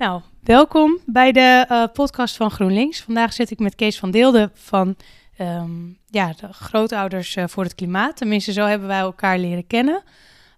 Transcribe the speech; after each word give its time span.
Nou, 0.00 0.20
welkom 0.42 0.98
bij 1.06 1.32
de 1.32 1.66
uh, 1.70 1.84
podcast 1.92 2.36
van 2.36 2.50
GroenLinks. 2.50 3.00
Vandaag 3.00 3.32
zit 3.32 3.50
ik 3.50 3.58
met 3.58 3.74
Kees 3.74 3.98
van 3.98 4.10
Deelde 4.10 4.50
van 4.54 4.96
um, 5.40 5.98
ja, 6.06 6.32
de 6.32 6.52
grootouders 6.52 7.36
uh, 7.36 7.44
voor 7.46 7.62
het 7.62 7.74
klimaat. 7.74 8.16
Tenminste, 8.16 8.52
zo 8.52 8.64
hebben 8.64 8.88
wij 8.88 8.98
elkaar 8.98 9.38
leren 9.38 9.66
kennen. 9.66 10.02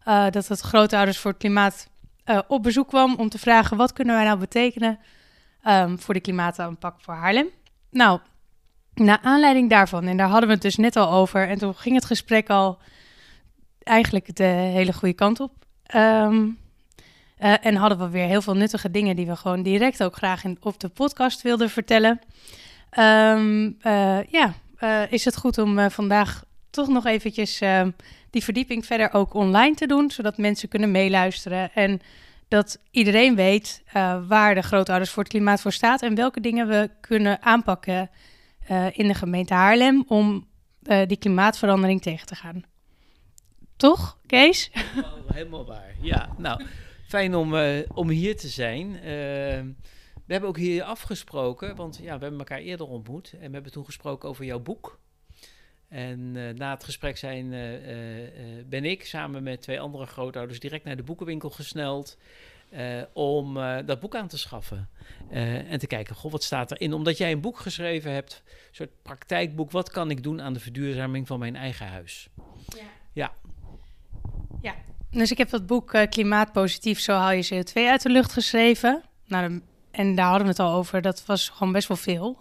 Uh, 0.09 0.31
dat 0.31 0.49
het 0.49 0.61
grootouders 0.61 1.19
voor 1.19 1.31
het 1.31 1.41
klimaat 1.41 1.89
op 2.49 2.63
bezoek 2.63 2.89
kwam 2.89 3.15
om 3.15 3.29
te 3.29 3.39
vragen 3.39 3.77
wat 3.77 3.93
kunnen 3.93 4.15
wij 4.15 4.25
nou 4.25 4.39
betekenen 4.39 4.99
um, 5.69 5.99
voor 5.99 6.15
de 6.15 6.21
klimaataanpak 6.21 7.01
voor 7.01 7.15
Haarlem. 7.15 7.49
Nou, 7.91 8.21
naar 8.95 9.21
aanleiding 9.23 9.71
daarvan, 9.71 10.05
en 10.05 10.17
daar 10.17 10.29
hadden 10.29 10.49
we 10.49 10.55
het 10.55 10.63
dus 10.63 10.77
net 10.77 10.97
al 10.97 11.11
over, 11.11 11.49
en 11.49 11.59
toen 11.59 11.75
ging 11.75 11.95
het 11.95 12.05
gesprek 12.05 12.51
al 12.51 12.79
eigenlijk 13.79 14.37
de 14.37 14.45
hele 14.45 14.93
goede 14.93 15.15
kant 15.15 15.41
op. 15.41 15.53
Um, 15.95 16.61
uh, 17.43 17.67
en 17.67 17.75
hadden 17.75 17.99
we 17.99 18.09
weer 18.09 18.27
heel 18.27 18.43
veel 18.43 18.57
nuttige 18.57 18.91
dingen 18.91 19.17
die 19.17 19.27
we 19.27 19.37
gewoon 19.37 19.63
direct 19.63 20.03
ook 20.03 20.17
graag 20.17 20.45
in, 20.45 20.59
op 20.61 20.81
de 20.81 20.89
podcast 20.89 21.43
wilden 21.43 21.71
vertellen. 21.71 22.21
Um, 22.99 23.77
uh, 23.87 24.23
ja, 24.25 24.55
uh, 24.81 25.13
is 25.13 25.25
het 25.25 25.37
goed 25.37 25.59
om 25.59 25.91
vandaag 25.91 26.45
toch 26.71 26.89
nog 26.89 27.07
eventjes 27.07 27.61
ehm, 27.61 27.91
die 28.31 28.45
verdieping 28.45 28.87
verder 28.87 29.13
ook 29.13 29.35
online 29.35 29.75
te 29.75 29.87
doen, 29.87 30.11
zodat 30.11 30.37
mensen 30.37 30.69
kunnen 30.69 30.91
meeluisteren 30.91 31.73
en 31.75 32.01
dat 32.49 32.79
iedereen 32.91 33.35
weet 33.35 33.83
waar 34.29 34.55
de 34.55 34.63
grootouders 34.63 35.11
voor 35.11 35.23
het 35.23 35.33
klimaat 35.33 35.61
voor 35.61 35.73
staat 35.73 36.03
en 36.03 36.15
welke 36.15 36.41
dingen 36.41 36.69
we 36.69 36.91
kunnen 37.01 37.43
aanpakken 37.43 38.11
in 38.93 39.09
de 39.09 39.15
gemeente 39.15 39.55
Haarlem 39.55 40.05
om 40.07 40.47
die 41.07 41.17
klimaatverandering 41.17 42.03
tegen 42.03 42.27
te 42.27 42.35
gaan. 42.35 42.65
Toch, 43.77 44.19
Kees? 44.27 44.71
Helemaal, 44.73 45.19
helemaal 45.33 45.67
waar. 45.67 45.95
Ja, 46.01 46.29
nou. 46.37 46.63
Fijn 47.13 47.35
om, 47.35 47.55
uh, 47.55 47.79
om 47.95 48.09
hier 48.09 48.37
te 48.37 48.49
zijn. 48.49 48.87
Uh, 48.87 49.03
we 50.27 50.33
hebben 50.33 50.49
ook 50.49 50.57
hier 50.57 50.83
afgesproken, 50.83 51.77
want 51.77 51.97
ja, 51.97 52.15
we 52.15 52.23
hebben 52.23 52.39
elkaar 52.39 52.59
eerder 52.59 52.87
ontmoet. 52.87 53.33
En 53.33 53.47
we 53.47 53.55
hebben 53.55 53.73
toen 53.73 53.85
gesproken 53.85 54.29
over 54.29 54.45
jouw 54.45 54.61
boek. 54.61 54.99
En 55.89 56.35
uh, 56.35 56.51
na 56.51 56.71
het 56.71 56.85
gesprek 56.85 57.17
zijn, 57.17 57.51
ben 58.69 58.85
ik 58.85 59.05
samen 59.05 59.43
met 59.43 59.63
twee 59.63 59.81
andere 59.81 60.07
grootouders 60.07 60.61
direct 60.61 60.85
naar 60.85 60.97
de 60.97 61.03
boekenwinkel 61.03 61.51
gesneld. 61.51 62.19
om 63.13 63.55
dat 63.87 64.01
boek 64.01 64.15
aan 64.15 64.29
te 64.29 64.39
schaffen. 64.39 64.89
en 65.31 65.79
te 65.79 65.87
kijken, 65.87 66.15
goh, 66.15 66.33
wat 66.33 66.43
staat 66.43 66.71
erin? 66.71 66.93
Omdat 66.93 67.19
jij 67.19 67.33
een 67.33 67.41
boek 67.41 67.59
geschreven 67.59 68.13
hebt, 68.13 68.43
een 68.47 68.75
soort 68.75 69.03
praktijkboek. 69.03 69.71
Wat 69.71 69.91
kan 69.91 70.11
ik 70.11 70.23
doen 70.23 70.43
aan 70.43 70.53
de 70.53 70.61
verduurzaming 70.61 71.27
van 71.27 71.39
mijn 71.39 71.57
eigen 71.57 71.87
huis? 71.87 72.29
Ja. 72.67 72.83
Ja, 73.13 73.33
ja, 74.63 74.75
dus 75.13 75.31
ik 75.31 75.39
heb 75.39 75.51
dat 75.51 75.67
boek 75.67 75.95
uh, 75.95 76.03
Klimaatpositief, 76.11 77.01
zo 77.01 77.13
haal 77.13 77.31
je 77.31 77.47
CO2 77.55 77.73
uit 77.73 78.03
de 78.03 78.09
lucht 78.09 78.33
geschreven. 78.33 79.03
Nou, 79.27 79.61
en 79.91 80.15
daar 80.15 80.27
hadden 80.27 80.43
we 80.43 80.49
het 80.49 80.59
al 80.59 80.75
over, 80.75 81.03
dat 81.03 81.27
was 81.27 81.49
gewoon 81.49 81.73
best 81.73 81.89
wel 81.89 81.97
veel. 81.97 82.39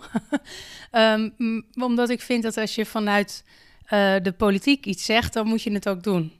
um, 0.91 1.65
omdat 1.73 2.09
ik 2.09 2.21
vind 2.21 2.43
dat 2.43 2.57
als 2.57 2.75
je 2.75 2.85
vanuit 2.85 3.43
uh, 3.83 3.89
de 4.21 4.33
politiek 4.37 4.85
iets 4.85 5.05
zegt, 5.05 5.33
dan 5.33 5.47
moet 5.47 5.61
je 5.61 5.71
het 5.71 5.89
ook 5.89 6.03
doen. 6.03 6.31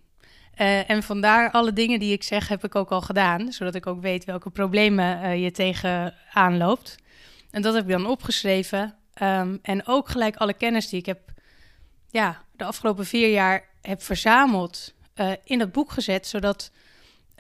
Uh, 0.58 0.90
en 0.90 1.04
vandaar 1.04 1.52
alle 1.52 1.73
dingen 1.73 2.00
die 2.00 2.14
ik 2.14 2.23
zeg, 2.23 2.48
heb 2.48 2.64
ik 2.64 2.76
ook 2.76 2.92
al 2.92 3.02
gedaan. 3.02 3.52
Zodat 3.52 3.76
ik 3.76 3.88
ook 3.88 4.02
weet 4.02 4.26
welke 4.26 4.50
problemen 4.50 5.40
je 5.40 5.52
tegenaan 5.52 6.58
loopt. 6.58 6.95
En 7.52 7.62
dat 7.62 7.73
heb 7.73 7.84
ik 7.84 7.90
dan 7.90 8.06
opgeschreven. 8.06 8.95
Um, 9.22 9.60
en 9.62 9.88
ook 9.88 10.10
gelijk 10.10 10.36
alle 10.36 10.54
kennis 10.54 10.90
die 10.90 11.00
ik 11.00 11.06
heb 11.06 11.20
ja, 12.10 12.44
de 12.56 12.64
afgelopen 12.64 13.06
vier 13.06 13.30
jaar 13.30 13.64
heb 13.82 14.02
verzameld 14.02 14.94
uh, 15.22 15.31
in 15.44 15.59
dat 15.59 15.72
boek 15.72 15.91
gezet, 15.91 16.27
zodat 16.27 16.72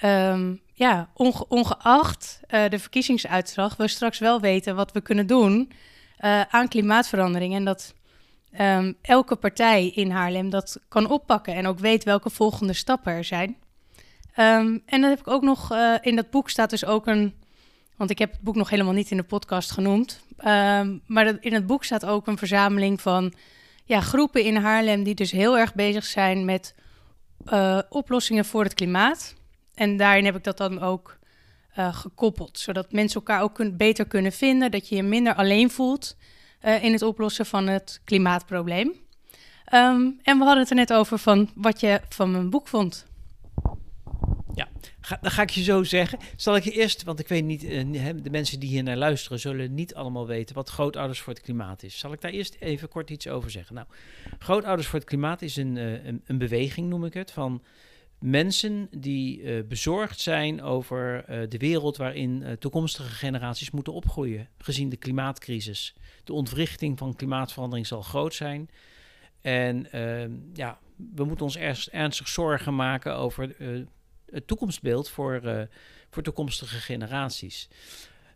um, 0.03 0.61
ja, 0.73 1.09
onge 1.13 1.45
ongeacht 1.47 2.39
uh, 2.49 2.69
de 2.69 2.79
verkiezingsuitslag, 2.79 3.75
we 3.75 3.87
straks 3.87 4.19
wel 4.19 4.39
weten 4.39 4.75
wat 4.75 4.91
we 4.91 5.01
kunnen 5.01 5.27
doen 5.27 5.71
uh, 6.19 6.41
aan 6.41 6.67
klimaatverandering. 6.67 7.55
En 7.55 7.65
dat 7.65 7.93
um, 8.59 8.97
elke 9.01 9.35
partij 9.35 9.87
in 9.87 10.11
Haarlem 10.11 10.49
dat 10.49 10.79
kan 10.87 11.09
oppakken 11.09 11.55
en 11.55 11.67
ook 11.67 11.79
weet 11.79 12.03
welke 12.03 12.29
volgende 12.29 12.73
stappen 12.73 13.13
er 13.13 13.23
zijn. 13.23 13.57
Um, 14.37 14.81
en 14.85 15.01
dan 15.01 15.09
heb 15.09 15.19
ik 15.19 15.27
ook 15.27 15.41
nog, 15.41 15.73
in 16.01 16.15
dat 16.15 16.29
boek 16.29 16.49
staat 16.49 16.69
dus 16.69 16.85
ook 16.85 17.07
een, 17.07 17.33
want 17.97 18.09
ik 18.09 18.19
heb 18.19 18.31
het 18.31 18.41
boek 18.41 18.55
nog 18.55 18.69
helemaal 18.69 18.93
niet 18.93 19.11
in 19.11 19.17
de 19.17 19.23
podcast 19.23 19.71
genoemd, 19.71 20.21
maar 21.05 21.37
in 21.39 21.53
het 21.53 21.65
boek 21.65 21.83
staat 21.83 22.05
ook 22.05 22.27
een 22.27 22.37
verzameling 22.37 23.01
van 23.01 23.33
ja, 23.85 24.01
groepen 24.01 24.43
in 24.43 24.55
Haarlem 24.55 25.03
die 25.03 25.15
dus 25.15 25.31
heel 25.31 25.57
erg 25.57 25.73
bezig 25.73 26.03
zijn 26.03 26.45
met 26.45 26.75
uh, 27.53 27.79
oplossingen 27.89 28.45
voor 28.45 28.63
het 28.63 28.73
klimaat. 28.73 29.35
En 29.73 29.97
daarin 29.97 30.25
heb 30.25 30.35
ik 30.35 30.43
dat 30.43 30.57
dan 30.57 30.81
ook 30.81 31.17
uh, 31.77 31.95
gekoppeld, 31.95 32.59
zodat 32.59 32.91
mensen 32.91 33.19
elkaar 33.19 33.41
ook 33.41 33.77
beter 33.77 34.05
kunnen 34.05 34.31
vinden, 34.31 34.71
dat 34.71 34.89
je 34.89 34.95
je 34.95 35.03
minder 35.03 35.35
alleen 35.35 35.71
voelt 35.71 36.17
uh, 36.65 36.83
in 36.83 36.91
het 36.91 37.01
oplossen 37.01 37.45
van 37.45 37.67
het 37.67 38.01
klimaatprobleem. 38.05 38.87
Um, 39.73 40.19
en 40.23 40.37
we 40.37 40.43
hadden 40.43 40.57
het 40.57 40.69
er 40.69 40.75
net 40.75 40.93
over 40.93 41.17
van 41.17 41.49
wat 41.55 41.79
je 41.79 42.01
van 42.09 42.31
mijn 42.31 42.49
boek 42.49 42.67
vond. 42.67 43.05
Ja, 44.53 44.69
dan 45.21 45.31
ga 45.31 45.41
ik 45.41 45.49
je 45.49 45.63
zo 45.63 45.83
zeggen. 45.83 46.19
Zal 46.35 46.55
ik 46.55 46.63
je 46.63 46.71
eerst, 46.71 47.03
want 47.03 47.19
ik 47.19 47.27
weet 47.27 47.43
niet, 47.43 47.61
de 48.23 48.29
mensen 48.31 48.59
die 48.59 48.69
hier 48.69 48.83
naar 48.83 48.97
luisteren 48.97 49.39
zullen 49.39 49.73
niet 49.73 49.95
allemaal 49.95 50.27
weten 50.27 50.55
wat 50.55 50.69
Grootouders 50.69 51.19
voor 51.19 51.33
het 51.33 51.41
Klimaat 51.41 51.83
is. 51.83 51.99
Zal 51.99 52.13
ik 52.13 52.21
daar 52.21 52.31
eerst 52.31 52.57
even 52.59 52.89
kort 52.89 53.09
iets 53.09 53.27
over 53.27 53.51
zeggen? 53.51 53.75
Nou, 53.75 53.87
Grootouders 54.39 54.87
voor 54.87 54.99
het 54.99 55.07
Klimaat 55.07 55.41
is 55.41 55.55
een, 55.55 55.75
een, 55.75 56.21
een 56.25 56.37
beweging, 56.37 56.89
noem 56.89 57.05
ik 57.05 57.13
het, 57.13 57.31
van 57.31 57.63
mensen 58.19 58.87
die 58.97 59.41
uh, 59.41 59.63
bezorgd 59.67 60.19
zijn 60.19 60.61
over 60.61 61.25
de 61.49 61.57
wereld 61.57 61.97
waarin 61.97 62.55
toekomstige 62.59 63.09
generaties 63.09 63.71
moeten 63.71 63.93
opgroeien, 63.93 64.49
gezien 64.57 64.89
de 64.89 64.97
klimaatcrisis. 64.97 65.95
De 66.23 66.33
ontwrichting 66.33 66.97
van 66.97 67.15
klimaatverandering 67.15 67.87
zal 67.87 68.01
groot 68.01 68.33
zijn. 68.33 68.69
En 69.41 69.91
ehm, 69.91 70.31
ja, 70.53 70.79
we 71.15 71.23
moeten 71.23 71.45
ons 71.45 71.57
ernstig 71.87 72.27
zorgen 72.27 72.75
maken 72.75 73.15
over 73.15 73.55
het 74.31 74.47
toekomstbeeld 74.47 75.09
voor, 75.09 75.41
uh, 75.43 75.61
voor 76.09 76.23
toekomstige 76.23 76.77
generaties. 76.77 77.67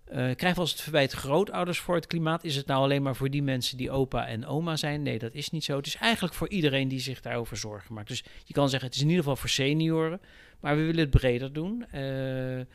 Uh, 0.08 0.14
krijgen 0.14 0.54
we 0.54 0.60
als 0.60 0.72
het 0.72 0.82
verwijt 0.82 1.12
grootouders 1.12 1.80
voor 1.80 1.96
het 1.96 2.08
klimaat? 2.08 2.44
Is 2.44 2.56
het 2.56 2.66
nou 2.66 2.84
alleen 2.84 3.04
maar 3.04 3.16
voor 3.16 3.30
die 3.30 3.44
mensen 3.44 3.78
die 3.78 3.92
opa 3.92 4.28
en 4.28 4.46
oma 4.46 4.76
zijn? 4.76 5.02
Nee, 5.02 5.20
dat 5.20 5.34
is 5.34 5.50
niet 5.50 5.64
zo. 5.64 5.78
Het 5.78 5.86
is 5.86 5.96
eigenlijk 5.96 6.34
voor 6.34 6.50
iedereen 6.50 6.88
die 6.88 7.00
zich 7.00 7.22
daarover 7.22 7.58
zorgen 7.58 7.94
maakt. 7.94 8.08
Dus 8.08 8.24
je 8.44 8.54
kan 8.54 8.70
zeggen, 8.70 8.88
het 8.88 8.98
is 8.98 9.04
in 9.04 9.10
ieder 9.10 9.24
geval 9.24 9.40
voor 9.40 9.50
senioren, 9.50 10.22
maar 10.60 10.76
we 10.76 10.82
willen 10.82 11.00
het 11.00 11.10
breder 11.10 11.54
doen. 11.54 11.86
Uh, 11.86 11.92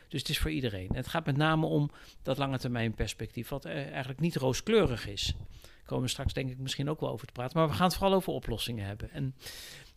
dus 0.07 0.19
het 0.19 0.29
is 0.29 0.39
voor 0.39 0.51
iedereen. 0.51 0.87
En 0.89 0.95
het 0.95 1.07
gaat 1.07 1.25
met 1.25 1.37
name 1.37 1.65
om 1.65 1.91
dat 2.23 2.37
lange 2.37 2.57
termijn 2.57 2.93
perspectief, 2.93 3.49
wat 3.49 3.65
eigenlijk 3.65 4.19
niet 4.19 4.35
rooskleurig 4.35 5.07
is. 5.07 5.33
Daar 5.61 5.85
komen 5.85 6.03
we 6.03 6.09
straks 6.09 6.33
denk 6.33 6.49
ik 6.49 6.57
misschien 6.57 6.89
ook 6.89 6.99
wel 6.99 7.09
over 7.09 7.27
te 7.27 7.33
praten. 7.33 7.57
Maar 7.57 7.67
we 7.67 7.73
gaan 7.73 7.87
het 7.87 7.95
vooral 7.95 8.15
over 8.15 8.33
oplossingen 8.33 8.85
hebben. 8.85 9.11
En 9.11 9.35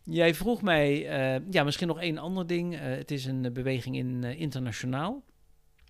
Jij 0.09 0.33
vroeg 0.33 0.61
mij, 0.61 1.01
uh, 1.35 1.41
ja, 1.51 1.63
misschien 1.63 1.87
nog 1.87 1.99
één 1.99 2.17
ander 2.17 2.47
ding. 2.47 2.73
Uh, 2.73 2.81
het 2.81 3.11
is 3.11 3.25
een 3.25 3.53
beweging 3.53 3.95
in, 3.95 4.23
internationaal. 4.23 5.23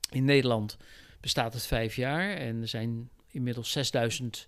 In 0.09 0.25
Nederland 0.25 0.77
bestaat 1.19 1.53
het 1.53 1.65
vijf 1.65 1.95
jaar 1.95 2.33
en 2.33 2.61
er 2.61 2.67
zijn 2.67 3.09
inmiddels 3.27 3.71
6000 3.71 4.47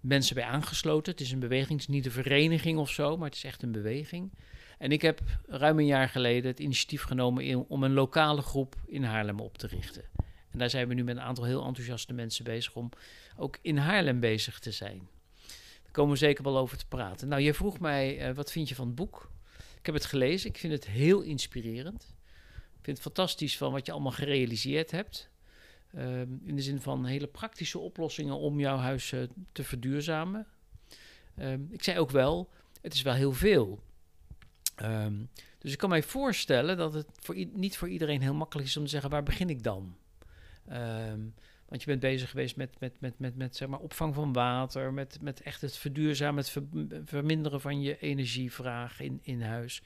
mensen 0.00 0.34
bij 0.34 0.44
aangesloten. 0.44 1.12
Het 1.12 1.20
is 1.20 1.32
een 1.32 1.38
beweging, 1.38 1.70
het 1.70 1.80
is 1.80 1.94
niet 1.94 2.06
een 2.06 2.12
vereniging 2.12 2.78
of 2.78 2.90
zo, 2.90 3.16
maar 3.16 3.28
het 3.28 3.36
is 3.36 3.44
echt 3.44 3.62
een 3.62 3.72
beweging. 3.72 4.32
En 4.78 4.92
ik 4.92 5.02
heb 5.02 5.20
ruim 5.46 5.78
een 5.78 5.86
jaar 5.86 6.08
geleden 6.08 6.50
het 6.50 6.60
initiatief 6.60 7.02
genomen 7.02 7.68
om 7.68 7.82
een 7.82 7.92
lokale 7.92 8.42
groep 8.42 8.74
in 8.86 9.04
Haarlem 9.04 9.40
op 9.40 9.58
te 9.58 9.66
richten. 9.66 10.04
En 10.50 10.58
daar 10.58 10.70
zijn 10.70 10.88
we 10.88 10.94
nu 10.94 11.04
met 11.04 11.16
een 11.16 11.22
aantal 11.22 11.44
heel 11.44 11.64
enthousiaste 11.64 12.12
mensen 12.12 12.44
bezig 12.44 12.74
om 12.74 12.90
ook 13.36 13.58
in 13.62 13.76
Haarlem 13.76 14.20
bezig 14.20 14.58
te 14.58 14.70
zijn 14.70 15.08
komen 15.90 16.12
we 16.12 16.18
zeker 16.18 16.44
wel 16.44 16.58
over 16.58 16.78
te 16.78 16.86
praten. 16.86 17.28
Nou, 17.28 17.42
je 17.42 17.54
vroeg 17.54 17.80
mij, 17.80 18.28
uh, 18.28 18.34
wat 18.34 18.52
vind 18.52 18.68
je 18.68 18.74
van 18.74 18.86
het 18.86 18.94
boek? 18.94 19.30
Ik 19.78 19.86
heb 19.86 19.94
het 19.94 20.04
gelezen, 20.04 20.48
ik 20.48 20.58
vind 20.58 20.72
het 20.72 20.86
heel 20.86 21.20
inspirerend. 21.20 22.14
Ik 22.52 22.86
vind 22.86 22.96
het 22.96 23.06
fantastisch 23.06 23.56
van 23.56 23.72
wat 23.72 23.86
je 23.86 23.92
allemaal 23.92 24.12
gerealiseerd 24.12 24.90
hebt. 24.90 25.30
Uh, 25.94 26.20
in 26.20 26.56
de 26.56 26.62
zin 26.62 26.80
van 26.80 27.04
hele 27.04 27.26
praktische 27.26 27.78
oplossingen 27.78 28.38
om 28.38 28.60
jouw 28.60 28.76
huis 28.76 29.12
uh, 29.12 29.22
te 29.52 29.64
verduurzamen. 29.64 30.46
Ehm, 31.36 31.60
ik 31.70 31.82
zei 31.82 31.98
ook 31.98 32.10
wel, 32.10 32.50
het 32.80 32.94
is 32.94 33.02
wel 33.02 33.14
heel 33.14 33.32
veel. 33.32 33.82
Um, 34.82 35.28
dus 35.58 35.72
ik 35.72 35.78
kan 35.78 35.88
mij 35.88 36.02
voorstellen 36.02 36.76
dat 36.76 36.94
het 36.94 37.06
voor 37.20 37.34
niet 37.52 37.76
voor 37.76 37.88
iedereen 37.88 38.22
heel 38.22 38.34
makkelijk 38.34 38.68
is 38.68 38.76
om 38.76 38.84
te 38.84 38.90
zeggen, 38.90 39.10
waar 39.10 39.22
begin 39.22 39.50
ik 39.50 39.62
dan? 39.62 39.96
Um, 40.72 41.34
want 41.70 41.82
je 41.82 41.88
bent 41.88 42.00
bezig 42.00 42.30
geweest 42.30 42.56
met, 42.56 42.80
met, 42.80 43.00
met, 43.00 43.18
met, 43.18 43.36
met 43.36 43.56
zeg 43.56 43.68
maar, 43.68 43.78
opvang 43.78 44.14
van 44.14 44.32
water, 44.32 44.92
met, 44.92 45.18
met 45.20 45.42
echt 45.42 45.60
het 45.60 45.76
verduurzamen, 45.76 46.44
het 46.44 46.58
verminderen 47.04 47.60
van 47.60 47.80
je 47.80 47.98
energievraag 47.98 49.00
in, 49.00 49.20
in 49.22 49.42
huis. 49.42 49.82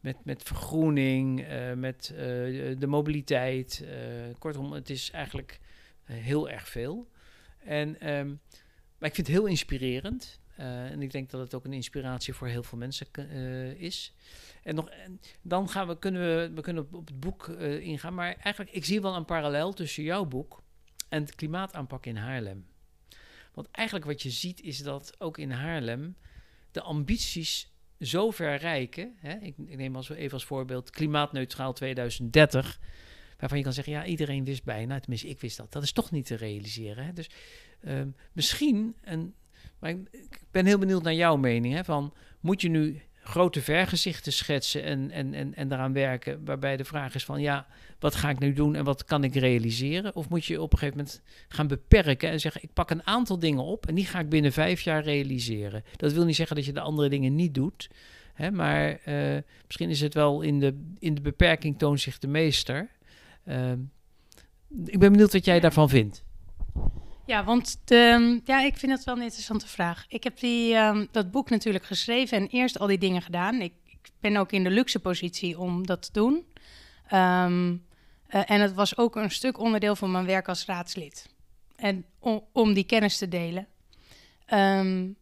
Met, 0.00 0.16
met 0.24 0.42
vergroening, 0.42 1.40
uh, 1.40 1.72
met 1.72 2.10
uh, 2.12 2.18
de 2.78 2.86
mobiliteit. 2.86 3.84
Uh, 3.84 3.90
kortom, 4.38 4.72
het 4.72 4.90
is 4.90 5.10
eigenlijk 5.10 5.60
heel 6.04 6.50
erg 6.50 6.68
veel. 6.68 7.10
En, 7.58 7.88
um, 8.14 8.40
maar 8.98 9.08
ik 9.08 9.14
vind 9.14 9.26
het 9.26 9.36
heel 9.36 9.46
inspirerend. 9.46 10.40
en 10.56 11.02
ik 11.02 11.12
denk 11.12 11.30
dat 11.30 11.40
het 11.40 11.54
ook 11.54 11.64
een 11.64 11.72
inspiratie 11.72 12.34
voor 12.34 12.48
heel 12.48 12.62
veel 12.62 12.78
mensen 12.78 13.06
is. 13.78 14.14
En, 14.62 14.74
nog, 14.74 14.88
en 14.88 15.20
dan 15.42 15.68
gaan 15.68 15.86
we, 15.86 15.98
kunnen 15.98 16.20
we, 16.20 16.54
we 16.54 16.60
kunnen 16.60 16.88
op 16.92 17.06
het 17.06 17.20
boek 17.20 17.48
ingaan. 17.80 18.14
Maar 18.14 18.34
eigenlijk, 18.34 18.76
ik 18.76 18.84
zie 18.84 19.00
wel 19.00 19.16
een 19.16 19.24
parallel 19.24 19.72
tussen 19.72 20.02
jouw 20.02 20.24
boek 20.24 20.63
en 21.08 21.22
het 21.22 21.34
klimaataanpak 21.34 22.06
in 22.06 22.16
Haarlem. 22.16 22.66
Want 23.54 23.68
eigenlijk 23.70 24.06
wat 24.06 24.22
je 24.22 24.30
ziet 24.30 24.60
is 24.60 24.78
dat 24.78 25.14
ook 25.18 25.38
in 25.38 25.50
Haarlem 25.50 26.16
de 26.70 26.80
ambities 26.80 27.72
zo 28.00 28.30
ver 28.30 28.56
reiken. 28.56 29.14
Hè? 29.16 29.36
Ik, 29.38 29.54
ik, 29.66 29.76
neem 29.76 29.96
als, 29.96 30.08
even 30.08 30.32
als 30.32 30.44
voorbeeld 30.44 30.90
klimaatneutraal 30.90 31.72
2030. 31.72 32.80
Waarvan 33.38 33.58
je 33.58 33.64
kan 33.64 33.72
zeggen, 33.72 33.92
ja, 33.92 34.04
iedereen 34.04 34.44
wist 34.44 34.64
bijna, 34.64 35.00
tenminste 35.00 35.28
ik 35.28 35.40
wist 35.40 35.56
dat. 35.56 35.72
Dat 35.72 35.82
is 35.82 35.92
toch 35.92 36.10
niet 36.10 36.26
te 36.26 36.34
realiseren. 36.34 37.04
Hè? 37.04 37.12
Dus 37.12 37.30
uh, 37.80 38.02
misschien, 38.32 38.96
en, 39.00 39.34
maar 39.78 39.90
ik, 39.90 40.08
ik, 40.10 40.42
ben 40.50 40.66
heel 40.66 40.78
benieuwd 40.78 41.02
naar 41.02 41.14
jouw 41.14 41.36
mening. 41.36 41.74
Hè, 41.74 41.84
van, 41.84 42.14
moet 42.40 42.60
je 42.60 42.68
nu 42.68 43.02
grote 43.24 43.62
vergezichten 43.62 44.32
schetsen 44.32 44.82
en, 44.82 45.10
en, 45.10 45.34
en, 45.34 45.54
en 45.54 45.68
daaraan 45.68 45.92
werken. 45.92 46.44
Waarbij 46.44 46.76
de 46.76 46.84
vraag 46.84 47.14
is 47.14 47.24
van 47.24 47.40
ja, 47.40 47.66
wat 47.98 48.14
ga 48.14 48.30
ik 48.30 48.38
nu 48.38 48.52
doen 48.52 48.74
en 48.74 48.84
wat 48.84 49.04
kan 49.04 49.24
ik 49.24 49.34
realiseren? 49.34 50.16
Of 50.16 50.28
moet 50.28 50.44
je 50.44 50.60
op 50.60 50.72
een 50.72 50.78
gegeven 50.78 50.98
moment 50.98 51.22
gaan 51.48 51.66
beperken 51.66 52.30
en 52.30 52.40
zeggen 52.40 52.62
ik 52.62 52.72
pak 52.72 52.90
een 52.90 53.06
aantal 53.06 53.38
dingen 53.38 53.62
op 53.62 53.86
en 53.86 53.94
die 53.94 54.06
ga 54.06 54.20
ik 54.20 54.28
binnen 54.28 54.52
vijf 54.52 54.80
jaar 54.80 55.02
realiseren. 55.02 55.84
Dat 55.96 56.12
wil 56.12 56.24
niet 56.24 56.36
zeggen 56.36 56.56
dat 56.56 56.64
je 56.64 56.72
de 56.72 56.80
andere 56.80 57.08
dingen 57.08 57.34
niet 57.34 57.54
doet. 57.54 57.90
Hè, 58.34 58.50
maar 58.50 59.00
uh, 59.08 59.38
misschien 59.66 59.90
is 59.90 60.00
het 60.00 60.14
wel 60.14 60.40
in 60.40 60.60
de, 60.60 60.92
in 60.98 61.14
de 61.14 61.20
beperking 61.20 61.78
toont 61.78 62.00
zich 62.00 62.18
de 62.18 62.28
meester. 62.28 62.88
Uh, 63.44 63.72
ik 64.84 64.98
ben 64.98 65.12
benieuwd 65.12 65.32
wat 65.32 65.44
jij 65.44 65.60
daarvan 65.60 65.88
vindt. 65.88 66.24
Ja, 67.26 67.44
want 67.44 67.80
de, 67.84 68.40
ja, 68.44 68.60
ik 68.60 68.76
vind 68.76 68.92
het 68.92 69.04
wel 69.04 69.16
een 69.16 69.22
interessante 69.22 69.68
vraag. 69.68 70.04
Ik 70.08 70.24
heb 70.24 70.38
die, 70.38 70.74
um, 70.74 71.08
dat 71.10 71.30
boek 71.30 71.50
natuurlijk 71.50 71.84
geschreven 71.84 72.38
en 72.38 72.46
eerst 72.46 72.78
al 72.78 72.86
die 72.86 72.98
dingen 72.98 73.22
gedaan. 73.22 73.60
Ik, 73.60 73.72
ik 73.84 74.10
ben 74.20 74.36
ook 74.36 74.52
in 74.52 74.64
de 74.64 74.70
luxe 74.70 75.00
positie 75.00 75.58
om 75.58 75.86
dat 75.86 76.02
te 76.02 76.12
doen. 76.12 76.46
Um, 77.12 77.86
uh, 78.30 78.50
en 78.50 78.60
het 78.60 78.74
was 78.74 78.96
ook 78.96 79.16
een 79.16 79.30
stuk 79.30 79.58
onderdeel 79.58 79.96
van 79.96 80.10
mijn 80.10 80.26
werk 80.26 80.48
als 80.48 80.64
raadslid. 80.64 81.28
En 81.76 82.04
om, 82.18 82.44
om 82.52 82.74
die 82.74 82.84
kennis 82.84 83.18
te 83.18 83.28
delen. 83.28 83.66
Um, 84.52 85.16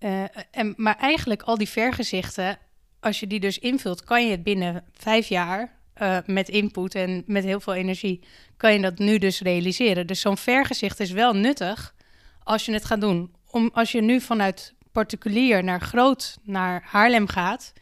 uh, 0.00 0.24
en, 0.50 0.74
maar 0.76 0.96
eigenlijk 0.96 1.42
al 1.42 1.56
die 1.56 1.68
vergezichten, 1.68 2.58
als 3.00 3.20
je 3.20 3.26
die 3.26 3.40
dus 3.40 3.58
invult, 3.58 4.04
kan 4.04 4.24
je 4.24 4.30
het 4.30 4.42
binnen 4.42 4.84
vijf 4.92 5.28
jaar 5.28 5.75
uh, 6.02 6.18
met 6.26 6.48
input 6.48 6.94
en 6.94 7.22
met 7.26 7.44
heel 7.44 7.60
veel 7.60 7.74
energie, 7.74 8.20
kan 8.56 8.72
je 8.72 8.80
dat 8.80 8.98
nu 8.98 9.18
dus 9.18 9.40
realiseren. 9.40 10.06
Dus 10.06 10.20
zo'n 10.20 10.36
vergezicht 10.36 11.00
is 11.00 11.10
wel 11.10 11.32
nuttig 11.32 11.94
als 12.42 12.64
je 12.64 12.72
het 12.72 12.84
gaat 12.84 13.00
doen. 13.00 13.34
Om, 13.50 13.70
als 13.72 13.92
je 13.92 14.00
nu 14.00 14.20
vanuit 14.20 14.74
particulier 14.92 15.64
naar 15.64 15.80
groot 15.80 16.38
naar 16.42 16.82
Haarlem 16.86 17.28
gaat, 17.28 17.72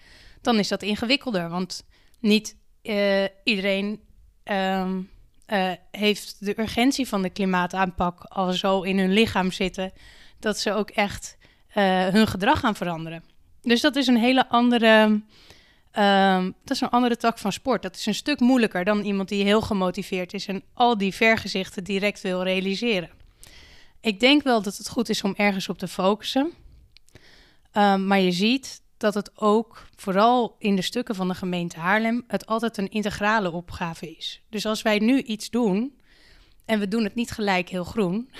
dan 0.40 0.58
is 0.58 0.68
dat 0.68 0.82
ingewikkelder. 0.82 1.48
Want 1.48 1.86
niet 2.20 2.56
uh, 2.82 3.24
iedereen 3.44 4.00
um, 4.44 5.10
uh, 5.46 5.70
heeft 5.90 6.36
de 6.44 6.60
urgentie 6.60 7.08
van 7.08 7.22
de 7.22 7.30
klimaataanpak 7.30 8.24
al 8.24 8.52
zo 8.52 8.82
in 8.82 8.98
hun 8.98 9.12
lichaam 9.12 9.50
zitten 9.50 9.92
dat 10.38 10.58
ze 10.58 10.72
ook 10.72 10.90
echt 10.90 11.36
hun 12.10 12.26
gedrag 12.26 12.60
gaan 12.60 12.74
veranderen. 12.74 13.24
Dus 13.62 13.80
dat 13.80 13.96
is 13.96 14.06
een 14.06 14.16
hele 14.16 14.48
andere 14.48 15.20
Um, 15.98 16.54
dat 16.64 16.76
is 16.76 16.80
een 16.80 16.88
andere 16.88 17.16
tak 17.16 17.38
van 17.38 17.52
sport. 17.52 17.82
Dat 17.82 17.96
is 17.96 18.06
een 18.06 18.14
stuk 18.14 18.40
moeilijker 18.40 18.84
dan 18.84 19.04
iemand 19.04 19.28
die 19.28 19.44
heel 19.44 19.60
gemotiveerd 19.60 20.34
is 20.34 20.46
en 20.46 20.62
al 20.72 20.98
die 20.98 21.14
vergezichten 21.14 21.84
direct 21.84 22.20
wil 22.20 22.42
realiseren. 22.42 23.10
Ik 24.00 24.20
denk 24.20 24.42
wel 24.42 24.62
dat 24.62 24.76
het 24.76 24.88
goed 24.88 25.08
is 25.08 25.22
om 25.22 25.34
ergens 25.36 25.68
op 25.68 25.78
te 25.78 25.88
focussen. 25.88 26.52
Um, 27.72 28.06
maar 28.06 28.20
je 28.20 28.32
ziet 28.32 28.82
dat 28.96 29.14
het 29.14 29.40
ook, 29.40 29.86
vooral 29.96 30.56
in 30.58 30.76
de 30.76 30.82
stukken 30.82 31.14
van 31.14 31.28
de 31.28 31.34
gemeente 31.34 31.78
Haarlem, 31.78 32.24
het 32.26 32.46
altijd 32.46 32.76
een 32.76 32.90
integrale 32.90 33.50
opgave 33.52 34.16
is. 34.16 34.42
Dus 34.48 34.66
als 34.66 34.82
wij 34.82 34.98
nu 34.98 35.22
iets 35.22 35.50
doen 35.50 35.98
en 36.64 36.78
we 36.78 36.88
doen 36.88 37.04
het 37.04 37.14
niet 37.14 37.30
gelijk 37.30 37.68
heel 37.68 37.84
groen, 37.84 38.30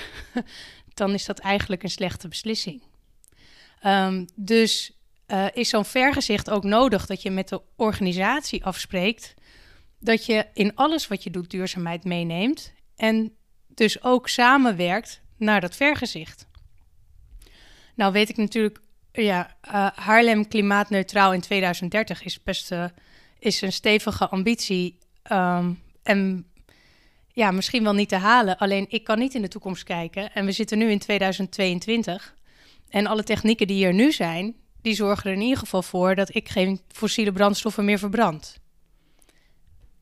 dan 0.94 1.14
is 1.14 1.24
dat 1.24 1.38
eigenlijk 1.38 1.82
een 1.82 1.90
slechte 1.90 2.28
beslissing. 2.28 2.82
Um, 3.86 4.26
dus 4.34 4.92
uh, 5.34 5.46
is 5.52 5.68
zo'n 5.68 5.84
vergezicht 5.84 6.50
ook 6.50 6.64
nodig 6.64 7.06
dat 7.06 7.22
je 7.22 7.30
met 7.30 7.48
de 7.48 7.62
organisatie 7.76 8.64
afspreekt 8.64 9.34
dat 9.98 10.26
je 10.26 10.46
in 10.52 10.74
alles 10.74 11.08
wat 11.08 11.22
je 11.22 11.30
doet 11.30 11.50
duurzaamheid 11.50 12.04
meeneemt 12.04 12.72
en 12.96 13.32
dus 13.68 14.02
ook 14.02 14.28
samenwerkt 14.28 15.22
naar 15.36 15.60
dat 15.60 15.76
vergezicht. 15.76 16.46
Nou 17.94 18.12
weet 18.12 18.28
ik 18.28 18.36
natuurlijk, 18.36 18.80
ja, 19.12 19.56
uh, 19.68 19.86
Haarlem 19.94 20.48
klimaatneutraal 20.48 21.32
in 21.32 21.40
2030 21.40 22.24
is 22.24 22.42
best 22.42 22.72
uh, 22.72 22.84
is 23.38 23.60
een 23.60 23.72
stevige 23.72 24.28
ambitie 24.28 24.98
um, 25.32 25.82
en 26.02 26.46
ja, 27.32 27.50
misschien 27.50 27.82
wel 27.82 27.94
niet 27.94 28.08
te 28.08 28.16
halen. 28.16 28.58
Alleen 28.58 28.86
ik 28.88 29.04
kan 29.04 29.18
niet 29.18 29.34
in 29.34 29.42
de 29.42 29.48
toekomst 29.48 29.84
kijken 29.84 30.32
en 30.32 30.44
we 30.44 30.52
zitten 30.52 30.78
nu 30.78 30.90
in 30.90 30.98
2022 30.98 32.34
en 32.88 33.06
alle 33.06 33.22
technieken 33.22 33.66
die 33.66 33.86
er 33.86 33.94
nu 33.94 34.12
zijn, 34.12 34.54
die 34.84 34.94
zorgen 34.94 35.30
er 35.30 35.36
in 35.36 35.42
ieder 35.42 35.58
geval 35.58 35.82
voor 35.82 36.14
dat 36.14 36.34
ik 36.34 36.48
geen 36.48 36.80
fossiele 36.88 37.32
brandstoffen 37.32 37.84
meer 37.84 37.98
verbrand. 37.98 38.58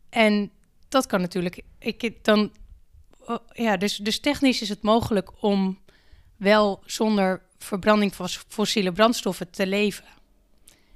En 0.09 0.51
dat 0.89 1.07
kan 1.07 1.21
natuurlijk. 1.21 1.63
Ik, 1.79 2.25
dan, 2.25 2.53
oh, 3.27 3.37
ja, 3.53 3.77
dus, 3.77 3.97
dus 3.97 4.21
technisch 4.21 4.63
is 4.63 4.69
het 4.69 4.83
mogelijk 4.83 5.31
om 5.41 5.79
wel 6.37 6.83
zonder 6.87 7.43
verbranding 7.59 8.15
van 8.15 8.29
fossiele 8.29 8.93
brandstoffen 8.93 9.51
te 9.51 9.67
leven. 9.67 10.05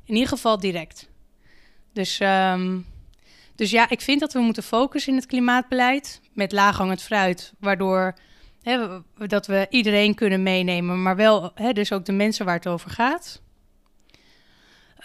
In 0.04 0.14
ieder 0.14 0.28
geval 0.28 0.60
direct. 0.60 1.08
Dus, 1.92 2.20
um, 2.22 2.86
dus 3.54 3.70
ja, 3.70 3.88
ik 3.88 4.00
vind 4.00 4.20
dat 4.20 4.32
we 4.32 4.38
moeten 4.38 4.62
focussen 4.62 5.12
in 5.12 5.18
het 5.18 5.28
klimaatbeleid 5.28 6.20
met 6.32 6.52
laaghangend 6.52 7.02
fruit, 7.02 7.52
waardoor 7.58 8.14
hè, 8.62 9.00
dat 9.26 9.46
we 9.46 9.66
iedereen 9.70 10.14
kunnen 10.14 10.42
meenemen, 10.42 11.02
maar 11.02 11.16
wel 11.16 11.50
hè, 11.54 11.72
dus 11.72 11.92
ook 11.92 12.04
de 12.04 12.12
mensen 12.12 12.44
waar 12.44 12.54
het 12.54 12.66
over 12.66 12.90
gaat. 12.90 13.44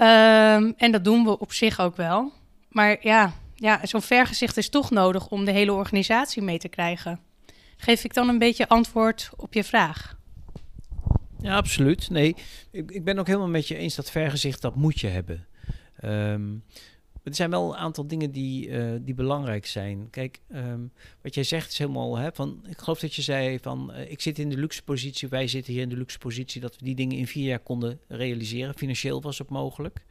Um, 0.01 0.73
en 0.77 0.91
dat 0.91 1.03
doen 1.03 1.23
we 1.23 1.39
op 1.39 1.53
zich 1.53 1.79
ook 1.79 1.95
wel. 1.95 2.31
Maar 2.69 2.97
ja, 3.01 3.33
ja 3.55 3.79
zo'n 3.83 4.01
vergezicht 4.01 4.57
is 4.57 4.69
toch 4.69 4.91
nodig 4.91 5.27
om 5.27 5.45
de 5.45 5.51
hele 5.51 5.73
organisatie 5.73 6.41
mee 6.41 6.57
te 6.57 6.69
krijgen. 6.69 7.19
Geef 7.77 8.03
ik 8.03 8.13
dan 8.13 8.29
een 8.29 8.37
beetje 8.37 8.67
antwoord 8.67 9.29
op 9.35 9.53
je 9.53 9.63
vraag? 9.63 10.17
Ja, 11.41 11.55
absoluut. 11.55 12.09
Nee, 12.09 12.35
ik, 12.71 12.91
ik 12.91 13.03
ben 13.03 13.19
ook 13.19 13.27
helemaal 13.27 13.47
met 13.47 13.67
je 13.67 13.75
eens 13.75 13.95
dat 13.95 14.11
vergezicht, 14.11 14.61
dat 14.61 14.75
moet 14.75 14.99
je 14.99 15.07
hebben. 15.07 15.45
Um, 16.03 16.63
er 17.23 17.35
zijn 17.35 17.49
wel 17.49 17.73
een 17.73 17.79
aantal 17.79 18.07
dingen 18.07 18.31
die, 18.31 18.67
uh, 18.67 18.91
die 19.01 19.13
belangrijk 19.13 19.65
zijn. 19.65 20.07
Kijk, 20.09 20.39
um, 20.55 20.91
wat 21.21 21.35
jij 21.35 21.43
zegt 21.43 21.71
is 21.71 21.77
helemaal, 21.77 22.17
hè, 22.17 22.31
van, 22.33 22.63
ik 22.69 22.77
geloof 22.77 22.99
dat 22.99 23.15
je 23.15 23.21
zei 23.21 23.59
van, 23.59 23.91
uh, 23.91 24.11
ik 24.11 24.21
zit 24.21 24.39
in 24.39 24.49
de 24.49 24.57
luxe 24.57 24.83
positie, 24.83 25.27
wij 25.27 25.47
zitten 25.47 25.73
hier 25.73 25.81
in 25.81 25.89
de 25.89 25.97
luxe 25.97 26.17
positie, 26.17 26.61
dat 26.61 26.77
we 26.77 26.85
die 26.85 26.95
dingen 26.95 27.17
in 27.17 27.27
vier 27.27 27.45
jaar 27.45 27.59
konden 27.59 27.99
realiseren. 28.07 28.73
Financieel 28.73 29.21
was 29.21 29.37
het 29.37 29.49
mogelijk. 29.49 30.05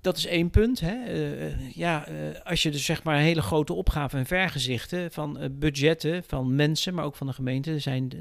Dat 0.00 0.16
is 0.16 0.26
één 0.26 0.50
punt. 0.50 0.80
Hè. 0.80 1.14
Uh, 1.14 1.70
ja, 1.70 2.06
als 2.44 2.62
je 2.62 2.70
dus 2.70 2.84
zeg 2.84 3.02
maar 3.02 3.18
hele 3.18 3.42
grote 3.42 3.72
opgaven 3.72 4.18
en 4.18 4.26
vergezichten 4.26 5.12
van 5.12 5.38
budgetten 5.52 6.24
van 6.26 6.54
mensen, 6.54 6.94
maar 6.94 7.04
ook 7.04 7.16
van 7.16 7.26
de 7.26 7.32
gemeente, 7.32 7.78
zijn, 7.78 8.12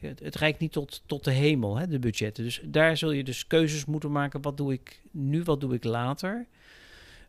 het, 0.00 0.20
het 0.20 0.34
reikt 0.34 0.58
niet 0.58 0.72
tot, 0.72 1.02
tot 1.06 1.24
de 1.24 1.30
hemel, 1.30 1.76
hè, 1.76 1.86
de 1.86 1.98
budgetten. 1.98 2.44
Dus 2.44 2.60
daar 2.64 2.96
zul 2.96 3.10
je 3.10 3.24
dus 3.24 3.46
keuzes 3.46 3.84
moeten 3.84 4.12
maken. 4.12 4.42
Wat 4.42 4.56
doe 4.56 4.72
ik 4.72 5.02
nu, 5.10 5.42
wat 5.42 5.60
doe 5.60 5.74
ik 5.74 5.84
later? 5.84 6.46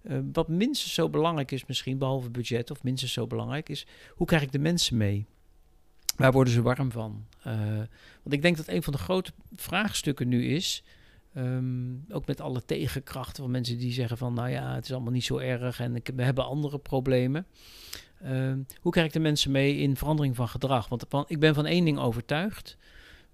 Uh, 0.10 0.18
wat 0.34 0.48
minstens 0.48 0.94
zo 0.94 1.10
belangrijk 1.10 1.52
is 1.52 1.66
misschien, 1.66 1.98
behalve 1.98 2.30
budget 2.30 2.72
of 2.72 2.84
minstens 2.84 3.14
zo 3.14 3.28
belangrijk, 3.28 3.70
is 3.70 3.88
hoe 4.10 4.28
krijg 4.28 4.42
ik 4.42 4.52
de 4.52 4.60
mensen 4.60 4.98
mee? 4.98 5.26
Waar 6.16 6.32
worden 6.32 6.54
ze 6.54 6.62
warm 6.62 6.92
van? 6.92 7.26
Uh, 7.48 7.54
want 8.24 8.36
ik 8.36 8.42
denk 8.42 8.58
dat 8.58 8.68
een 8.68 8.84
van 8.84 8.94
de 8.94 9.00
grote 9.00 9.32
vraagstukken 9.56 10.28
nu 10.28 10.46
is, 10.46 10.84
um, 11.38 12.06
ook 12.10 12.26
met 12.26 12.42
alle 12.42 12.66
tegenkrachten 12.66 13.44
van 13.44 13.52
mensen 13.52 13.78
die 13.78 13.92
zeggen 13.92 14.18
van, 14.18 14.34
nou 14.34 14.50
ja, 14.50 14.76
het 14.76 14.84
is 14.84 14.92
allemaal 14.92 15.12
niet 15.12 15.24
zo 15.24 15.38
erg 15.38 15.80
en 15.80 16.02
we 16.16 16.24
hebben 16.24 16.46
andere 16.46 16.80
problemen. 16.80 17.46
Uh, 18.24 18.54
hoe 18.82 18.92
krijg 18.92 19.08
ik 19.08 19.14
de 19.14 19.20
mensen 19.20 19.52
mee 19.52 19.78
in 19.78 19.98
verandering 19.98 20.36
van 20.36 20.48
gedrag? 20.48 20.88
Want 20.88 21.06
ik 21.28 21.40
ben 21.40 21.54
van 21.54 21.66
één 21.66 21.86
ding 21.86 22.00
overtuigd. 22.00 22.78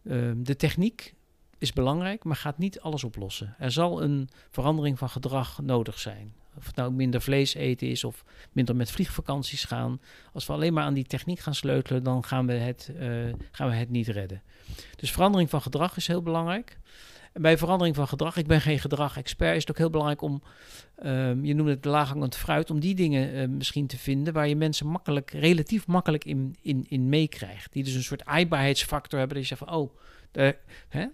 Ehm, 0.03 0.43
de 0.43 0.55
techniek 0.55 1.13
is 1.57 1.73
belangrijk, 1.73 2.23
maar 2.23 2.35
gaat 2.35 2.57
niet 2.57 2.79
alles 2.79 3.03
oplossen. 3.03 3.55
Er 3.59 3.71
zal 3.71 4.03
een 4.03 4.29
verandering 4.49 4.97
van 4.97 5.09
gedrag 5.09 5.61
nodig 5.61 5.99
zijn. 5.99 6.33
Of 6.57 6.65
het 6.65 6.75
nou 6.75 6.91
minder 6.91 7.21
vlees 7.21 7.53
eten 7.53 7.87
is 7.87 8.03
of 8.03 8.23
minder 8.51 8.75
met 8.75 8.91
vliegvakanties 8.91 9.63
gaan. 9.63 10.01
Als 10.33 10.45
we 10.45 10.53
alleen 10.53 10.73
maar 10.73 10.83
aan 10.83 10.93
die 10.93 11.05
techniek 11.05 11.39
gaan 11.39 11.55
sleutelen, 11.55 12.03
dan 12.03 12.23
gaan 12.23 12.47
we 12.47 12.53
het, 12.53 12.91
uh, 12.99 13.33
gaan 13.51 13.69
we 13.69 13.75
het 13.75 13.89
niet 13.89 14.07
redden. 14.07 14.41
Dus 14.95 15.11
verandering 15.11 15.49
van 15.49 15.61
gedrag 15.61 15.97
is 15.97 16.07
heel 16.07 16.21
belangrijk. 16.21 16.77
En 17.33 17.41
bij 17.41 17.57
verandering 17.57 17.95
van 17.95 18.07
gedrag, 18.07 18.37
ik 18.37 18.47
ben 18.47 18.61
geen 18.61 18.79
gedrag-expert, 18.79 19.55
is 19.55 19.61
het 19.61 19.69
ook 19.69 19.77
heel 19.77 19.89
belangrijk 19.89 20.21
om, 20.21 20.43
um, 21.05 21.45
je 21.45 21.53
noemde 21.53 21.71
het 21.71 21.85
laaghangend 21.85 22.35
fruit, 22.35 22.69
om 22.69 22.79
die 22.79 22.95
dingen 22.95 23.35
uh, 23.35 23.47
misschien 23.47 23.87
te 23.87 23.97
vinden 23.97 24.33
waar 24.33 24.47
je 24.47 24.55
mensen 24.55 24.87
makkelijk, 24.87 25.31
relatief 25.31 25.87
makkelijk 25.87 26.25
in, 26.25 26.55
in, 26.61 26.85
in 26.87 27.09
meekrijgt. 27.09 27.73
Die 27.73 27.83
dus 27.83 27.93
een 27.93 28.03
soort 28.03 28.25
aaibaarheidsfactor 28.25 29.19
hebben, 29.19 29.37
dat 29.37 29.47
je 29.47 29.55
zegt 29.55 29.69
van, 29.69 29.77
oh, 29.79 29.95
hè? 30.89 31.05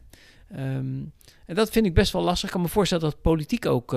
Ehm, 0.51 1.03
en 1.45 1.55
dat 1.55 1.69
vind 1.69 1.85
ik 1.85 1.93
best 1.93 2.11
wel 2.11 2.21
lastig. 2.21 2.47
Ik 2.47 2.53
kan 2.53 2.61
me 2.61 2.67
voorstellen 2.67 3.03
dat 3.03 3.21
politiek 3.21 3.65
ook 3.65 3.91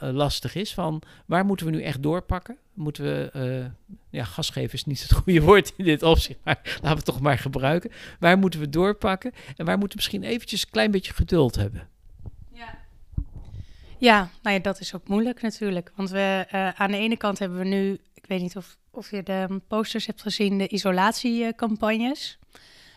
lastig 0.00 0.54
is. 0.54 0.74
Van 0.74 1.02
waar 1.26 1.44
moeten 1.44 1.66
we 1.66 1.72
nu 1.72 1.82
echt 1.82 2.02
doorpakken? 2.02 2.56
Moeten 2.74 3.04
we, 3.04 3.70
ja, 4.10 4.24
gas 4.24 4.50
geven 4.50 4.74
is 4.74 4.84
niet 4.84 5.02
het 5.02 5.12
goede 5.22 5.40
woord 5.40 5.72
in 5.76 5.84
dit 5.84 6.02
opzicht, 6.02 6.38
maar 6.44 6.60
laten 6.64 6.80
we 6.82 6.88
het 6.88 7.04
toch 7.04 7.20
maar 7.20 7.38
gebruiken. 7.38 7.90
Waar 8.18 8.38
moeten 8.38 8.60
we 8.60 8.68
doorpakken? 8.68 9.32
En 9.56 9.64
waar 9.64 9.78
moeten 9.78 9.98
we 9.98 10.04
misschien 10.04 10.22
eventjes 10.22 10.62
een 10.62 10.70
klein 10.70 10.90
beetje 10.90 11.12
geduld 11.12 11.54
hebben? 11.54 11.88
Ja, 14.02 14.30
nou 14.42 14.56
ja, 14.56 14.62
dat 14.62 14.80
is 14.80 14.94
ook 14.94 15.08
moeilijk 15.08 15.42
natuurlijk. 15.42 15.92
Want 15.96 16.10
we, 16.10 16.46
aan 16.76 16.90
de 16.90 16.96
ene 16.96 17.16
kant 17.16 17.38
hebben 17.38 17.58
we 17.58 17.64
nu, 17.64 17.98
ik 18.14 18.24
weet 18.26 18.40
niet 18.40 18.56
of, 18.56 18.76
of 18.90 19.10
je 19.10 19.22
de 19.22 19.60
posters 19.68 20.06
hebt 20.06 20.22
gezien, 20.22 20.58
de 20.58 20.68
isolatiecampagnes. 20.68 22.38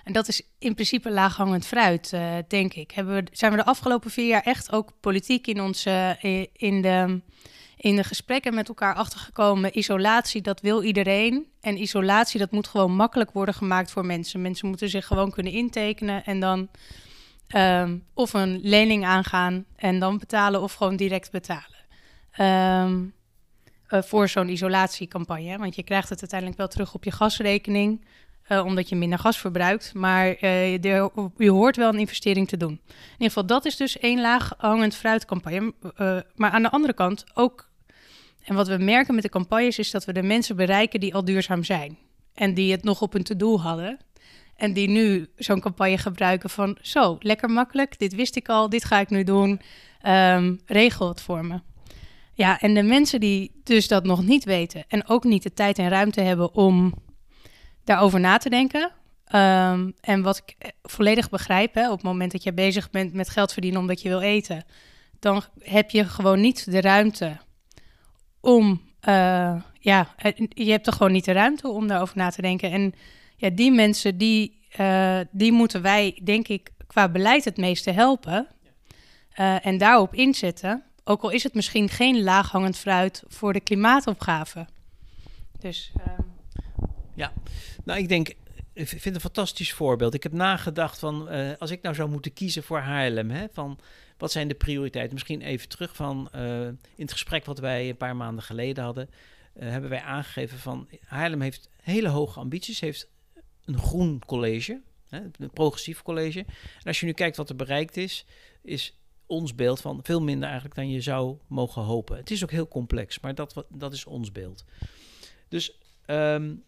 En 0.05 0.13
dat 0.13 0.27
is 0.27 0.41
in 0.59 0.73
principe 0.73 1.11
laaghangend 1.11 1.65
fruit, 1.65 2.11
uh, 2.13 2.33
denk 2.47 2.73
ik. 2.73 2.91
Hebben 2.91 3.15
we, 3.15 3.23
zijn 3.31 3.51
we 3.51 3.57
de 3.57 3.65
afgelopen 3.65 4.11
vier 4.11 4.27
jaar 4.27 4.43
echt 4.43 4.71
ook 4.71 4.91
politiek 4.99 5.47
in, 5.47 5.61
onze, 5.61 6.17
uh, 6.21 6.45
in, 6.53 6.81
de, 6.81 7.21
in 7.77 7.95
de 7.95 8.03
gesprekken 8.03 8.53
met 8.53 8.67
elkaar 8.67 8.95
achtergekomen. 8.95 9.77
Isolatie, 9.77 10.41
dat 10.41 10.61
wil 10.61 10.83
iedereen. 10.83 11.47
En 11.61 11.81
isolatie, 11.81 12.39
dat 12.39 12.51
moet 12.51 12.67
gewoon 12.67 12.95
makkelijk 12.95 13.31
worden 13.31 13.55
gemaakt 13.55 13.91
voor 13.91 14.05
mensen. 14.05 14.41
Mensen 14.41 14.67
moeten 14.67 14.89
zich 14.89 15.05
gewoon 15.07 15.31
kunnen 15.31 15.53
intekenen 15.53 16.25
en 16.25 16.39
dan 16.39 16.69
Um, 17.55 18.05
of 18.13 18.33
een 18.33 18.59
lening 18.63 19.05
aangaan 19.05 19.65
en 19.75 19.99
dan 19.99 20.17
betalen 20.17 20.61
of 20.61 20.73
gewoon 20.73 20.95
direct 20.95 21.31
betalen. 21.31 21.85
Um, 22.39 23.13
uh, 23.89 24.01
voor 24.01 24.29
zo'n 24.29 24.49
isolatiecampagne. 24.49 25.57
Want 25.57 25.75
je 25.75 25.83
krijgt 25.83 26.09
het 26.09 26.19
uiteindelijk 26.19 26.59
wel 26.59 26.67
terug 26.67 26.93
op 26.93 27.03
je 27.03 27.11
gasrekening. 27.11 28.05
Uh, 28.49 28.65
omdat 28.65 28.89
je 28.89 28.95
minder 28.95 29.19
gas 29.19 29.37
verbruikt. 29.37 29.93
Maar 29.93 30.27
uh, 30.27 30.37
de, 30.81 31.09
je 31.37 31.49
hoort 31.49 31.75
wel 31.75 31.93
een 31.93 31.99
investering 31.99 32.47
te 32.47 32.57
doen. 32.57 32.81
In 32.87 33.11
ieder 33.11 33.27
geval, 33.27 33.45
dat 33.45 33.65
is 33.65 33.75
dus 33.75 33.99
één 33.99 34.21
laag 34.21 34.53
hangend 34.57 34.95
fruitcampagne. 34.95 35.73
maar 36.35 36.51
aan 36.51 36.61
de 36.61 36.71
andere 36.71 36.93
kant 36.93 37.25
ook. 37.33 37.69
En 38.43 38.55
wat 38.55 38.67
we 38.67 38.77
merken 38.77 39.13
met 39.13 39.23
de 39.23 39.29
campagnes 39.29 39.79
is 39.79 39.91
dat 39.91 40.05
we 40.05 40.13
de 40.13 40.23
mensen 40.23 40.55
bereiken 40.55 40.99
die 40.99 41.15
al 41.15 41.25
duurzaam 41.25 41.63
zijn. 41.63 41.97
En 42.33 42.53
die 42.53 42.71
het 42.71 42.83
nog 42.83 43.01
op 43.01 43.13
hun 43.13 43.23
to-do 43.23 43.57
hadden. 43.57 43.97
En 44.55 44.73
die 44.73 44.87
nu 44.87 45.27
zo'n 45.35 45.59
campagne 45.59 45.97
gebruiken 45.97 46.49
van 46.49 46.77
zo, 46.81 47.17
lekker 47.19 47.49
makkelijk, 47.49 47.99
dit 47.99 48.15
wist 48.15 48.35
ik 48.35 48.49
al, 48.49 48.69
dit 48.69 48.83
ga 48.83 48.99
ik 48.99 49.09
nu 49.09 49.23
doen, 49.23 49.61
um, 50.07 50.61
regel 50.65 51.07
het 51.07 51.21
voor 51.21 51.45
me. 51.45 51.59
Ja, 52.33 52.59
en 52.59 52.73
de 52.73 52.83
mensen 52.83 53.19
die 53.19 53.51
dus 53.63 53.87
dat 53.87 54.03
nog 54.03 54.23
niet 54.23 54.43
weten 54.43 54.83
en 54.87 55.07
ook 55.07 55.23
niet 55.23 55.43
de 55.43 55.53
tijd 55.53 55.77
en 55.77 55.89
ruimte 55.89 56.21
hebben 56.21 56.53
om 56.53 56.93
daarover 57.85 58.19
na 58.19 58.37
te 58.37 58.49
denken. 58.49 58.91
Um, 59.35 59.93
en 60.01 60.21
wat 60.21 60.37
ik 60.37 60.55
eh, 60.57 60.69
volledig 60.83 61.29
begrijp, 61.29 61.73
hè, 61.73 61.89
op 61.89 61.95
het 61.95 62.05
moment 62.05 62.31
dat 62.31 62.43
je 62.43 62.53
bezig 62.53 62.89
bent 62.89 63.13
met 63.13 63.29
geld 63.29 63.53
verdienen 63.53 63.79
omdat 63.79 64.01
je 64.01 64.09
wil 64.09 64.21
eten, 64.21 64.63
dan 65.19 65.43
heb 65.59 65.89
je 65.89 66.05
gewoon 66.05 66.41
niet 66.41 66.71
de 66.71 66.81
ruimte 66.81 67.37
om, 68.39 68.81
uh, 69.07 69.61
ja, 69.79 70.15
je 70.49 70.71
hebt 70.71 70.87
er 70.87 70.93
gewoon 70.93 71.11
niet 71.11 71.25
de 71.25 71.31
ruimte 71.31 71.67
om 71.67 71.87
daarover 71.87 72.17
na 72.17 72.29
te 72.29 72.41
denken. 72.41 72.71
En 72.71 72.93
ja, 73.35 73.49
die 73.49 73.71
mensen 73.71 74.17
die, 74.17 74.59
die 75.31 75.51
moeten 75.51 75.81
wij, 75.81 76.19
denk 76.23 76.47
ik, 76.47 76.69
qua 76.87 77.09
beleid 77.09 77.45
het 77.45 77.57
meeste 77.57 77.91
helpen. 77.91 78.47
En 79.61 79.77
daarop 79.77 80.13
inzetten. 80.13 80.83
Ook 81.03 81.21
al 81.21 81.29
is 81.29 81.43
het 81.43 81.53
misschien 81.53 81.89
geen 81.89 82.23
laaghangend 82.23 82.77
fruit 82.77 83.23
voor 83.27 83.53
de 83.53 83.59
klimaatopgave. 83.59 84.67
Dus. 85.59 85.91
Uh... 85.97 86.03
Ja, 87.15 87.31
nou, 87.85 87.99
ik 87.99 88.07
denk. 88.07 88.33
Ik 88.73 88.87
vind 88.87 89.03
het 89.03 89.15
een 89.15 89.21
fantastisch 89.21 89.73
voorbeeld. 89.73 90.13
Ik 90.13 90.23
heb 90.23 90.31
nagedacht 90.31 90.99
van, 90.99 91.33
uh, 91.33 91.51
als 91.57 91.71
ik 91.71 91.81
nou 91.81 91.95
zou 91.95 92.09
moeten 92.09 92.33
kiezen 92.33 92.63
voor 92.63 92.79
Haarlem, 92.79 93.29
hè, 93.29 93.45
van 93.51 93.79
wat 94.17 94.31
zijn 94.31 94.47
de 94.47 94.53
prioriteiten? 94.53 95.13
Misschien 95.13 95.41
even 95.41 95.69
terug 95.69 95.95
van 95.95 96.29
in 96.31 96.77
het 96.95 97.11
gesprek 97.11 97.45
wat 97.45 97.59
wij 97.59 97.89
een 97.89 97.97
paar 97.97 98.15
maanden 98.15 98.43
geleden 98.43 98.83
hadden, 98.83 99.09
hebben 99.59 99.89
wij 99.89 100.01
aangegeven 100.01 100.57
van 100.57 100.87
Haarlem 101.05 101.41
heeft 101.41 101.69
hele 101.81 102.07
hoge 102.07 102.39
ambities, 102.39 102.79
heeft 102.79 103.09
een 103.65 103.77
groen 103.77 104.21
college, 104.25 104.81
hè, 105.09 105.19
een 105.19 105.51
progressief 105.53 106.01
college. 106.01 106.39
En 106.39 106.83
als 106.83 106.99
je 106.99 107.05
nu 107.05 107.11
kijkt 107.11 107.37
wat 107.37 107.49
er 107.49 107.55
bereikt 107.55 107.97
is, 107.97 108.25
is 108.61 108.99
ons 109.25 109.55
beeld 109.55 109.81
van 109.81 109.99
veel 110.03 110.21
minder 110.21 110.45
eigenlijk 110.45 110.75
dan 110.75 110.89
je 110.89 111.01
zou 111.01 111.37
mogen 111.47 111.81
hopen. 111.81 112.17
Het 112.17 112.31
is 112.31 112.43
ook 112.43 112.51
heel 112.51 112.67
complex, 112.67 113.19
maar 113.19 113.35
dat, 113.35 113.65
dat 113.69 113.93
is 113.93 114.05
ons 114.05 114.31
beeld. 114.31 114.65
Dus 115.47 115.79
um, 116.07 116.63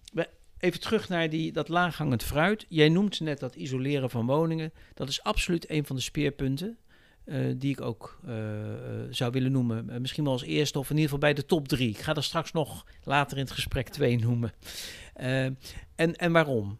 even 0.60 0.80
terug 0.80 1.10
naar 1.10 1.30
die, 1.30 1.52
dat 1.52 1.70
laaghangend 1.70 2.24
fruit. 2.24 2.66
Jij 2.70 2.90
noemt 2.90 3.20
net 3.20 3.40
dat 3.40 3.56
isoleren 3.56 4.10
van 4.10 4.26
woningen. 4.26 4.74
Dat 4.94 5.10
is 5.10 5.24
absoluut 5.24 5.70
een 5.70 5.86
van 5.86 5.96
de 5.96 6.02
speerpunten. 6.02 6.78
Uh, 7.26 7.54
die 7.58 7.72
ik 7.72 7.82
ook 7.82 8.20
uh, 8.26 8.34
zou 9.10 9.32
willen 9.32 9.52
noemen. 9.52 10.02
Misschien 10.02 10.24
wel 10.24 10.34
als 10.34 10.44
eerste 10.44 10.80
of 10.80 10.90
in 10.90 10.96
ieder 10.96 11.10
geval 11.10 11.20
bij 11.20 11.34
de 11.34 11.46
top 11.46 11.68
drie. 11.68 11.90
Ik 11.90 11.98
ga 11.98 12.16
er 12.16 12.24
straks 12.24 12.52
nog 12.52 12.86
later 13.04 13.38
in 13.38 13.44
het 13.44 13.54
gesprek 13.54 13.90
twee 13.90 14.20
noemen. 14.20 14.52
en, 15.14 15.58
en 16.16 16.32
waarom? 16.32 16.78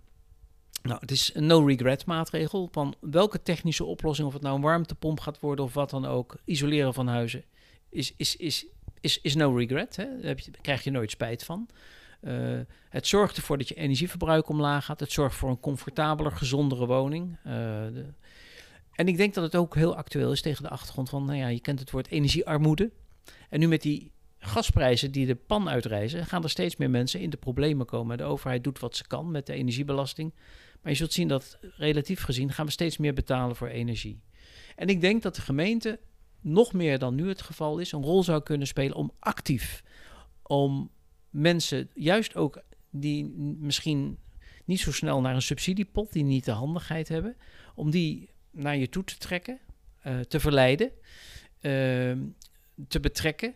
Nou, 0.88 1.00
het 1.00 1.12
is 1.12 1.32
een 1.34 1.46
no-regret 1.46 2.06
maatregel. 2.06 2.70
Van 2.72 2.96
welke 3.00 3.42
technische 3.42 3.84
oplossing, 3.84 4.28
of 4.28 4.34
het 4.34 4.42
nou 4.42 4.56
een 4.56 4.62
warmtepomp 4.62 5.20
gaat 5.20 5.40
worden 5.40 5.66
of 5.66 5.74
wat 5.74 5.90
dan 5.90 6.06
ook, 6.06 6.38
isoleren 6.46 6.94
van 6.94 7.08
huizen, 7.08 7.44
is, 7.90 8.14
is, 8.18 8.36
is, 8.36 8.66
is, 9.00 9.22
is 9.22 9.36
no 9.36 9.56
regret. 9.56 9.96
Daar, 10.22 10.36
krijg 10.62 10.84
je 10.84 10.92
nooit 10.92 11.12
spijt 11.12 11.44
van. 11.44 11.68
Uh, 12.22 12.60
het 12.90 13.08
zorgt 13.08 13.38
ervoor 13.38 13.58
dat 13.58 13.68
je 13.68 13.76
energieverbruik 13.76 14.50
omlaag 14.50 14.86
gaat. 14.86 15.00
Het 15.00 15.12
zorgt 15.12 15.36
voor 15.36 15.50
een 15.50 15.60
comfortabeler, 15.60 16.32
gezondere 16.32 16.86
woning. 16.86 17.38
De, 17.44 18.06
en 18.92 19.08
ik 19.08 19.18
denk 19.18 19.34
dat 19.34 19.44
het 19.44 19.56
ook 19.56 19.76
heel 19.76 19.96
actueel 19.96 20.32
is 20.32 20.42
tegen 20.42 20.64
de 20.64 20.70
achtergrond 20.70 21.10
van, 21.10 21.26
nou 21.26 21.38
ja, 21.38 21.48
je 21.48 21.60
kent 21.60 21.80
het 21.80 21.92
woord 21.92 22.08
energiearmoede. 22.08 22.92
En 23.50 23.60
nu 23.60 23.68
met 23.68 23.82
die 23.82 24.12
gasprijzen 24.40 25.12
die 25.12 25.26
de 25.26 25.36
pan 25.36 25.70
uitreizen, 25.70 26.26
gaan 26.26 26.44
er 26.44 26.50
steeds 26.50 26.76
meer 26.76 26.90
mensen 26.90 27.20
in 27.20 27.30
de 27.30 27.38
problemen 27.38 27.86
komen. 27.86 28.18
De 28.18 28.24
overheid 28.24 28.64
doet 28.64 28.80
wat 28.80 28.96
ze 28.96 29.08
kan 29.08 29.32
met 29.32 29.46
de 29.46 29.54
energiebelasting. 29.54 30.34
Maar 30.82 30.92
je 30.92 30.98
zult 30.98 31.14
zien 31.14 31.28
dat 31.28 31.58
relatief 31.62 32.24
gezien 32.24 32.52
gaan 32.52 32.66
we 32.66 32.72
steeds 32.72 32.98
meer 32.98 33.14
betalen 33.14 33.56
voor 33.56 33.68
energie. 33.68 34.22
En 34.76 34.88
ik 34.88 35.02
denk 35.02 35.22
dat 35.22 35.36
de 35.36 35.42
gemeente 35.42 36.00
nog 36.42 36.74
meer 36.74 37.00
dan 37.00 37.16
nu 37.16 37.28
het 37.28 37.42
geval 37.42 37.78
is, 37.78 37.92
een 37.92 38.04
rol 38.04 38.24
zou 38.24 38.44
kunnen 38.44 38.68
spelen 38.68 38.96
om 38.96 39.12
actief, 39.20 39.84
om 40.44 40.90
mensen, 41.38 41.90
juist 41.94 42.36
ook 42.36 42.62
die 42.90 43.26
misschien 43.60 44.18
niet 44.66 44.80
zo 44.80 44.92
snel 44.92 45.22
naar 45.22 45.36
een 45.36 45.42
subsidiepot, 45.42 46.12
die 46.14 46.24
niet 46.24 46.46
de 46.46 46.52
handigheid 46.52 47.08
hebben, 47.08 47.36
om 47.76 47.92
die 47.92 48.30
naar 48.52 48.78
je 48.78 48.90
toe 48.90 49.04
te 49.04 49.18
trekken, 49.18 49.60
uh, 50.08 50.20
te 50.20 50.40
verleiden, 50.40 50.92
uh, 51.62 52.18
te 52.88 53.00
betrekken, 53.02 53.54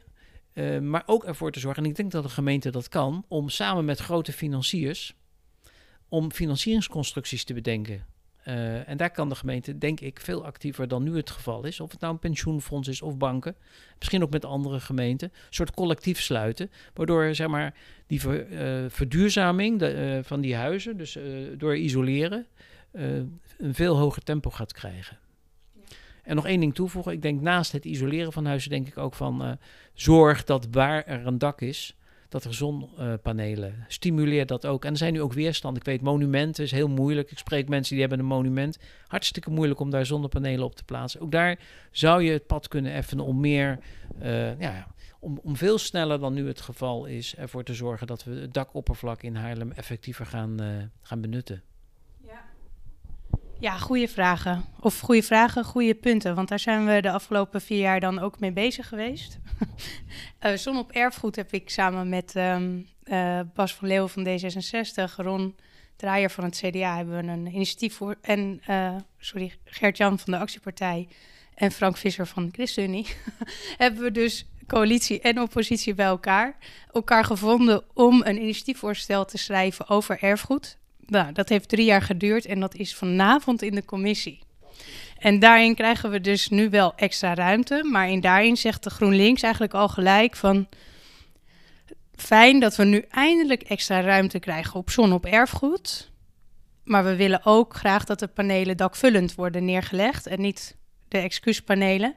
uh, 0.53 0.79
maar 0.79 1.03
ook 1.05 1.23
ervoor 1.23 1.51
te 1.51 1.59
zorgen, 1.59 1.83
en 1.83 1.89
ik 1.89 1.95
denk 1.95 2.11
dat 2.11 2.23
de 2.23 2.29
gemeente 2.29 2.69
dat 2.69 2.89
kan, 2.89 3.25
om 3.27 3.49
samen 3.49 3.85
met 3.85 3.99
grote 3.99 4.33
financiers 4.33 5.15
om 6.09 6.31
financieringsconstructies 6.31 7.43
te 7.43 7.53
bedenken. 7.53 8.05
Uh, 8.47 8.89
en 8.89 8.97
daar 8.97 9.11
kan 9.11 9.29
de 9.29 9.35
gemeente, 9.35 9.77
denk 9.77 9.99
ik, 9.99 10.19
veel 10.19 10.45
actiever 10.45 10.87
dan 10.87 11.03
nu 11.03 11.15
het 11.15 11.29
geval 11.29 11.65
is. 11.65 11.79
Of 11.79 11.91
het 11.91 11.99
nou 11.99 12.13
een 12.13 12.19
pensioenfonds 12.19 12.87
is 12.87 13.01
of 13.01 13.17
banken. 13.17 13.55
Misschien 13.97 14.23
ook 14.23 14.31
met 14.31 14.45
andere 14.45 14.79
gemeenten. 14.79 15.27
Een 15.33 15.53
soort 15.53 15.71
collectief 15.71 16.21
sluiten. 16.21 16.71
Waardoor 16.93 17.35
zeg 17.35 17.47
maar, 17.47 17.73
die 18.07 18.21
ver, 18.21 18.49
uh, 18.49 18.89
verduurzaming 18.89 19.79
de, 19.79 20.15
uh, 20.17 20.23
van 20.23 20.41
die 20.41 20.55
huizen, 20.55 20.97
dus 20.97 21.17
door 21.57 21.77
isoleren, 21.77 22.47
een 22.91 23.39
veel 23.71 23.97
hoger 23.97 24.23
tempo 24.23 24.49
gaat 24.49 24.73
krijgen. 24.73 25.17
En 26.23 26.35
nog 26.35 26.47
één 26.47 26.59
ding 26.59 26.75
toevoegen. 26.75 27.11
Ik 27.11 27.21
denk 27.21 27.41
naast 27.41 27.71
het 27.71 27.85
isoleren 27.85 28.31
van 28.31 28.45
huizen, 28.45 28.69
denk 28.69 28.87
ik 28.87 28.97
ook 28.97 29.13
van 29.13 29.57
zorg 29.93 30.43
dat 30.43 30.67
waar 30.71 31.03
er 31.03 31.27
een 31.27 31.37
dak 31.37 31.61
is, 31.61 31.95
dat 32.31 32.43
er 32.43 32.53
zonpanelen. 32.53 33.85
Stimuleer 33.87 34.45
dat 34.45 34.65
ook. 34.65 34.85
En 34.85 34.91
er 34.91 34.97
zijn 34.97 35.13
nu 35.13 35.21
ook 35.21 35.33
weerstand. 35.33 35.77
Ik 35.77 35.83
weet, 35.83 36.01
monumenten 36.01 36.63
is 36.63 36.71
heel 36.71 36.87
moeilijk. 36.87 37.31
Ik 37.31 37.37
spreek 37.37 37.69
mensen 37.69 37.91
die 37.91 38.01
hebben 38.01 38.19
een 38.19 38.25
monument. 38.25 38.77
Hartstikke 39.07 39.49
moeilijk 39.49 39.79
om 39.79 39.89
daar 39.89 40.05
zonnepanelen 40.05 40.65
op 40.65 40.75
te 40.75 40.83
plaatsen. 40.83 41.21
Ook 41.21 41.31
daar 41.31 41.59
zou 41.91 42.23
je 42.23 42.31
het 42.31 42.47
pad 42.47 42.67
kunnen 42.67 42.93
effenen 42.93 43.25
om 43.25 43.39
meer, 43.39 43.79
uh, 44.21 44.59
ja, 44.59 44.87
om, 45.19 45.39
om 45.43 45.55
veel 45.55 45.77
sneller 45.77 46.19
dan 46.19 46.33
nu 46.33 46.47
het 46.47 46.61
geval 46.61 47.05
is, 47.05 47.35
ervoor 47.35 47.63
te 47.63 47.73
zorgen 47.73 48.07
dat 48.07 48.23
we 48.23 48.31
het 48.31 48.53
dakoppervlak 48.53 49.21
in 49.21 49.35
Haarlem 49.35 49.71
effectiever 49.71 50.25
gaan, 50.25 50.61
uh, 50.61 50.67
gaan 51.01 51.21
benutten. 51.21 51.61
Ja, 53.61 53.77
goede 53.77 54.07
vragen. 54.07 54.65
Of 54.79 54.99
goede 54.99 55.23
vragen, 55.23 55.63
goede 55.63 55.95
punten. 55.95 56.35
Want 56.35 56.49
daar 56.49 56.59
zijn 56.59 56.85
we 56.85 57.01
de 57.01 57.11
afgelopen 57.11 57.61
vier 57.61 57.79
jaar 57.79 57.99
dan 57.99 58.19
ook 58.19 58.39
mee 58.39 58.51
bezig 58.51 58.87
geweest. 58.87 59.39
uh, 60.45 60.55
Zon 60.63 60.77
op 60.77 60.91
erfgoed 60.91 61.35
heb 61.35 61.53
ik 61.53 61.69
samen 61.69 62.09
met 62.09 62.35
um, 62.35 62.87
uh, 63.05 63.39
Bas 63.53 63.73
van 63.73 63.87
Leeuwen 63.87 64.09
van 64.09 64.27
D66, 64.27 65.15
Ron 65.15 65.55
Draaier 65.95 66.31
van 66.31 66.43
het 66.43 66.61
CDA, 66.65 66.95
hebben 66.95 67.25
we 67.25 67.31
een 67.31 67.47
initiatief 67.47 67.95
voor. 67.95 68.15
En 68.21 68.61
uh, 68.69 68.95
sorry, 69.19 69.53
Gert-Jan 69.63 70.19
van 70.19 70.33
de 70.33 70.39
Actiepartij 70.39 71.07
en 71.55 71.71
Frank 71.71 71.97
Visser 71.97 72.27
van 72.27 72.45
de 72.45 72.51
ChristenUnie. 72.51 73.07
hebben 73.77 74.03
we 74.03 74.11
dus 74.11 74.45
coalitie 74.67 75.21
en 75.21 75.41
oppositie 75.41 75.93
bij 75.93 76.05
elkaar. 76.05 76.57
Elkaar 76.91 77.23
gevonden 77.23 77.83
om 77.93 78.21
een 78.25 78.41
initiatiefvoorstel 78.41 79.25
te 79.25 79.37
schrijven 79.37 79.89
over 79.89 80.23
erfgoed. 80.23 80.79
Nou, 81.11 81.31
dat 81.31 81.49
heeft 81.49 81.69
drie 81.69 81.85
jaar 81.85 82.01
geduurd 82.01 82.45
en 82.45 82.59
dat 82.59 82.75
is 82.75 82.95
vanavond 82.95 83.61
in 83.61 83.75
de 83.75 83.85
commissie. 83.85 84.39
En 85.17 85.39
daarin 85.39 85.75
krijgen 85.75 86.11
we 86.11 86.21
dus 86.21 86.49
nu 86.49 86.69
wel 86.69 86.95
extra 86.95 87.33
ruimte. 87.33 87.87
Maar 87.91 88.09
in 88.09 88.21
daarin 88.21 88.57
zegt 88.57 88.83
de 88.83 88.89
GroenLinks 88.89 89.41
eigenlijk 89.41 89.73
al 89.73 89.89
gelijk 89.89 90.35
van... 90.35 90.67
Fijn 92.15 92.59
dat 92.59 92.75
we 92.75 92.83
nu 92.83 93.05
eindelijk 93.09 93.61
extra 93.61 94.01
ruimte 94.01 94.39
krijgen 94.39 94.79
op 94.79 94.89
zon 94.89 95.13
op 95.13 95.25
erfgoed. 95.25 96.11
Maar 96.83 97.03
we 97.03 97.15
willen 97.15 97.45
ook 97.45 97.75
graag 97.75 98.05
dat 98.05 98.19
de 98.19 98.27
panelen 98.27 98.77
dakvullend 98.77 99.35
worden 99.35 99.65
neergelegd 99.65 100.27
en 100.27 100.41
niet 100.41 100.77
de 101.07 101.17
excuuspanelen. 101.17 102.15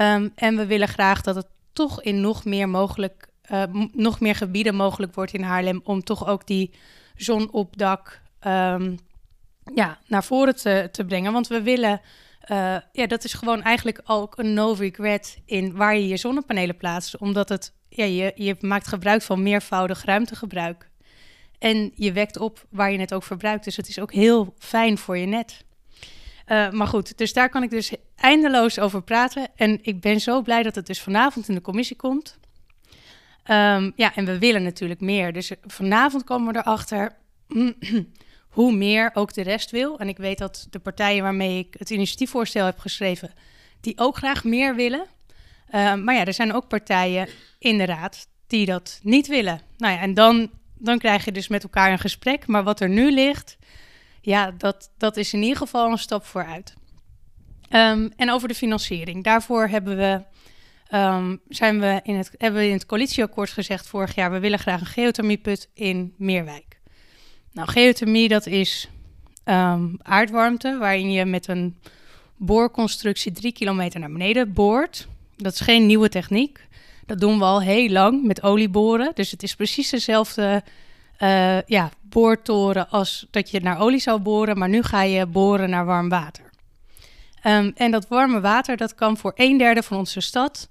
Um, 0.00 0.32
en 0.34 0.56
we 0.56 0.66
willen 0.66 0.88
graag 0.88 1.22
dat 1.22 1.34
het 1.34 1.46
toch 1.72 2.02
in 2.02 2.20
nog 2.20 2.44
meer, 2.44 2.68
mogelijk, 2.68 3.28
uh, 3.50 3.62
nog 3.92 4.20
meer 4.20 4.34
gebieden 4.34 4.74
mogelijk 4.74 5.14
wordt 5.14 5.32
in 5.32 5.42
Haarlem 5.42 5.80
om 5.84 6.02
toch 6.02 6.26
ook 6.26 6.46
die 6.46 6.70
zon 7.18 7.52
op 7.52 7.76
dak 7.76 8.20
um, 8.46 8.98
ja, 9.74 9.98
naar 10.06 10.24
voren 10.24 10.56
te, 10.56 10.88
te 10.92 11.04
brengen. 11.04 11.32
Want 11.32 11.46
we 11.46 11.62
willen, 11.62 12.00
uh, 12.50 12.76
ja, 12.92 13.06
dat 13.06 13.24
is 13.24 13.32
gewoon 13.32 13.62
eigenlijk 13.62 14.00
ook 14.04 14.38
een 14.38 14.54
no 14.54 14.72
regret 14.72 15.38
in 15.44 15.76
waar 15.76 15.96
je 15.96 16.08
je 16.08 16.16
zonnepanelen 16.16 16.76
plaatst. 16.76 17.18
Omdat 17.18 17.48
het, 17.48 17.72
ja, 17.88 18.04
je, 18.04 18.32
je 18.34 18.56
maakt 18.60 18.88
gebruik 18.88 19.22
van 19.22 19.42
meervoudig 19.42 20.04
ruimtegebruik. 20.04 20.90
En 21.58 21.92
je 21.94 22.12
wekt 22.12 22.38
op 22.38 22.66
waar 22.70 22.92
je 22.92 23.00
het 23.00 23.14
ook 23.14 23.22
verbruikt. 23.22 23.64
Dus 23.64 23.76
het 23.76 23.88
is 23.88 23.98
ook 23.98 24.12
heel 24.12 24.54
fijn 24.58 24.98
voor 24.98 25.18
je 25.18 25.26
net. 25.26 25.64
Uh, 26.46 26.70
maar 26.70 26.86
goed, 26.86 27.18
dus 27.18 27.32
daar 27.32 27.48
kan 27.48 27.62
ik 27.62 27.70
dus 27.70 27.92
eindeloos 28.16 28.78
over 28.78 29.02
praten. 29.02 29.48
En 29.56 29.78
ik 29.82 30.00
ben 30.00 30.20
zo 30.20 30.42
blij 30.42 30.62
dat 30.62 30.74
het 30.74 30.86
dus 30.86 31.00
vanavond 31.00 31.48
in 31.48 31.54
de 31.54 31.60
commissie 31.60 31.96
komt. 31.96 32.38
Um, 33.50 33.92
ja, 33.96 34.14
en 34.14 34.24
we 34.24 34.38
willen 34.38 34.62
natuurlijk 34.62 35.00
meer. 35.00 35.32
Dus 35.32 35.52
vanavond 35.66 36.24
komen 36.24 36.52
we 36.52 36.58
erachter 36.58 37.16
hoe 38.48 38.72
meer 38.72 39.10
ook 39.14 39.34
de 39.34 39.42
rest 39.42 39.70
wil. 39.70 39.98
En 39.98 40.08
ik 40.08 40.16
weet 40.16 40.38
dat 40.38 40.66
de 40.70 40.78
partijen 40.78 41.22
waarmee 41.22 41.58
ik 41.58 41.74
het 41.78 41.90
initiatiefvoorstel 41.90 42.64
heb 42.64 42.78
geschreven, 42.78 43.32
die 43.80 43.98
ook 43.98 44.16
graag 44.16 44.44
meer 44.44 44.74
willen. 44.74 45.06
Uh, 45.70 45.94
maar 45.94 46.14
ja, 46.14 46.24
er 46.24 46.34
zijn 46.34 46.52
ook 46.52 46.68
partijen 46.68 47.28
in 47.58 47.78
de 47.78 47.84
raad 47.84 48.26
die 48.46 48.66
dat 48.66 49.00
niet 49.02 49.26
willen. 49.26 49.60
Nou 49.76 49.92
ja, 49.92 50.00
en 50.00 50.14
dan, 50.14 50.50
dan 50.74 50.98
krijg 50.98 51.24
je 51.24 51.32
dus 51.32 51.48
met 51.48 51.62
elkaar 51.62 51.92
een 51.92 51.98
gesprek. 51.98 52.46
Maar 52.46 52.64
wat 52.64 52.80
er 52.80 52.88
nu 52.88 53.12
ligt, 53.12 53.58
ja, 54.20 54.50
dat, 54.50 54.90
dat 54.98 55.16
is 55.16 55.32
in 55.32 55.42
ieder 55.42 55.56
geval 55.56 55.90
een 55.90 55.98
stap 55.98 56.24
vooruit. 56.24 56.74
Um, 57.70 58.12
en 58.16 58.30
over 58.30 58.48
de 58.48 58.54
financiering. 58.54 59.24
Daarvoor 59.24 59.68
hebben 59.68 59.96
we, 59.96 60.22
um, 60.92 61.40
zijn 61.48 61.80
we 61.80 62.00
in 62.02 62.14
het, 62.14 62.30
hebben 62.38 62.60
we 62.60 62.66
in 62.66 62.72
het 62.72 62.86
coalitieakkoord 62.86 63.50
gezegd 63.50 63.86
vorig 63.86 64.14
jaar... 64.14 64.30
we 64.30 64.38
willen 64.38 64.58
graag 64.58 64.80
een 64.80 64.86
geothermieput 64.86 65.68
in 65.74 66.14
Meerwijk. 66.16 66.78
Nou, 67.52 67.68
geothermie 67.68 68.28
dat 68.28 68.46
is 68.46 68.88
um, 69.44 69.98
aardwarmte... 70.02 70.78
waarin 70.78 71.12
je 71.12 71.24
met 71.24 71.48
een 71.48 71.76
boorconstructie 72.36 73.32
drie 73.32 73.52
kilometer 73.52 74.00
naar 74.00 74.12
beneden 74.12 74.52
boort. 74.52 75.08
Dat 75.36 75.52
is 75.52 75.60
geen 75.60 75.86
nieuwe 75.86 76.08
techniek. 76.08 76.66
Dat 77.06 77.20
doen 77.20 77.38
we 77.38 77.44
al 77.44 77.62
heel 77.62 77.88
lang 77.88 78.24
met 78.24 78.42
olieboren. 78.42 79.10
Dus 79.14 79.30
het 79.30 79.42
is 79.42 79.54
precies 79.54 79.90
dezelfde 79.90 80.62
uh, 81.18 81.62
ja, 81.62 81.90
boortoren 82.02 82.90
als 82.90 83.26
dat 83.30 83.50
je 83.50 83.60
naar 83.60 83.80
olie 83.80 84.00
zou 84.00 84.20
boren, 84.20 84.58
maar 84.58 84.68
nu 84.68 84.82
ga 84.82 85.02
je 85.02 85.26
boren 85.26 85.70
naar 85.70 85.84
warm 85.84 86.08
water. 86.08 86.50
Um, 87.44 87.72
en 87.74 87.90
dat 87.90 88.08
warme 88.08 88.40
water 88.40 88.76
dat 88.76 88.94
kan 88.94 89.16
voor 89.16 89.32
een 89.34 89.58
derde 89.58 89.82
van 89.82 89.96
onze 89.96 90.20
stad 90.20 90.68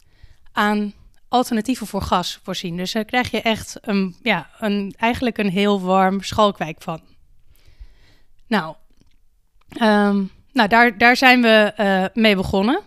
aan 0.58 0.94
alternatieven 1.28 1.88
voor 1.88 2.02
gas 2.02 2.40
voorzien. 2.44 2.78
Dus 2.78 2.92
daar 2.92 3.06
krijg 3.06 3.32
je 3.32 3.42
echt 3.42 3.78
een, 3.82 4.16
ja, 4.22 4.50
een, 4.60 4.94
eigenlijk 4.98 5.38
een 5.38 5.50
heel 5.50 5.82
warm 5.82 6.22
schalkwijk 6.24 6.82
van. 6.82 7.02
Nou, 8.48 8.76
um, 9.82 10.32
nou 10.54 10.70
daar, 10.70 10.98
daar 10.98 11.16
zijn 11.18 11.42
we 11.42 11.74
uh, 11.80 12.24
mee 12.24 12.36
begonnen. 12.36 12.82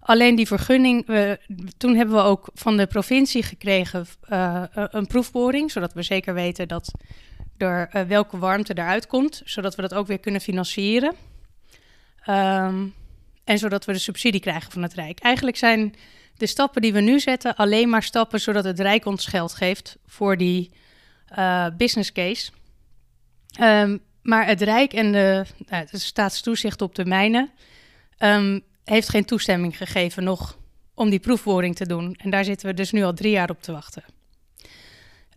Alleen 0.00 0.34
die 0.34 0.46
vergunning, 0.46 1.06
we, 1.06 1.40
toen 1.76 1.96
hebben 1.96 2.14
we 2.14 2.22
ook 2.22 2.48
van 2.54 2.76
de 2.76 2.86
provincie 2.86 3.42
gekregen 3.42 4.06
uh, 4.28 4.62
een 4.72 5.06
proefboring, 5.06 5.70
zodat 5.70 5.92
we 5.92 6.02
zeker 6.02 6.34
weten 6.34 6.68
dat 6.68 6.90
er 7.56 7.90
uh, 7.92 8.02
welke 8.02 8.38
warmte 8.38 8.78
eruit 8.78 9.06
komt, 9.06 9.42
zodat 9.44 9.74
we 9.74 9.82
dat 9.82 9.94
ook 9.94 10.06
weer 10.06 10.20
kunnen 10.20 10.40
financieren. 10.40 11.14
Um, 12.28 12.94
en 13.44 13.58
zodat 13.58 13.84
we 13.84 13.92
de 13.92 13.98
subsidie 13.98 14.40
krijgen 14.40 14.72
van 14.72 14.82
het 14.82 14.94
Rijk. 14.94 15.18
Eigenlijk 15.18 15.56
zijn 15.56 15.94
de 16.38 16.46
stappen 16.46 16.82
die 16.82 16.92
we 16.92 17.00
nu 17.00 17.20
zetten 17.20 17.54
alleen 17.54 17.88
maar 17.88 18.02
stappen 18.02 18.40
zodat 18.40 18.64
het 18.64 18.80
Rijk 18.80 19.04
ons 19.04 19.26
geld 19.26 19.54
geeft 19.54 19.96
voor 20.06 20.36
die 20.36 20.70
uh, 21.38 21.66
business 21.76 22.12
case. 22.12 22.50
Um, 23.60 24.00
maar 24.22 24.46
het 24.46 24.62
Rijk 24.62 24.92
en 24.92 25.12
de, 25.12 25.44
nou, 25.58 25.86
staatstoezicht 25.92 26.82
op 26.82 26.94
de 26.94 27.04
mijnen 27.04 27.50
um, 28.18 28.60
heeft 28.84 29.08
geen 29.08 29.24
toestemming 29.24 29.76
gegeven 29.76 30.24
nog 30.24 30.58
om 30.94 31.10
die 31.10 31.20
proefboring 31.20 31.76
te 31.76 31.86
doen. 31.86 32.14
En 32.14 32.30
daar 32.30 32.44
zitten 32.44 32.68
we 32.68 32.74
dus 32.74 32.92
nu 32.92 33.02
al 33.02 33.14
drie 33.14 33.30
jaar 33.30 33.50
op 33.50 33.62
te 33.62 33.72
wachten. 33.72 34.04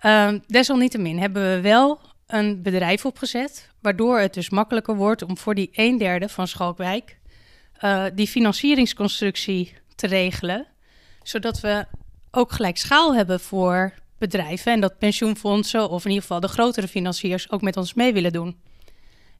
Uh, 0.05 0.33
desalniettemin 0.47 1.19
hebben 1.19 1.55
we 1.55 1.61
wel 1.61 1.99
een 2.27 2.61
bedrijf 2.61 3.05
opgezet, 3.05 3.69
waardoor 3.79 4.19
het 4.19 4.33
dus 4.33 4.49
makkelijker 4.49 4.95
wordt 4.95 5.21
om 5.21 5.37
voor 5.37 5.55
die 5.55 5.69
een 5.71 5.97
derde 5.97 6.29
van 6.29 6.47
Schalkwijk 6.47 7.19
uh, 7.83 8.05
die 8.13 8.27
financieringsconstructie 8.27 9.73
te 9.95 10.07
regelen, 10.07 10.67
zodat 11.23 11.59
we 11.59 11.85
ook 12.31 12.51
gelijk 12.51 12.77
schaal 12.77 13.15
hebben 13.15 13.39
voor 13.39 13.93
bedrijven 14.17 14.71
en 14.71 14.81
dat 14.81 14.97
pensioenfondsen 14.97 15.89
of 15.89 16.03
in 16.03 16.09
ieder 16.09 16.21
geval 16.21 16.39
de 16.39 16.47
grotere 16.47 16.87
financiers 16.87 17.51
ook 17.51 17.61
met 17.61 17.77
ons 17.77 17.93
mee 17.93 18.13
willen 18.13 18.31
doen. 18.31 18.59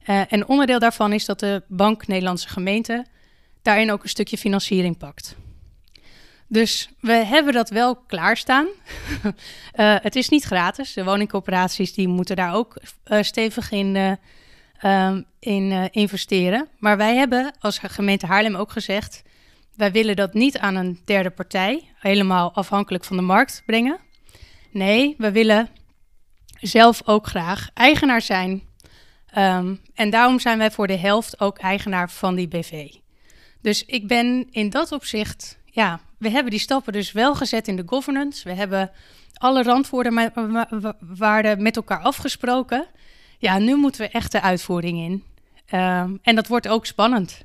Uh, 0.06 0.32
en 0.32 0.48
onderdeel 0.48 0.78
daarvan 0.78 1.12
is 1.12 1.24
dat 1.24 1.40
de 1.40 1.62
Bank 1.68 2.06
Nederlandse 2.06 2.48
Gemeenten 2.48 3.06
daarin 3.62 3.92
ook 3.92 4.02
een 4.02 4.08
stukje 4.08 4.38
financiering 4.38 4.98
pakt. 4.98 5.36
Dus 6.46 6.90
we 7.00 7.12
hebben 7.12 7.52
dat 7.52 7.70
wel 7.70 7.96
klaarstaan. 7.96 8.66
uh, 9.24 9.30
het 10.08 10.16
is 10.16 10.28
niet 10.28 10.44
gratis. 10.44 10.92
De 10.92 11.04
woningcorporaties 11.04 11.94
die 11.94 12.08
moeten 12.08 12.36
daar 12.36 12.54
ook 12.54 12.76
uh, 13.06 13.22
stevig 13.22 13.70
in, 13.70 14.18
um, 14.84 15.24
in 15.38 15.90
investeren. 15.90 16.68
Maar 16.78 16.96
wij 16.96 17.16
hebben 17.16 17.52
als 17.58 17.78
gemeente 17.78 18.26
Haarlem 18.26 18.54
ook 18.54 18.70
gezegd... 18.70 19.22
wij 19.76 19.92
willen 19.92 20.16
dat 20.16 20.34
niet 20.34 20.58
aan 20.58 20.74
een 20.74 21.00
derde 21.04 21.30
partij... 21.30 21.88
helemaal 21.94 22.52
afhankelijk 22.54 23.04
van 23.04 23.16
de 23.16 23.22
markt 23.22 23.62
brengen. 23.66 23.98
Nee, 24.70 25.14
we 25.18 25.32
willen 25.32 25.68
zelf 26.60 27.02
ook 27.04 27.26
graag 27.26 27.70
eigenaar 27.74 28.22
zijn. 28.22 28.62
Um, 29.38 29.80
en 29.94 30.10
daarom 30.10 30.40
zijn 30.40 30.58
wij 30.58 30.70
voor 30.70 30.86
de 30.86 30.96
helft 30.96 31.40
ook 31.40 31.58
eigenaar 31.58 32.10
van 32.10 32.34
die 32.34 32.48
BV. 32.48 32.88
Dus 33.60 33.84
ik 33.84 34.06
ben 34.06 34.46
in 34.50 34.70
dat 34.70 34.92
opzicht, 34.92 35.58
ja, 35.64 36.00
we 36.18 36.30
hebben 36.30 36.50
die 36.50 36.60
stappen 36.60 36.92
dus 36.92 37.12
wel 37.12 37.34
gezet 37.34 37.68
in 37.68 37.76
de 37.76 37.82
governance. 37.86 38.48
We 38.48 38.54
hebben 38.54 38.90
alle 39.32 39.62
randwoorden 39.62 40.14
met 41.58 41.76
elkaar 41.76 42.00
afgesproken. 42.00 42.86
Ja, 43.38 43.58
nu 43.58 43.76
moeten 43.76 44.00
we 44.00 44.08
echt 44.08 44.32
de 44.32 44.40
uitvoering 44.40 44.98
in. 44.98 45.24
Um, 45.78 46.18
en 46.22 46.34
dat 46.34 46.46
wordt 46.46 46.68
ook 46.68 46.86
spannend. 46.86 47.44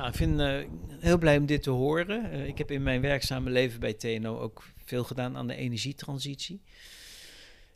Nou, 0.00 0.12
ik 0.12 0.18
vind 0.18 0.40
uh, 0.40 0.58
heel 0.98 1.18
blij 1.18 1.36
om 1.36 1.46
dit 1.46 1.62
te 1.62 1.70
horen. 1.70 2.34
Uh, 2.34 2.46
ik 2.46 2.58
heb 2.58 2.70
in 2.70 2.82
mijn 2.82 3.00
werkzame 3.00 3.50
leven 3.50 3.80
bij 3.80 3.94
TNO 3.94 4.38
ook 4.38 4.64
veel 4.84 5.04
gedaan 5.04 5.36
aan 5.36 5.46
de 5.46 5.54
energietransitie. 5.54 6.60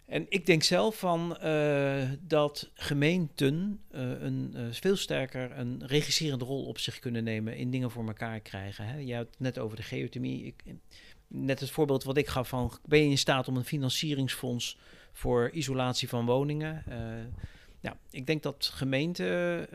En 0.06 0.26
ik 0.28 0.46
denk 0.46 0.62
zelf 0.62 0.98
van 0.98 1.38
uh, 1.44 2.10
dat 2.20 2.70
gemeenten 2.74 3.80
een 3.90 4.54
veel 4.70 4.96
sterker 4.96 5.58
een 5.58 5.82
regisserende 5.87 6.44
rol 6.44 6.64
op 6.64 6.78
zich 6.78 6.98
kunnen 6.98 7.24
nemen 7.24 7.56
in 7.56 7.70
dingen 7.70 7.90
voor 7.90 8.06
elkaar 8.06 8.40
krijgen. 8.40 8.87
Hè? 8.87 8.98
Je 8.98 9.14
had 9.14 9.26
het 9.26 9.40
net 9.40 9.58
over 9.58 9.76
de 9.76 9.82
geothermie. 9.82 10.44
Ik, 10.44 10.62
net 11.26 11.60
het 11.60 11.70
voorbeeld 11.70 12.04
wat 12.04 12.16
ik 12.16 12.26
gaf 12.26 12.48
van 12.48 12.78
ben 12.84 12.98
je 12.98 13.10
in 13.10 13.18
staat 13.18 13.48
om 13.48 13.56
een 13.56 13.64
financieringsfonds 13.64 14.78
voor 15.12 15.50
isolatie 15.50 16.08
van 16.08 16.26
woningen. 16.26 16.84
Ja, 17.85 17.99
ik 18.11 18.27
denk 18.27 18.42
dat 18.42 18.70
gemeenten 18.75 19.66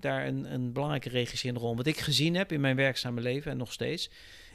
daar 0.00 0.26
een, 0.26 0.52
een 0.52 0.72
belangrijke 0.72 1.08
regisserende 1.08 1.60
rol. 1.60 1.76
Wat 1.76 1.86
ik 1.86 1.98
gezien 1.98 2.34
heb 2.34 2.52
in 2.52 2.60
mijn 2.60 2.76
werkzame 2.76 3.20
leven 3.20 3.50
en 3.50 3.56
nog 3.56 3.72
steeds, 3.72 4.10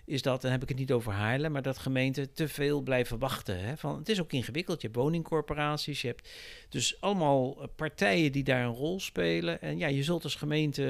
is 0.08 0.22
dat, 0.22 0.42
dan 0.42 0.52
heb 0.52 0.62
ik 0.62 0.70
het 0.70 0.78
niet 0.78 0.92
over 0.92 1.12
Haarlem, 1.12 1.52
maar 1.52 1.62
dat 1.62 1.78
gemeenten 1.78 2.34
te 2.34 2.48
veel 2.48 2.82
blijven 2.82 3.20
wachten. 3.20 3.60
Hè? 3.60 3.78
Van, 3.78 3.98
het 3.98 4.10
is 4.10 4.22
ook 4.22 4.32
ingewikkeld. 4.32 4.82
Je 4.82 4.88
hebt 4.88 5.00
woningcorporaties, 5.00 6.02
je 6.02 6.08
hebt 6.08 6.30
dus 6.70 7.02
allemaal 7.02 7.62
eh, 7.62 7.68
partijen 7.76 8.32
die 8.32 8.44
daar 8.44 8.66
een 8.66 8.74
rol 8.74 9.00
spelen. 9.00 9.62
En 9.62 9.78
ja, 9.78 9.88
je 9.88 10.04
zult 10.04 10.24
als 10.24 10.36
gemeente 10.36 10.84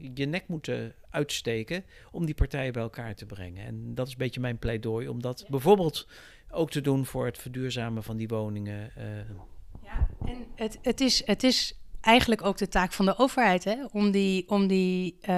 uh, 0.00 0.14
je 0.14 0.26
nek 0.26 0.48
moeten 0.48 0.94
uitsteken 1.10 1.84
om 2.10 2.26
die 2.26 2.34
partijen 2.34 2.72
bij 2.72 2.82
elkaar 2.82 3.14
te 3.14 3.26
brengen. 3.26 3.66
En 3.66 3.94
dat 3.94 4.06
is 4.06 4.12
een 4.12 4.18
beetje 4.18 4.40
mijn 4.40 4.58
pleidooi, 4.58 5.08
om 5.08 5.22
dat 5.22 5.44
bijvoorbeeld 5.48 6.08
ook 6.50 6.70
te 6.70 6.80
doen 6.80 7.06
voor 7.06 7.26
het 7.26 7.38
verduurzamen 7.38 8.02
van 8.02 8.16
die 8.16 8.28
woningen. 8.28 8.92
Uh. 8.98 9.04
En 10.24 10.46
het, 10.54 10.78
het, 10.82 11.00
is, 11.00 11.26
het 11.26 11.42
is 11.42 11.74
eigenlijk 12.00 12.44
ook 12.44 12.58
de 12.58 12.68
taak 12.68 12.92
van 12.92 13.04
de 13.04 13.18
overheid. 13.18 13.64
Hè? 13.64 13.76
Om 13.92 14.10
die, 14.10 14.48
om 14.48 14.66
die 14.66 15.18
uh, 15.22 15.28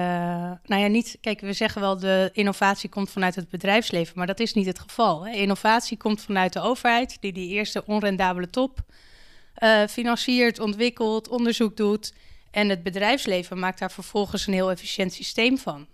nou 0.63 0.81
ja, 0.81 0.87
niet, 0.87 1.17
kijk, 1.21 1.39
we 1.39 1.53
zeggen 1.53 1.81
wel 1.81 1.99
de 1.99 2.29
innovatie 2.33 2.89
komt 2.89 3.09
vanuit 3.09 3.35
het 3.35 3.49
bedrijfsleven, 3.49 4.13
maar 4.17 4.27
dat 4.27 4.39
is 4.39 4.53
niet 4.53 4.65
het 4.65 4.79
geval. 4.79 5.25
Hè? 5.25 5.31
Innovatie 5.31 5.97
komt 5.97 6.21
vanuit 6.21 6.53
de 6.53 6.61
overheid, 6.61 7.17
die 7.19 7.33
die 7.33 7.49
eerste 7.49 7.85
onrendabele 7.85 8.49
top 8.49 8.79
uh, 9.63 9.87
financiert, 9.87 10.59
ontwikkelt, 10.59 11.27
onderzoek 11.27 11.77
doet. 11.77 12.13
En 12.51 12.69
het 12.69 12.83
bedrijfsleven 12.83 13.59
maakt 13.59 13.79
daar 13.79 13.91
vervolgens 13.91 14.47
een 14.47 14.53
heel 14.53 14.71
efficiënt 14.71 15.13
systeem 15.13 15.57
van. 15.57 15.87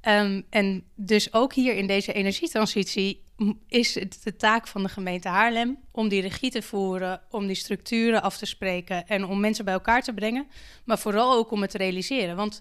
Ehm, 0.00 0.42
en 0.50 0.84
dus 0.94 1.32
ook 1.32 1.54
hier 1.54 1.74
in 1.74 1.86
deze 1.86 2.12
energietransitie 2.12 3.23
is 3.68 3.94
het 3.94 4.20
de 4.22 4.36
taak 4.36 4.66
van 4.66 4.82
de 4.82 4.88
gemeente 4.88 5.28
Haarlem 5.28 5.78
om 5.90 6.08
die 6.08 6.20
regie 6.20 6.50
te 6.50 6.62
voeren, 6.62 7.20
om 7.30 7.46
die 7.46 7.56
structuren 7.56 8.22
af 8.22 8.38
te 8.38 8.46
spreken 8.46 9.06
en 9.06 9.24
om 9.24 9.40
mensen 9.40 9.64
bij 9.64 9.74
elkaar 9.74 10.02
te 10.02 10.12
brengen, 10.12 10.46
maar 10.84 10.98
vooral 10.98 11.32
ook 11.32 11.50
om 11.50 11.60
het 11.62 11.70
te 11.70 11.78
realiseren. 11.78 12.36
Want 12.36 12.60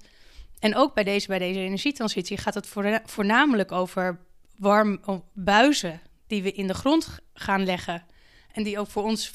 en 0.60 0.76
ook 0.76 0.94
bij 0.94 1.04
deze, 1.04 1.28
bij 1.28 1.40
deze 1.40 1.60
energietransitie 1.60 2.38
gaat 2.38 2.54
het 2.54 2.68
voornamelijk 3.06 3.72
over 3.72 4.20
warm 4.58 5.02
buizen 5.34 6.02
die 6.28 6.44
we 6.44 6.52
in 6.52 6.68
de 6.68 6.74
grond 6.74 7.20
gaan 7.34 7.66
leggen 7.66 8.06
en 8.52 8.64
die 8.64 8.80
ook 8.80 8.90
voor 8.90 9.04
ons 9.04 9.30
50% 9.30 9.32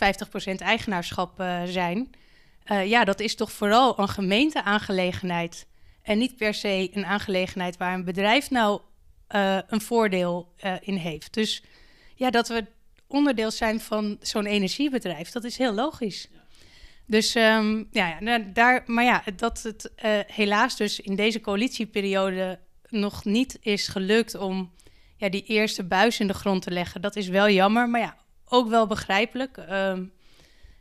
eigenaarschap 0.57 1.41
uh, 1.41 1.63
zijn. 1.65 2.11
Uh, 2.73 2.87
ja, 2.87 3.05
dat 3.05 3.21
is 3.21 3.35
toch 3.35 3.53
vooral 3.53 3.99
een 3.99 4.09
gemeenteaangelegenheid 4.09 5.67
en 6.03 6.19
niet 6.19 6.37
per 6.37 6.55
se 6.55 6.91
een 6.93 7.07
aangelegenheid 7.07 7.77
waar 7.77 7.95
een 7.95 8.05
bedrijf 8.05 8.51
nou 8.51 8.81
uh, 9.35 9.59
een 9.67 9.81
voordeel 9.81 10.53
in 10.81 10.97
heeft. 10.97 11.35
Dus 11.35 11.63
ja, 12.15 12.31
dat 12.31 12.49
we 12.49 12.67
onderdeel 13.07 13.51
zijn 13.51 13.81
van 13.81 14.17
zo'n 14.21 14.47
energiebedrijf, 14.47 15.31
dat 15.31 15.45
is 15.45 15.57
heel 15.57 15.75
logisch. 15.75 16.29
Dus 17.07 17.35
um, 17.35 17.89
ja, 17.91 18.17
nou, 18.21 18.53
daar, 18.53 18.83
maar 18.87 19.05
ja, 19.05 19.23
dat 19.37 19.63
het 19.63 19.93
uh, 20.05 20.19
helaas 20.27 20.77
dus 20.77 21.01
in 21.01 21.17
deze 21.17 21.41
coalitieperiode 21.41 22.59
nog 22.89 23.25
niet 23.25 23.59
is 23.61 23.89
gelukt 23.89 24.35
om 24.35 24.73
ja, 25.17 25.29
die 25.29 25.45
eerste 25.45 25.85
buis 25.85 26.21
in 26.21 26.27
de 26.27 26.35
grond 26.35 26.63
te 26.63 26.71
leggen. 26.71 27.01
Dat 27.01 27.17
is 27.17 27.29
wel 27.29 27.49
jammer, 27.49 27.89
maar 27.89 28.01
ja, 28.01 28.17
ook 28.45 28.69
wel 28.69 28.87
begrijpelijk. 28.87 29.57
Um, 29.71 30.13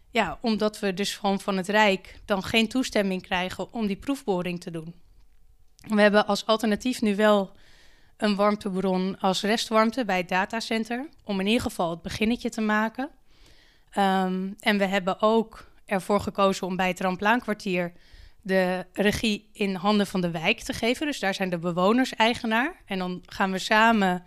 ja, 0.09 0.37
omdat 0.41 0.79
we 0.79 0.93
dus 0.93 1.15
gewoon 1.15 1.39
van 1.39 1.57
het 1.57 1.67
Rijk 1.67 2.19
dan 2.25 2.43
geen 2.43 2.67
toestemming 2.67 3.21
krijgen 3.21 3.73
om 3.73 3.87
die 3.87 3.95
proefboring 3.95 4.61
te 4.61 4.71
doen. 4.71 4.95
We 5.87 6.01
hebben 6.01 6.27
als 6.27 6.45
alternatief 6.45 7.01
nu 7.01 7.15
wel 7.15 7.51
een 8.17 8.35
warmtebron 8.35 9.19
als 9.19 9.41
restwarmte 9.41 10.05
bij 10.05 10.17
het 10.17 10.29
datacenter, 10.29 11.09
om 11.23 11.39
in 11.39 11.47
ieder 11.47 11.61
geval 11.61 11.89
het 11.89 12.01
beginnetje 12.01 12.49
te 12.49 12.61
maken. 12.61 13.09
Um, 13.97 14.55
en 14.59 14.77
we 14.77 14.85
hebben 14.85 15.21
ook 15.21 15.67
ervoor 15.85 16.19
gekozen 16.19 16.67
om 16.67 16.75
bij 16.75 16.87
het 16.87 16.99
Ramplaankwartier 16.99 17.93
de 18.41 18.85
regie 18.93 19.49
in 19.53 19.75
handen 19.75 20.07
van 20.07 20.21
de 20.21 20.31
wijk 20.31 20.59
te 20.59 20.73
geven. 20.73 21.05
Dus 21.05 21.19
daar 21.19 21.33
zijn 21.33 21.49
de 21.49 21.57
bewoners 21.57 22.15
eigenaar. 22.15 22.75
En 22.85 22.97
dan 22.97 23.21
gaan 23.25 23.51
we 23.51 23.57
samen 23.57 24.23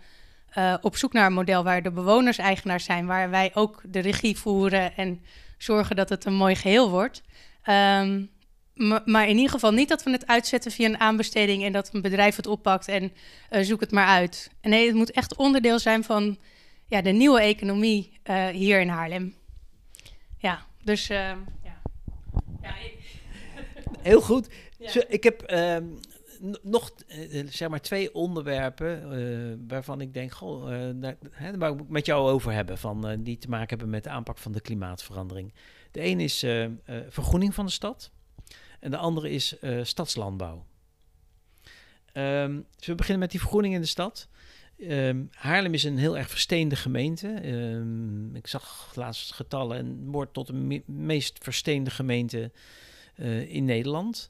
uh, 0.57 0.75
op 0.81 0.95
zoek 0.95 1.13
naar 1.13 1.25
een 1.25 1.33
model 1.33 1.63
waar 1.63 1.81
de 1.81 1.91
bewoners 1.91 2.37
eigenaar 2.37 2.79
zijn, 2.79 3.05
waar 3.05 3.29
wij 3.29 3.51
ook 3.53 3.81
de 3.85 3.99
regie 3.99 4.37
voeren 4.37 4.95
en 4.95 5.23
zorgen 5.57 5.95
dat 5.95 6.09
het 6.09 6.25
een 6.25 6.33
mooi 6.33 6.55
geheel 6.55 6.89
wordt. 6.89 7.21
Um, 7.69 8.29
maar 9.05 9.27
in 9.27 9.35
ieder 9.35 9.51
geval 9.51 9.71
niet 9.71 9.89
dat 9.89 10.03
we 10.03 10.11
het 10.11 10.27
uitzetten 10.27 10.71
via 10.71 10.87
een 10.87 10.99
aanbesteding 10.99 11.63
en 11.63 11.71
dat 11.71 11.89
een 11.93 12.01
bedrijf 12.01 12.35
het 12.35 12.47
oppakt 12.47 12.87
en 12.87 13.11
uh, 13.51 13.61
zoek 13.61 13.79
het 13.79 13.91
maar 13.91 14.07
uit. 14.07 14.51
Nee, 14.61 14.85
het 14.85 14.95
moet 14.95 15.11
echt 15.11 15.35
onderdeel 15.35 15.79
zijn 15.79 16.03
van 16.03 16.37
ja, 16.85 17.01
de 17.01 17.11
nieuwe 17.11 17.41
economie 17.41 18.19
uh, 18.29 18.47
hier 18.47 18.81
in 18.81 18.89
Haarlem. 18.89 19.35
Ja. 20.37 20.65
Dus 20.83 21.09
uh, 21.09 21.17
ja. 21.63 21.81
ja 22.61 22.73
Heel 24.01 24.21
goed. 24.21 24.49
Ja. 24.77 25.03
ik 25.07 25.23
heb 25.23 25.51
uh, 25.51 25.77
nog 26.61 26.91
uh, 27.07 27.47
zeg 27.49 27.69
maar 27.69 27.81
twee 27.81 28.13
onderwerpen 28.13 29.19
uh, 29.19 29.57
waarvan 29.67 30.01
ik 30.01 30.13
denk, 30.13 30.31
goh, 30.31 30.69
daar, 30.95 31.15
hè, 31.31 31.57
waar 31.57 31.71
ik 31.71 31.89
met 31.89 32.05
jou 32.05 32.29
over 32.31 32.51
hebben, 32.51 32.77
van, 32.77 33.19
die 33.19 33.37
te 33.37 33.49
maken 33.49 33.69
hebben 33.69 33.89
met 33.89 34.03
de 34.03 34.09
aanpak 34.09 34.37
van 34.37 34.51
de 34.51 34.61
klimaatverandering. 34.61 35.53
De 35.91 36.05
een 36.05 36.19
is 36.19 36.45
vergroening 37.09 37.53
van 37.53 37.65
de 37.65 37.71
stad 37.71 38.11
en 38.81 38.91
de 38.91 38.97
andere 38.97 39.29
is 39.29 39.55
stadslandbouw. 39.83 40.65
Um, 42.13 42.65
dus 42.75 42.87
we 42.87 42.95
beginnen 42.95 43.21
met 43.21 43.31
die 43.31 43.39
vergroening 43.39 43.73
in 43.73 43.81
de 43.81 43.87
stad. 43.87 44.27
Um, 44.77 45.29
Haarlem 45.33 45.73
is 45.73 45.83
een 45.83 45.97
heel 45.97 46.17
erg 46.17 46.29
versteende 46.29 46.75
gemeente. 46.75 47.47
Um, 47.51 48.35
ik 48.35 48.47
zag 48.47 48.91
laatst 48.95 49.33
getallen 49.33 49.77
en 49.77 50.11
wordt 50.11 50.33
tot 50.33 50.47
de 50.47 50.53
me 50.53 50.81
meest 50.85 51.37
versteende 51.41 51.89
gemeente 51.89 52.51
uh, 53.15 53.53
in 53.53 53.65
Nederland. 53.65 54.29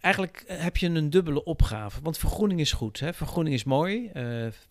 Eigenlijk 0.00 0.44
heb 0.46 0.76
je 0.76 0.88
een 0.88 1.10
dubbele 1.10 1.44
opgave. 1.44 2.00
Want 2.02 2.18
vergroening 2.18 2.60
is 2.60 2.72
goed. 2.72 3.00
Hè? 3.00 3.12
Vergroening 3.12 3.54
is 3.54 3.64
mooi 3.64 4.10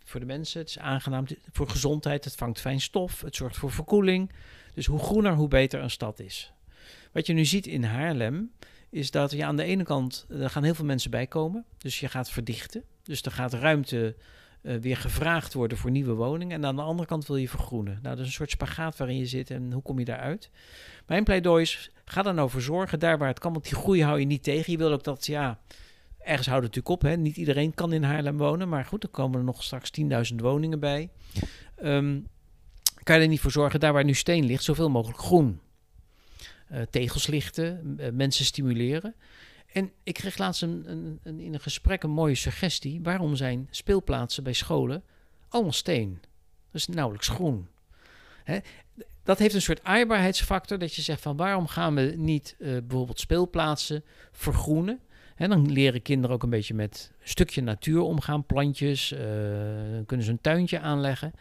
voor 0.03 0.19
de 0.19 0.25
mensen. 0.25 0.59
Het 0.59 0.69
is 0.69 0.79
aangenaam 0.79 1.25
voor 1.51 1.69
gezondheid. 1.69 2.23
Het 2.23 2.35
vangt 2.35 2.59
fijn 2.59 2.81
stof. 2.81 3.21
Het 3.21 3.35
zorgt 3.35 3.57
voor 3.57 3.71
verkoeling. 3.71 4.31
Dus 4.73 4.85
hoe 4.85 4.99
groener, 4.99 5.33
hoe 5.33 5.47
beter 5.47 5.81
een 5.81 5.89
stad 5.89 6.19
is. 6.19 6.51
Wat 7.17 7.27
je 7.27 7.33
nu 7.33 7.45
ziet 7.45 7.67
in 7.67 7.83
Haarlem 7.83 8.51
is 8.89 9.11
dat 9.11 9.31
je 9.31 9.45
aan 9.45 9.55
de 9.55 9.63
ene 9.63 9.83
kant, 9.83 10.25
er 10.29 10.49
gaan 10.49 10.63
heel 10.63 10.75
veel 10.75 10.85
mensen 10.85 11.11
bij 11.11 11.27
komen. 11.27 11.65
Dus 11.77 11.99
je 11.99 12.07
gaat 12.07 12.29
verdichten. 12.29 12.83
Dus 13.03 13.21
er 13.21 13.31
gaat 13.31 13.53
ruimte 13.53 14.15
uh, 14.61 14.75
weer 14.75 14.97
gevraagd 14.97 15.53
worden 15.53 15.77
voor 15.77 15.91
nieuwe 15.91 16.13
woningen. 16.13 16.55
En 16.55 16.65
aan 16.65 16.75
de 16.75 16.81
andere 16.81 17.07
kant 17.07 17.27
wil 17.27 17.35
je 17.35 17.49
vergroenen. 17.49 17.99
Nou, 18.01 18.15
dat 18.15 18.19
is 18.19 18.25
een 18.25 18.31
soort 18.31 18.49
spagaat 18.49 18.97
waarin 18.97 19.17
je 19.17 19.25
zit 19.25 19.49
en 19.49 19.71
hoe 19.71 19.81
kom 19.81 19.99
je 19.99 20.05
daaruit? 20.05 20.49
Mijn 21.07 21.23
pleidooi 21.23 21.61
is, 21.61 21.91
ga 22.05 22.25
er 22.25 22.33
nou 22.33 22.49
voor 22.49 22.61
zorgen, 22.61 22.99
daar 22.99 23.17
waar 23.17 23.27
het 23.27 23.39
kan, 23.39 23.51
want 23.51 23.63
die 23.63 23.75
groei 23.75 24.03
hou 24.03 24.19
je 24.19 24.25
niet 24.25 24.43
tegen. 24.43 24.71
Je 24.71 24.77
wil 24.77 24.91
ook 24.91 25.03
dat, 25.03 25.25
ja, 25.25 25.59
ergens 26.17 26.47
houdt 26.47 26.65
het 26.65 26.75
natuurlijk 26.75 27.03
op. 27.03 27.09
Hè? 27.09 27.17
Niet 27.17 27.37
iedereen 27.37 27.73
kan 27.73 27.93
in 27.93 28.03
Haarlem 28.03 28.37
wonen, 28.37 28.69
maar 28.69 28.85
goed, 28.85 29.03
er 29.03 29.09
komen 29.09 29.39
er 29.39 29.45
nog 29.45 29.63
straks 29.63 29.91
10.000 30.31 30.35
woningen 30.35 30.79
bij. 30.79 31.09
Um, 31.83 32.27
kan 33.03 33.15
je 33.15 33.21
er 33.21 33.27
niet 33.27 33.39
voor 33.39 33.51
zorgen, 33.51 33.79
daar 33.79 33.93
waar 33.93 34.03
nu 34.03 34.13
steen 34.13 34.45
ligt, 34.45 34.63
zoveel 34.63 34.89
mogelijk 34.89 35.19
groen. 35.19 35.59
Uh, 36.71 36.81
tegels 36.81 37.27
lichten, 37.27 37.97
uh, 37.99 38.09
mensen 38.11 38.45
stimuleren. 38.45 39.15
En 39.73 39.91
ik 40.03 40.13
kreeg 40.13 40.37
laatst 40.37 40.61
een, 40.61 40.83
een, 40.85 41.19
een, 41.23 41.39
in 41.39 41.53
een 41.53 41.59
gesprek 41.59 42.03
een 42.03 42.09
mooie 42.09 42.35
suggestie. 42.35 42.99
Waarom 43.03 43.35
zijn 43.35 43.67
speelplaatsen 43.71 44.43
bij 44.43 44.53
scholen 44.53 45.03
allemaal 45.49 45.71
steen? 45.71 46.21
Is 46.71 46.87
nauwelijks 46.87 47.27
groen. 47.27 47.67
Hè? 48.43 48.57
Dat 49.23 49.39
heeft 49.39 49.53
een 49.53 49.61
soort 49.61 49.83
aaibaarheidsfactor. 49.83 50.77
Dat 50.77 50.93
je 50.93 51.01
zegt 51.01 51.21
van 51.21 51.37
waarom 51.37 51.67
gaan 51.67 51.95
we 51.95 52.13
niet 52.17 52.55
uh, 52.59 52.69
bijvoorbeeld 52.69 53.19
speelplaatsen 53.19 54.03
vergroenen? 54.31 54.99
En 55.35 55.49
dan 55.49 55.71
leren 55.71 56.01
kinderen 56.01 56.35
ook 56.35 56.43
een 56.43 56.49
beetje 56.49 56.73
met 56.73 57.11
een 57.21 57.27
stukje 57.27 57.61
natuur 57.61 58.01
omgaan. 58.01 58.45
Plantjes, 58.45 59.11
uh, 59.11 59.19
kunnen 60.05 60.25
ze 60.25 60.31
een 60.31 60.41
tuintje 60.41 60.79
aanleggen. 60.79 61.33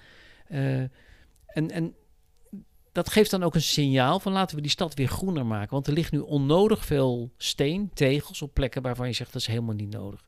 En, 0.47 1.71
en 1.71 1.95
dat 2.97 3.11
geeft 3.11 3.31
dan 3.31 3.43
ook 3.43 3.55
een 3.55 3.63
signaal 3.63 4.21
van 4.21 4.33
laten 4.33 4.57
we 4.57 4.63
die 4.63 4.71
stad 4.71 4.95
weer 4.95 5.09
groener 5.09 5.47
maken. 5.47 5.71
Want 5.71 5.87
er 5.87 5.93
ligt 5.93 6.13
nu 6.13 6.19
onnodig 6.19 6.85
veel 6.85 7.31
steen, 7.37 7.91
tegels 7.95 8.43
op 8.43 8.55
plekken 8.55 8.83
waarvan 8.83 9.07
je 9.07 9.13
zegt 9.13 9.33
dat 9.33 9.41
is 9.41 9.47
helemaal 9.47 9.75
niet 9.75 9.93
nodig. 9.93 10.27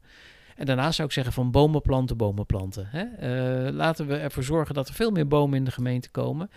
En 0.56 0.66
daarna 0.66 0.92
zou 0.92 1.08
ik 1.08 1.14
zeggen 1.14 1.32
van 1.32 1.50
bomen 1.50 1.82
planten, 1.82 2.16
bomen 2.16 2.46
planten. 2.46 2.88
Hè? 2.90 3.04
Uh, 3.66 3.72
laten 3.72 4.06
we 4.06 4.16
ervoor 4.16 4.42
zorgen 4.42 4.74
dat 4.74 4.88
er 4.88 4.94
veel 4.94 5.10
meer 5.10 5.26
bomen 5.26 5.58
in 5.58 5.64
de 5.64 5.70
gemeente 5.70 6.10
komen. 6.10 6.50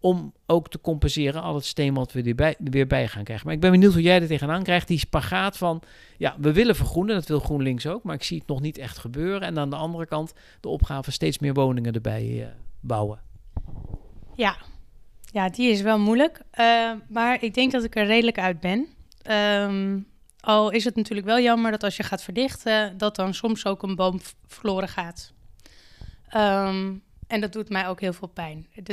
Om 0.00 0.32
ook 0.46 0.68
te 0.68 0.80
compenseren 0.80 1.42
al 1.42 1.54
het 1.54 1.64
steen 1.64 1.94
wat 1.94 2.12
we 2.12 2.22
er 2.22 2.34
bij, 2.34 2.56
weer 2.58 2.86
bij 2.86 3.08
gaan 3.08 3.24
krijgen. 3.24 3.46
Maar 3.46 3.54
ik 3.54 3.60
ben 3.60 3.70
benieuwd 3.70 3.92
hoe 3.92 4.02
jij 4.02 4.20
er 4.20 4.26
tegenaan 4.26 4.62
krijgt. 4.62 4.88
Die 4.88 4.98
spagaat 4.98 5.56
van, 5.56 5.82
ja, 6.16 6.36
we 6.38 6.52
willen 6.52 6.76
vergroenen. 6.76 7.14
Dat 7.14 7.26
wil 7.26 7.40
GroenLinks 7.40 7.86
ook. 7.86 8.02
Maar 8.02 8.14
ik 8.14 8.22
zie 8.22 8.38
het 8.38 8.46
nog 8.46 8.60
niet 8.60 8.78
echt 8.78 8.98
gebeuren. 8.98 9.40
En 9.40 9.58
aan 9.58 9.70
de 9.70 9.76
andere 9.76 10.06
kant 10.06 10.32
de 10.60 10.68
opgave 10.68 11.10
steeds 11.10 11.38
meer 11.38 11.54
woningen 11.54 11.92
erbij 11.92 12.24
uh, 12.24 12.46
bouwen. 12.80 13.20
Ja, 14.34 14.56
ja, 15.32 15.48
die 15.48 15.70
is 15.70 15.80
wel 15.80 15.98
moeilijk. 15.98 16.40
Uh, 16.58 16.92
maar 17.08 17.42
ik 17.42 17.54
denk 17.54 17.72
dat 17.72 17.84
ik 17.84 17.96
er 17.96 18.06
redelijk 18.06 18.38
uit 18.38 18.60
ben. 18.60 18.86
Um, 19.30 20.06
al 20.40 20.70
is 20.70 20.84
het 20.84 20.96
natuurlijk 20.96 21.26
wel 21.26 21.40
jammer 21.40 21.70
dat 21.70 21.82
als 21.82 21.96
je 21.96 22.02
gaat 22.02 22.22
verdichten, 22.22 22.98
dat 22.98 23.16
dan 23.16 23.34
soms 23.34 23.66
ook 23.66 23.82
een 23.82 23.94
boom 23.94 24.20
verloren 24.46 24.88
gaat. 24.88 25.32
Um, 26.36 27.02
en 27.26 27.40
dat 27.40 27.52
doet 27.52 27.68
mij 27.68 27.88
ook 27.88 28.00
heel 28.00 28.12
veel 28.12 28.28
pijn. 28.28 28.66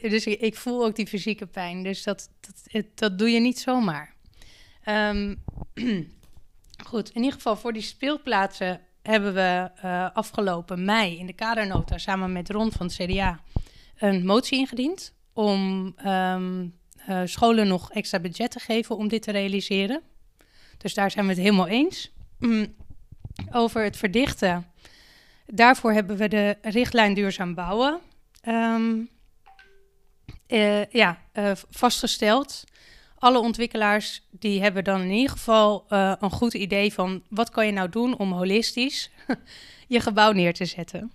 dus 0.00 0.26
ik 0.26 0.56
voel 0.56 0.84
ook 0.84 0.96
die 0.96 1.06
fysieke 1.06 1.46
pijn. 1.46 1.82
Dus 1.82 2.02
dat, 2.02 2.30
dat, 2.40 2.84
dat 2.94 3.18
doe 3.18 3.30
je 3.30 3.40
niet 3.40 3.58
zomaar. 3.58 4.14
Um, 4.88 5.42
goed, 6.88 7.08
in 7.08 7.22
ieder 7.22 7.32
geval 7.32 7.56
voor 7.56 7.72
die 7.72 7.82
speelplaatsen 7.82 8.80
hebben 9.02 9.34
we 9.34 9.70
uh, 9.84 10.08
afgelopen 10.12 10.84
mei 10.84 11.18
in 11.18 11.26
de 11.26 11.32
kadernota 11.32 11.98
samen 11.98 12.32
met 12.32 12.50
Ron 12.50 12.72
van 12.72 12.86
het 12.86 12.94
CDA 12.94 13.40
een 13.98 14.26
motie 14.26 14.58
ingediend 14.58 15.14
om 15.32 15.94
um, 16.06 16.74
uh, 17.08 17.20
scholen 17.24 17.66
nog 17.66 17.92
extra 17.92 18.18
budget 18.18 18.50
te 18.50 18.58
geven 18.58 18.96
om 18.96 19.08
dit 19.08 19.22
te 19.22 19.30
realiseren. 19.30 20.02
Dus 20.78 20.94
daar 20.94 21.10
zijn 21.10 21.24
we 21.24 21.30
het 21.32 21.40
helemaal 21.40 21.68
eens. 21.68 22.12
Mm, 22.38 22.74
over 23.52 23.82
het 23.82 23.96
verdichten. 23.96 24.66
Daarvoor 25.46 25.92
hebben 25.92 26.16
we 26.16 26.28
de 26.28 26.56
richtlijn 26.62 27.14
duurzaam 27.14 27.54
bouwen 27.54 28.00
um, 28.48 29.08
uh, 30.48 30.84
ja, 30.84 31.18
uh, 31.34 31.52
vastgesteld. 31.70 32.64
Alle 33.18 33.38
ontwikkelaars 33.38 34.22
die 34.30 34.62
hebben 34.62 34.84
dan 34.84 35.00
in 35.00 35.10
ieder 35.10 35.30
geval 35.30 35.84
een 35.88 36.30
goed 36.30 36.54
idee 36.54 36.92
van 36.92 37.22
wat 37.28 37.50
kan 37.50 37.66
je 37.66 37.72
nou 37.72 37.88
doen 37.88 38.16
om 38.16 38.32
holistisch 38.32 39.10
je 39.88 40.00
gebouw 40.00 40.32
neer 40.32 40.54
te 40.54 40.64
zetten. 40.64 41.12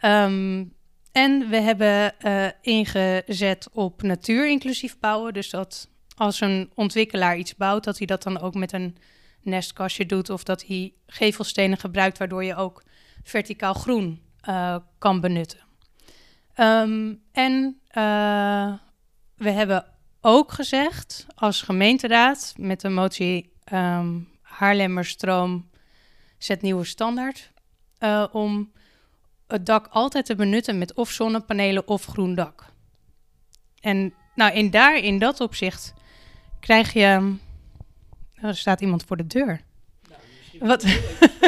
Um, 0.00 0.76
en 1.18 1.48
we 1.48 1.56
hebben 1.56 2.14
uh, 2.26 2.46
ingezet 2.60 3.68
op 3.72 4.02
natuur 4.02 4.48
inclusief 4.48 4.98
bouwen. 4.98 5.32
Dus 5.32 5.50
dat 5.50 5.88
als 6.16 6.40
een 6.40 6.70
ontwikkelaar 6.74 7.36
iets 7.36 7.56
bouwt, 7.56 7.84
dat 7.84 7.98
hij 7.98 8.06
dat 8.06 8.22
dan 8.22 8.40
ook 8.40 8.54
met 8.54 8.72
een 8.72 8.96
nestkastje 9.42 10.06
doet 10.06 10.30
of 10.30 10.42
dat 10.42 10.66
hij 10.66 10.92
gevelstenen 11.06 11.78
gebruikt, 11.78 12.18
waardoor 12.18 12.44
je 12.44 12.54
ook 12.54 12.82
verticaal 13.22 13.74
groen 13.74 14.22
uh, 14.48 14.76
kan 14.98 15.20
benutten. 15.20 15.58
Um, 16.56 17.22
en 17.32 17.80
uh, 17.92 18.72
we 19.36 19.50
hebben 19.50 19.84
ook 20.20 20.52
gezegd 20.52 21.26
als 21.34 21.62
gemeenteraad 21.62 22.54
met 22.56 22.80
de 22.80 22.88
motie 22.88 23.52
um, 23.72 24.28
Haarlemmerstroom 24.42 25.70
zet 26.38 26.62
nieuwe 26.62 26.84
standaard 26.84 27.52
om 28.32 28.72
het 29.48 29.66
dak 29.66 29.86
altijd 29.90 30.26
te 30.26 30.34
benutten 30.34 30.78
met 30.78 30.94
of 30.94 31.10
zonnepanelen 31.10 31.88
of 31.88 32.04
groen 32.04 32.34
dak. 32.34 32.64
En 33.80 34.14
nou, 34.34 34.52
in 34.52 34.70
daar, 34.70 34.98
in 34.98 35.18
dat 35.18 35.40
opzicht, 35.40 35.94
krijg 36.60 36.92
je. 36.92 37.36
Oh, 38.36 38.44
er 38.44 38.56
staat 38.56 38.80
iemand 38.80 39.04
voor 39.04 39.16
de 39.16 39.26
deur. 39.26 39.60
Nou, 40.08 40.20
Wat? 40.60 40.84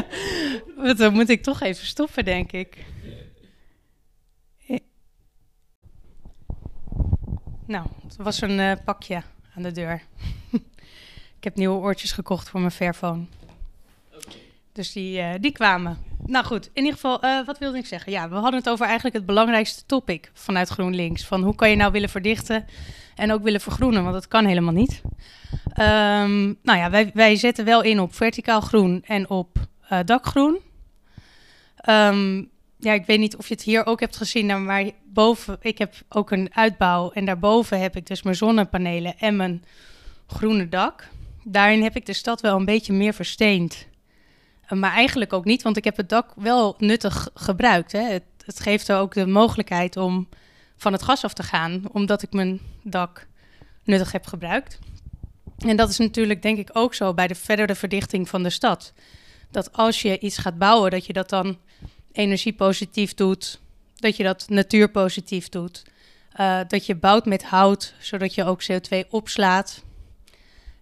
Wat 0.77 0.97
dan 0.97 1.13
moet 1.13 1.29
ik 1.29 1.43
toch 1.43 1.61
even 1.61 1.87
stoppen, 1.87 2.25
denk 2.25 2.53
ik. 2.53 2.85
Nou, 7.71 7.87
het 8.03 8.17
was 8.17 8.41
een 8.41 8.59
uh, 8.59 8.73
pakje 8.85 9.23
aan 9.55 9.63
de 9.63 9.73
deur. 9.73 10.03
ik 11.39 11.45
heb 11.45 11.57
nieuwe 11.57 11.79
oortjes 11.79 12.13
gekocht 12.13 12.49
voor 12.49 12.61
mijn 12.61 12.73
Fairphone. 12.73 13.25
Dus 14.73 14.93
die, 14.93 15.19
uh, 15.19 15.35
die 15.41 15.53
kwamen. 15.53 16.10
Nou 16.31 16.45
goed, 16.45 16.67
in 16.67 16.83
ieder 16.83 16.93
geval, 16.93 17.25
uh, 17.25 17.47
wat 17.47 17.59
wilde 17.59 17.79
ik 17.79 17.87
zeggen? 17.87 18.13
Ja, 18.13 18.29
we 18.29 18.35
hadden 18.35 18.55
het 18.55 18.69
over 18.69 18.85
eigenlijk 18.87 19.17
het 19.17 19.27
belangrijkste 19.27 19.87
topic 19.87 20.31
vanuit 20.35 20.69
GroenLinks. 20.69 21.27
Van 21.27 21.43
hoe 21.43 21.55
kan 21.55 21.71
je 21.71 21.77
nou 21.77 21.93
willen 21.93 22.09
verdichten 22.09 22.65
en 23.15 23.33
ook 23.33 23.43
willen 23.43 23.61
vergroenen, 23.61 24.03
want 24.03 24.15
dat 24.15 24.29
kan 24.29 24.45
helemaal 24.45 24.73
niet. 24.73 25.01
Um, 25.81 26.59
nou 26.63 26.79
ja, 26.79 26.91
wij, 26.91 27.11
wij 27.15 27.37
zetten 27.37 27.65
wel 27.65 27.83
in 27.83 28.01
op 28.01 28.15
verticaal 28.15 28.61
groen 28.61 29.03
en 29.07 29.31
op 29.31 29.59
uh, 29.93 29.99
dakgroen. 30.05 30.59
Um, 31.89 32.51
ja, 32.77 32.93
ik 32.93 33.07
weet 33.07 33.19
niet 33.19 33.37
of 33.37 33.49
je 33.49 33.55
het 33.55 33.63
hier 33.63 33.87
ook 33.87 34.01
hebt 34.01 34.17
gezien, 34.17 34.65
maar 34.65 34.85
boven, 35.05 35.57
ik 35.61 35.79
heb 35.79 35.95
ook 36.09 36.31
een 36.31 36.49
uitbouw 36.53 37.11
en 37.11 37.25
daarboven 37.25 37.81
heb 37.81 37.97
ik 37.97 38.07
dus 38.07 38.23
mijn 38.23 38.37
zonnepanelen 38.37 39.19
en 39.19 39.37
mijn 39.37 39.65
groene 40.27 40.69
dak. 40.69 41.09
Daarin 41.45 41.83
heb 41.83 41.97
ik 41.97 42.07
de 42.07 42.13
stad 42.13 42.41
wel 42.41 42.57
een 42.57 42.65
beetje 42.65 42.93
meer 42.93 43.15
versteend. 43.15 43.89
Maar 44.71 44.93
eigenlijk 44.93 45.33
ook 45.33 45.45
niet, 45.45 45.63
want 45.63 45.77
ik 45.77 45.85
heb 45.85 45.97
het 45.97 46.09
dak 46.09 46.33
wel 46.37 46.75
nuttig 46.79 47.29
gebruikt. 47.35 47.93
Hè. 47.93 48.01
Het, 48.01 48.23
het 48.45 48.61
geeft 48.61 48.93
ook 48.93 49.15
de 49.15 49.27
mogelijkheid 49.27 49.97
om 49.97 50.29
van 50.77 50.93
het 50.93 51.03
gas 51.03 51.25
af 51.25 51.33
te 51.33 51.43
gaan, 51.43 51.83
omdat 51.93 52.23
ik 52.23 52.33
mijn 52.33 52.61
dak 52.83 53.27
nuttig 53.85 54.13
heb 54.13 54.27
gebruikt. 54.27 54.79
En 55.59 55.77
dat 55.77 55.89
is 55.89 55.99
natuurlijk 55.99 56.43
denk 56.43 56.59
ik 56.59 56.71
ook 56.73 56.95
zo 56.95 57.15
bij 57.15 57.27
de 57.27 57.35
verdere 57.35 57.75
verdichting 57.75 58.29
van 58.29 58.43
de 58.43 58.51
stad. 58.51 58.93
Dat 59.51 59.73
als 59.73 60.03
je 60.03 60.19
iets 60.19 60.39
gaat 60.39 60.59
bouwen, 60.59 60.91
dat 60.91 61.07
je 61.07 61.13
dat 61.13 61.29
dan 61.29 61.59
energiepositief 62.13 63.15
doet, 63.15 63.61
dat 63.97 64.17
je 64.17 64.23
dat 64.23 64.49
natuurpositief 64.49 65.49
doet. 65.49 65.83
Uh, 66.41 66.61
dat 66.69 66.87
je 66.87 66.95
bouwt 66.95 67.25
met 67.25 67.45
hout, 67.45 67.95
zodat 67.99 68.35
je 68.35 68.45
ook 68.45 68.63
CO2 68.63 69.09
opslaat. 69.09 69.83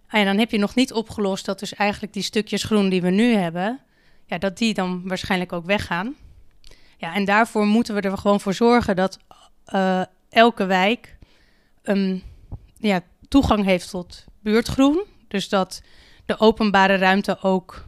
En 0.09 0.25
dan 0.25 0.37
heb 0.37 0.51
je 0.51 0.57
nog 0.57 0.75
niet 0.75 0.93
opgelost 0.93 1.45
dat 1.45 1.59
dus 1.59 1.73
eigenlijk 1.73 2.13
die 2.13 2.23
stukjes 2.23 2.63
groen 2.63 2.89
die 2.89 3.01
we 3.01 3.09
nu 3.09 3.33
hebben, 3.33 3.79
ja, 4.25 4.37
dat 4.37 4.57
die 4.57 4.73
dan 4.73 5.07
waarschijnlijk 5.07 5.53
ook 5.53 5.65
weggaan. 5.65 6.15
Ja, 6.97 7.13
en 7.13 7.25
daarvoor 7.25 7.65
moeten 7.65 7.95
we 7.95 8.01
er 8.01 8.17
gewoon 8.17 8.39
voor 8.39 8.53
zorgen 8.53 8.95
dat 8.95 9.19
uh, 9.73 10.01
elke 10.29 10.65
wijk 10.65 11.17
um, 11.83 12.23
ja, 12.77 13.01
toegang 13.27 13.65
heeft 13.65 13.89
tot 13.89 14.25
buurtgroen. 14.41 15.03
Dus 15.27 15.49
dat 15.49 15.81
de 16.25 16.39
openbare 16.39 16.95
ruimte 16.95 17.41
ook 17.41 17.85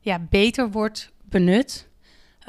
ja, 0.00 0.18
beter 0.18 0.70
wordt 0.70 1.12
benut. 1.22 1.88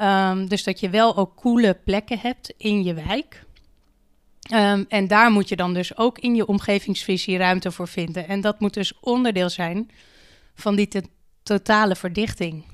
Um, 0.00 0.48
dus 0.48 0.64
dat 0.64 0.80
je 0.80 0.90
wel 0.90 1.16
ook 1.16 1.36
coole 1.36 1.74
plekken 1.84 2.18
hebt 2.18 2.54
in 2.56 2.82
je 2.82 2.94
wijk. 2.94 3.45
Um, 4.52 4.84
en 4.88 5.08
daar 5.08 5.30
moet 5.30 5.48
je 5.48 5.56
dan 5.56 5.74
dus 5.74 5.96
ook 5.96 6.18
in 6.18 6.34
je 6.34 6.46
omgevingsvisie 6.46 7.38
ruimte 7.38 7.70
voor 7.70 7.88
vinden. 7.88 8.28
En 8.28 8.40
dat 8.40 8.60
moet 8.60 8.74
dus 8.74 9.00
onderdeel 9.00 9.48
zijn 9.48 9.90
van 10.54 10.76
die 10.76 10.88
totale 11.42 11.96
verdichting. 11.96 12.64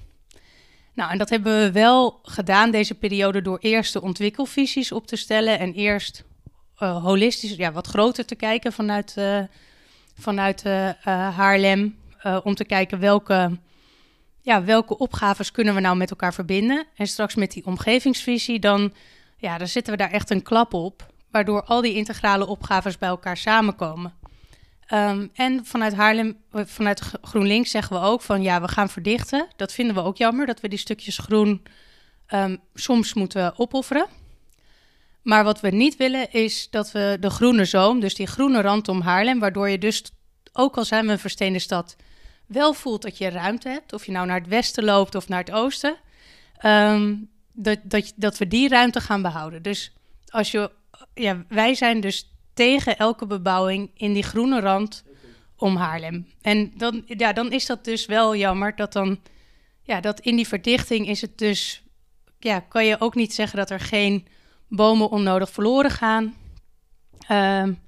Nou, 0.95 1.11
en 1.11 1.19
dat 1.19 1.31
hebben 1.31 1.59
we 1.59 1.73
wel 1.73 2.19
gedaan 2.23 2.71
deze 2.71 2.95
periode 2.95 3.43
door 3.43 3.59
eerst 3.59 3.93
de 3.93 4.03
ontwikkelvisies 4.03 4.93
op 4.93 5.07
te 5.07 5.17
stellen 5.17 5.59
en 5.59 5.73
eerst 5.73 6.25
uh, 6.79 7.03
holistisch, 7.03 7.55
ja, 7.57 7.73
wat 7.73 7.87
groter 7.87 8.27
te 8.27 8.35
kijken 8.35 8.73
vanuit, 8.73 9.15
uh, 9.19 9.43
vanuit 10.19 10.65
uh, 10.67 10.91
Haarlem. 11.05 11.99
om 12.43 12.55
te 12.55 12.65
kijken 12.65 12.99
welke 12.99 13.59
ja, 14.43 14.65
welke 14.65 14.99
opgaves 14.99 15.51
kunnen 15.51 15.75
we 15.75 15.81
nou 15.81 15.97
met 15.97 16.11
elkaar 16.11 16.35
verbinden? 16.35 16.87
En 16.97 17.07
straks 17.07 17.35
met 17.35 17.53
die 17.53 17.67
omgevingsvisie, 17.67 18.59
dan, 18.59 18.93
ja, 19.37 19.59
dan 19.59 19.69
zitten 19.69 19.93
we 19.93 19.99
daar 19.99 20.11
echt 20.11 20.31
een 20.31 20.43
klap 20.43 20.75
op, 20.75 21.12
waardoor 21.33 21.63
al 21.63 21.81
die 21.81 21.95
integrale 21.95 22.47
opgaves 22.47 22.99
bij 22.99 23.09
elkaar 23.09 23.37
samenkomen. 23.37 24.15
Um, 24.93 25.31
en 25.35 25.65
vanuit 25.65 25.95
Haarlem, 25.95 26.37
vanuit 26.51 27.03
GroenLinks 27.23 27.71
zeggen 27.71 27.97
we 27.97 28.03
ook 28.03 28.23
van 28.23 28.43
ja, 28.43 28.61
we 28.61 28.69
gaan 28.69 28.89
verdichten. 28.89 29.47
Dat 29.57 29.73
vinden 29.73 29.95
we 29.95 30.03
ook 30.03 30.17
jammer, 30.17 30.47
dat 30.47 30.61
we 30.61 30.69
die 30.69 30.79
stukjes 30.79 31.19
groen 31.19 31.63
um, 32.35 32.61
soms 32.75 33.15
moeten 33.15 33.59
opofferen. 33.59 34.07
Maar 35.23 35.45
wat 35.45 35.61
we 35.61 35.71
niet 35.71 35.97
willen 35.97 36.33
is 36.33 36.71
dat 36.71 36.93
we 36.93 37.17
de 37.21 37.31
groene 37.31 37.65
zoom, 37.65 38.01
dus 38.01 38.15
die 38.15 38.27
groene 38.27 38.61
rand 38.61 38.89
om 38.89 39.01
Haarlem, 39.01 39.39
waardoor 39.39 39.69
je 39.69 39.79
dus, 39.79 40.03
ook 40.53 40.77
al 40.77 40.85
zijn 40.85 41.07
we 41.07 41.13
een 41.13 41.19
versteende 41.19 41.59
stad, 41.59 41.97
wel 42.47 42.75
voelt 42.75 43.03
dat 43.03 43.19
je 43.19 43.29
ruimte 43.29 43.69
hebt, 43.69 43.93
of 43.93 44.07
je 44.07 44.13
nou 44.13 44.27
naar 44.27 44.39
het 44.39 44.49
westen 44.49 44.85
loopt 44.85 45.15
of 45.15 45.29
naar 45.29 45.39
het 45.39 45.53
oosten, 45.53 45.97
um, 46.65 47.31
dat, 47.53 47.79
dat, 47.83 48.13
dat 48.17 48.39
we 48.39 48.49
die 48.49 48.69
ruimte 48.69 49.01
gaan 49.01 49.23
behouden. 49.23 49.63
Dus 49.63 49.93
als 50.33 50.51
je, 50.51 50.71
ja, 51.15 51.45
wij 51.49 51.75
zijn 51.75 52.01
dus 52.01 52.35
tegen 52.55 52.99
elke 52.99 53.27
bebouwing 53.27 53.91
in 53.95 54.13
die 54.13 54.23
groene 54.23 54.61
rand 54.61 55.05
om 55.57 55.77
Haarlem. 55.77 56.27
En 56.41 56.73
dan, 56.77 57.03
ja, 57.07 57.33
dan 57.33 57.53
is 57.53 57.67
dat 57.67 57.85
dus 57.85 58.07
wel 58.07 58.37
jammer 58.37 58.77
dat 58.77 58.93
dan, 58.93 59.21
ja, 59.83 60.01
dat 60.01 60.21
in 60.21 60.37
die 60.37 60.49
verdichting 60.49 61.09
is 61.09 61.21
het 61.21 61.39
dus, 61.39 61.83
ja, 62.39 62.61
kan 62.61 62.87
je 62.87 63.01
ook 63.01 63.15
niet 63.15 63.35
zeggen 63.35 63.59
dat 63.59 63.71
er 63.71 63.81
geen 63.81 64.27
bomen 64.69 65.11
onnodig 65.11 65.51
verloren 65.51 65.91
gaan. 65.91 66.35
Um, 67.31 67.81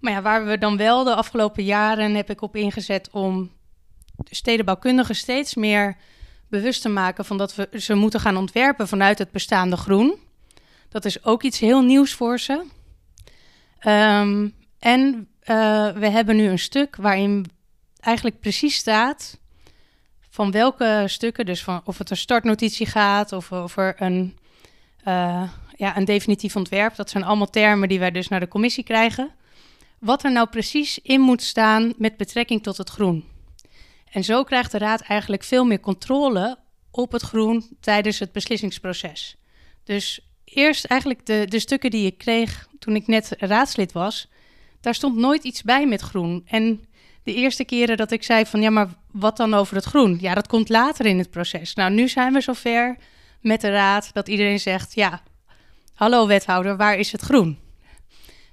maar 0.00 0.12
ja, 0.12 0.22
waar 0.22 0.46
we 0.46 0.58
dan 0.58 0.76
wel 0.76 1.04
de 1.04 1.14
afgelopen 1.14 1.64
jaren 1.64 2.14
heb 2.14 2.30
ik 2.30 2.42
op 2.42 2.56
ingezet 2.56 3.08
om 3.10 3.50
stedenbouwkundigen 4.24 5.14
steeds 5.14 5.54
meer 5.54 5.96
bewust 6.48 6.82
te 6.82 6.88
maken 6.88 7.24
van 7.24 7.38
dat 7.38 7.54
we 7.54 7.68
ze 7.72 7.94
moeten 7.94 8.20
gaan 8.20 8.36
ontwerpen 8.36 8.88
vanuit 8.88 9.18
het 9.18 9.30
bestaande 9.30 9.76
groen. 9.76 10.18
Dat 10.94 11.04
is 11.04 11.24
ook 11.24 11.42
iets 11.42 11.58
heel 11.58 11.82
nieuws 11.82 12.12
voor 12.12 12.40
ze. 12.40 12.52
Um, 13.86 14.54
en 14.78 15.28
uh, 15.42 15.92
we 15.92 16.08
hebben 16.08 16.36
nu 16.36 16.48
een 16.48 16.58
stuk 16.58 16.96
waarin 16.96 17.46
eigenlijk 18.00 18.40
precies 18.40 18.76
staat 18.76 19.38
van 20.30 20.50
welke 20.50 21.04
stukken, 21.06 21.46
dus 21.46 21.62
van 21.62 21.80
of 21.84 21.98
het 21.98 22.10
een 22.10 22.16
startnotitie 22.16 22.86
gaat 22.86 23.32
of 23.32 23.52
of 23.52 23.76
er 23.76 24.02
een, 24.02 24.38
uh, 25.08 25.50
ja, 25.76 25.96
een 25.96 26.04
definitief 26.04 26.56
ontwerp. 26.56 26.94
Dat 26.94 27.10
zijn 27.10 27.24
allemaal 27.24 27.50
termen 27.50 27.88
die 27.88 27.98
wij 27.98 28.10
dus 28.10 28.28
naar 28.28 28.40
de 28.40 28.48
commissie 28.48 28.84
krijgen. 28.84 29.30
Wat 29.98 30.24
er 30.24 30.32
nou 30.32 30.48
precies 30.48 30.98
in 30.98 31.20
moet 31.20 31.42
staan 31.42 31.94
met 31.96 32.16
betrekking 32.16 32.62
tot 32.62 32.76
het 32.76 32.90
groen. 32.90 33.24
En 34.10 34.24
zo 34.24 34.44
krijgt 34.44 34.72
de 34.72 34.78
Raad 34.78 35.00
eigenlijk 35.00 35.42
veel 35.42 35.64
meer 35.64 35.80
controle 35.80 36.58
op 36.90 37.12
het 37.12 37.22
groen 37.22 37.76
tijdens 37.80 38.18
het 38.18 38.32
beslissingsproces. 38.32 39.36
Dus 39.84 40.28
eerst 40.44 40.84
eigenlijk 40.84 41.26
de, 41.26 41.44
de 41.48 41.58
stukken 41.58 41.90
die 41.90 42.06
ik 42.06 42.18
kreeg 42.18 42.68
toen 42.78 42.96
ik 42.96 43.06
net 43.06 43.34
raadslid 43.38 43.92
was, 43.92 44.28
daar 44.80 44.94
stond 44.94 45.16
nooit 45.16 45.44
iets 45.44 45.62
bij 45.62 45.86
met 45.86 46.00
groen. 46.00 46.42
En 46.46 46.84
de 47.22 47.34
eerste 47.34 47.64
keren 47.64 47.96
dat 47.96 48.10
ik 48.10 48.22
zei 48.22 48.46
van 48.46 48.60
ja, 48.60 48.70
maar 48.70 48.88
wat 49.10 49.36
dan 49.36 49.54
over 49.54 49.76
het 49.76 49.84
groen? 49.84 50.18
Ja, 50.20 50.34
dat 50.34 50.46
komt 50.46 50.68
later 50.68 51.06
in 51.06 51.18
het 51.18 51.30
proces. 51.30 51.74
Nou, 51.74 51.92
nu 51.92 52.08
zijn 52.08 52.32
we 52.32 52.40
zover 52.40 52.96
met 53.40 53.60
de 53.60 53.70
raad 53.70 54.10
dat 54.12 54.28
iedereen 54.28 54.60
zegt 54.60 54.94
ja, 54.94 55.22
hallo 55.94 56.26
wethouder, 56.26 56.76
waar 56.76 56.96
is 56.96 57.12
het 57.12 57.20
groen? 57.20 57.58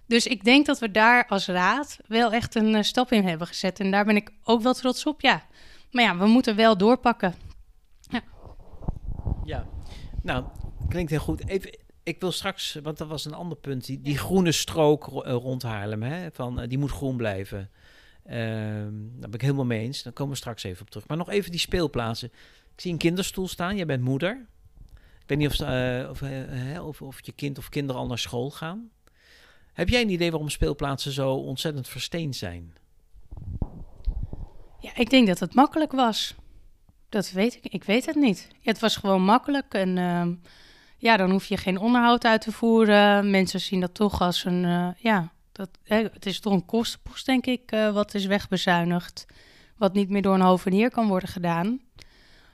Dus 0.06 0.28
ik 0.28 0.44
denk 0.44 0.66
dat 0.66 0.80
we 0.80 0.92
daar 0.92 1.28
als 1.28 1.48
raad 1.48 1.98
wel 2.08 2.32
echt 2.32 2.56
een 2.56 2.74
uh, 2.74 2.82
stap 2.82 3.12
in 3.12 3.28
hebben 3.28 3.48
gezet. 3.48 3.80
En 3.80 3.92
daar 3.92 4.06
ben 4.06 4.16
ik 4.16 4.32
ook 4.44 4.62
wel 4.62 4.74
trots 4.74 5.06
op. 5.06 5.22
Ja, 5.22 5.46
maar 5.92 6.04
ja, 6.04 6.18
we 6.18 6.26
moeten 6.26 6.56
wel 6.56 6.78
doorpakken. 6.78 7.36
Ja, 8.02 8.22
ja. 9.44 9.66
nou, 10.22 10.46
klinkt 10.90 11.12
heel 11.12 11.20
goed. 11.20 11.48
Even, 11.48 11.78
ik 12.12 12.21
wil 12.21 12.32
straks, 12.32 12.80
want 12.84 12.97
dat 12.97 13.08
was 13.08 13.26
een 13.26 13.34
ander 13.34 13.58
punt, 13.58 13.86
die, 13.86 14.02
die 14.02 14.17
groene 14.17 14.52
strook 14.52 15.08
eh, 15.08 15.34
rond 15.34 15.63
Haarlem, 15.63 16.04
hè, 16.04 16.32
van, 16.32 16.62
uh, 16.62 16.67
die 16.67 16.78
moet 16.78 16.91
groen 16.91 17.17
blijven. 17.17 17.69
Uh, 18.26 18.34
daar 18.34 19.30
ben 19.30 19.34
ik 19.34 19.41
helemaal 19.41 19.65
mee 19.65 19.80
eens. 19.80 20.04
Daar 20.04 20.13
komen 20.13 20.32
we 20.32 20.38
straks 20.38 20.63
even 20.63 20.82
op 20.82 20.89
terug. 20.89 21.08
Maar 21.08 21.17
nog 21.17 21.30
even 21.30 21.52
die 21.52 21.60
speelplaatsen. 21.60 22.32
Ik 22.74 22.82
zie 22.82 22.91
een 22.91 22.97
kinderstoel 22.97 23.47
staan. 23.47 23.76
Jij 23.76 23.86
bent 23.86 24.04
moeder. 24.04 24.45
Ik 25.21 25.28
weet 25.28 25.38
niet 25.38 25.47
of, 25.47 25.60
uh, 25.60 26.10
of, 26.10 26.21
of, 26.82 27.02
of 27.02 27.26
je 27.26 27.32
kind 27.32 27.58
of 27.58 27.69
kinderen 27.69 28.02
al 28.02 28.08
naar 28.08 28.19
school 28.19 28.52
gaan. 28.52 28.89
Heb 29.74 29.89
jij 29.89 30.02
een 30.02 30.10
idee 30.10 30.32
waarom 30.32 30.50
speelplaatsen 30.50 31.12
zo 31.12 31.34
ontzettend 31.34 31.88
versteend 31.88 32.36
zijn? 32.36 32.74
Ja, 34.80 34.95
ik 34.95 35.10
denk 35.10 35.28
dat 35.28 35.39
het 35.39 35.54
makkelijk 35.54 35.91
was. 35.91 36.36
Dat 37.10 37.32
weet 37.32 37.56
ik. 37.56 37.74
Ik 37.74 37.84
weet 37.84 38.06
het 38.06 38.15
niet. 38.15 38.47
Ja, 38.52 38.71
het 38.71 38.80
was 38.80 38.95
gewoon 38.95 39.24
makkelijk. 39.24 39.74
En 39.74 39.97
ehm, 39.97 40.34
ja, 41.02 41.18
dan 41.18 41.32
hoef 41.32 41.46
je 41.46 41.58
geen 41.58 41.78
onderhoud 41.78 42.26
uit 42.26 42.42
te 42.42 42.52
voeren. 42.52 43.30
Mensen 43.30 43.60
zien 43.60 43.80
dat 43.80 43.94
toch 43.94 44.22
als 44.22 44.46
een. 44.46 44.64
Uh, 44.64 44.88
ja, 44.98 45.32
dat, 45.52 45.70
hè, 45.84 45.98
het 45.98 46.26
is 46.26 46.40
toch 46.40 46.54
een 46.54 46.66
kostenpost, 46.66 47.26
denk 47.26 47.46
ik, 47.46 47.72
uh, 47.72 47.94
wat 47.94 48.14
is 48.14 48.26
wegbezuinigd. 48.26 49.26
Wat 49.78 49.94
niet 49.94 50.10
meer 50.10 50.22
door 50.22 50.34
een 50.34 50.42
hovenier 50.42 50.92
kan 50.92 51.08
worden 51.08 51.30
gedaan. 51.30 51.80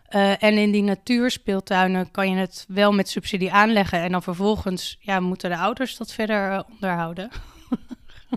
Uh, 0.10 0.44
en 0.44 0.58
in 0.58 0.72
die 0.72 0.84
natuurspeeltuinen 0.84 2.12
kan 2.12 2.30
je 2.30 2.36
het 2.36 2.66
wel 2.68 2.92
met 2.92 3.10
subsidie 3.10 3.52
aanleggen. 3.52 4.00
En 4.00 4.12
dan 4.12 4.24
vervolgens 4.24 4.98
ja, 5.00 5.20
moeten 5.20 5.50
de 5.50 5.58
ouders 5.58 5.98
dat 5.98 6.14
verder 6.14 6.66
onderhouden. 6.74 7.30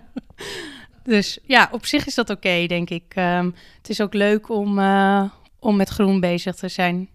dus 1.03 1.39
ja, 1.43 1.69
op 1.71 1.85
zich 1.85 2.05
is 2.05 2.15
dat 2.15 2.29
oké, 2.29 2.65
denk 2.67 2.89
ik. 2.89 3.13
Um, 3.15 3.55
het 3.77 3.89
is 3.89 4.01
ook 4.01 4.13
leuk 4.13 4.49
om, 4.49 4.79
om 5.59 5.75
met 5.75 5.89
groen 5.89 6.19
bezig 6.19 6.55
te 6.55 6.67
zijn. 6.67 7.09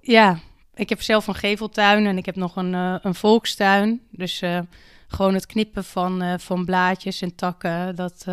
Ja, 0.00 0.38
ik 0.78 0.88
heb 0.88 1.02
zelf 1.02 1.26
een 1.26 1.34
geveltuin 1.34 2.06
en 2.06 2.16
ik 2.16 2.26
heb 2.26 2.36
nog 2.36 2.56
een, 2.56 2.72
uh, 2.72 2.96
een 3.02 3.14
volkstuin. 3.14 4.02
Dus 4.10 4.42
uh, 4.42 4.60
gewoon 5.08 5.34
het 5.34 5.46
knippen 5.46 5.84
van, 5.84 6.22
uh, 6.22 6.34
van 6.38 6.64
blaadjes 6.64 7.22
en 7.22 7.34
takken, 7.34 7.96
dat 7.96 8.26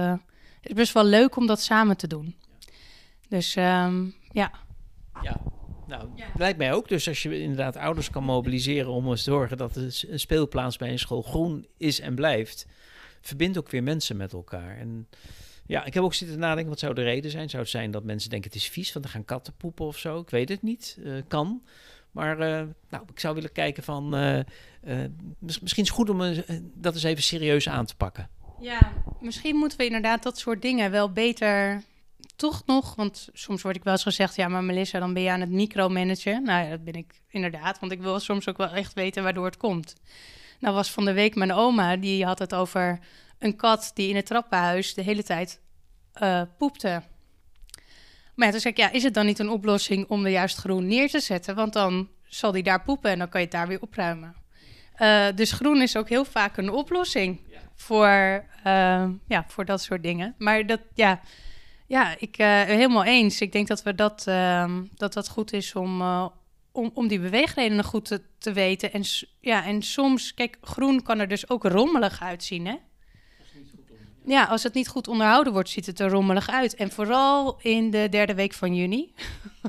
is 0.62 0.74
best 0.74 0.94
wel 0.94 1.06
leuk 1.06 1.36
om 1.36 1.48
dat 1.48 1.62
samen 1.62 1.98
te 1.98 2.08
doen. 2.08 2.36
Dus 3.30 3.56
um, 3.56 4.16
ja. 4.32 4.52
Ja, 5.22 5.42
nou, 5.88 6.10
ja. 6.16 6.28
lijkt 6.36 6.58
mij 6.58 6.74
ook. 6.74 6.88
Dus 6.88 7.08
als 7.08 7.24
je 7.24 7.42
inderdaad 7.42 7.76
ouders 7.76 8.10
kan 8.10 8.24
mobiliseren 8.24 8.92
om 8.92 9.10
te 9.10 9.16
zorgen 9.16 9.58
dat 9.58 9.76
een 9.76 10.20
speelplaats 10.20 10.78
bij 10.78 10.92
een 10.92 11.00
school 11.00 11.22
groen 11.22 11.68
is 11.78 12.00
en 12.00 12.16
blijft, 12.16 12.66
verbindt 13.22 13.58
ook 13.58 13.70
weer 13.70 13.84
mensen 13.84 14.18
met 14.18 14.34
elkaar. 14.34 14.78
En 14.78 15.08
ja, 15.66 15.86
ik 15.86 15.94
heb 15.94 16.04
ook 16.04 16.14
zitten 16.14 16.40
nadenken, 16.40 16.70
wat 16.70 16.80
zou 16.80 16.94
de 16.94 17.04
reden 17.04 17.32
zijn? 17.32 17.50
Zou 17.50 17.62
het 17.62 17.72
zijn 17.72 17.92
dat 17.92 18.04
mensen 18.04 18.30
denken 18.30 18.52
het 18.52 18.60
is 18.60 18.68
vies, 18.68 18.94
want 18.94 19.06
er 19.06 19.12
gaan 19.12 19.26
katten 19.26 19.54
poepen 19.58 19.86
of 19.86 19.98
zo? 19.98 20.20
Ik 20.20 20.30
weet 20.30 20.50
het 20.50 20.62
niet. 20.62 20.98
Uh, 21.00 21.22
kan. 21.28 21.62
Maar 22.16 22.40
uh, 22.40 22.68
nou, 22.90 23.04
ik 23.12 23.20
zou 23.20 23.36
willen 23.36 23.52
kijken 23.52 23.84
van, 23.84 24.16
uh, 24.16 24.40
misschien 25.40 25.66
is 25.66 25.76
het 25.76 25.90
goed 25.90 26.10
om 26.10 26.20
dat 26.74 26.94
eens 26.94 27.04
even 27.04 27.24
serieus 27.24 27.70
aan 27.70 27.86
te 27.86 27.96
pakken. 27.96 28.30
Ja, 28.60 28.94
misschien 29.20 29.56
moeten 29.56 29.78
we 29.78 29.86
inderdaad 29.86 30.24
dat 30.24 30.38
soort 30.38 30.62
dingen 30.62 30.92
wel 30.92 31.12
beter 31.12 31.84
toch 32.36 32.66
nog, 32.66 32.96
want 32.96 33.30
soms 33.34 33.62
word 33.62 33.76
ik 33.76 33.84
wel 33.84 33.94
eens 33.94 34.04
gezegd, 34.04 34.36
ja, 34.36 34.48
maar 34.48 34.64
Melissa, 34.64 35.00
dan 35.00 35.14
ben 35.14 35.24
je 35.24 35.32
aan 35.32 35.40
het 35.40 35.50
micromanagen. 35.50 36.44
Nou 36.44 36.64
ja, 36.64 36.70
dat 36.70 36.84
ben 36.84 36.94
ik 36.94 37.22
inderdaad, 37.30 37.80
want 37.80 37.92
ik 37.92 38.02
wil 38.02 38.20
soms 38.20 38.48
ook 38.48 38.58
wel 38.58 38.74
echt 38.74 38.94
weten 38.94 39.24
waardoor 39.24 39.46
het 39.46 39.58
komt. 39.58 39.96
Nou 40.60 40.76
was 40.76 40.92
van 40.92 41.06
de 41.06 41.14
week 41.14 41.36
mijn 41.36 41.54
oma, 41.54 41.96
die 41.96 42.26
had 42.26 42.40
het 42.40 42.56
over 42.56 43.00
een 43.40 43.56
kat 43.56 43.92
die 43.94 44.10
in 44.10 44.16
het 44.16 44.26
trappenhuis 44.26 44.94
de 44.94 45.02
hele 45.02 45.24
tijd 45.24 45.62
poepte. 46.58 47.02
Maar 48.36 48.46
ja, 48.46 48.52
toen 48.52 48.62
zei 48.62 48.74
ik, 48.74 48.80
ja, 48.80 48.92
is 48.92 49.04
het 49.04 49.14
dan 49.14 49.26
niet 49.26 49.40
een 49.40 49.50
oplossing 49.50 50.08
om 50.08 50.26
er 50.26 50.32
juist 50.32 50.58
groen 50.58 50.88
neer 50.88 51.10
te 51.10 51.20
zetten? 51.20 51.56
Want 51.56 51.74
dan 51.74 52.10
zal 52.24 52.52
die 52.52 52.64
daar 52.64 52.84
poepen 52.84 53.12
en 53.12 53.18
dan 53.18 53.30
kan 53.30 53.40
je 53.40 53.46
het 53.46 53.56
daar 53.56 53.68
weer 53.68 53.82
opruimen. 53.82 54.36
Uh, 55.00 55.28
dus 55.36 55.52
groen 55.52 55.82
is 55.82 55.98
ook 55.98 56.10
heel 56.10 56.26
vaak 56.26 56.58
een 56.58 56.70
oplossing 56.70 57.42
ja. 57.48 57.60
voor, 57.76 58.08
uh, 58.68 59.10
ja, 59.28 59.46
voor 59.48 59.66
dat 59.66 59.82
soort 59.82 60.04
dingen. 60.04 60.36
Maar 60.38 60.66
dat, 60.66 60.80
ja, 60.94 61.22
ja 61.88 62.16
ik 62.20 62.38
uh, 62.40 62.62
helemaal 62.62 63.04
eens. 63.04 63.42
Ik 63.42 63.52
denk 63.52 63.68
dat 63.68 63.84
we 63.84 63.96
dat, 63.96 64.24
dat, 64.96 65.14
dat 65.14 65.30
goed 65.30 65.54
is 65.54 65.76
om, 65.76 66.02
om, 66.72 66.92
om 66.94 67.08
die 67.08 67.20
beweegredenen 67.20 67.84
goed 67.84 68.06
te, 68.06 68.22
te 68.38 68.54
weten. 68.54 68.94
En, 68.94 69.04
ja, 69.42 69.66
en 69.66 69.82
soms, 69.82 70.34
kijk, 70.34 70.58
groen 70.62 71.04
kan 71.04 71.20
er 71.20 71.28
dus 71.28 71.50
ook 71.50 71.64
rommelig 71.64 72.22
uitzien, 72.22 72.66
hè? 72.66 72.76
Ja, 74.28 74.44
als 74.44 74.64
het 74.64 74.74
niet 74.74 74.88
goed 74.88 75.08
onderhouden 75.08 75.54
wordt, 75.54 75.70
ziet 75.70 75.86
het 75.86 76.00
er 76.00 76.10
rommelig 76.10 76.50
uit. 76.50 76.76
En 76.76 76.92
vooral 76.92 77.60
in 77.62 77.92
de 77.92 78.08
derde 78.10 78.34
week 78.34 78.54
van 78.54 78.76
juni. 78.76 79.14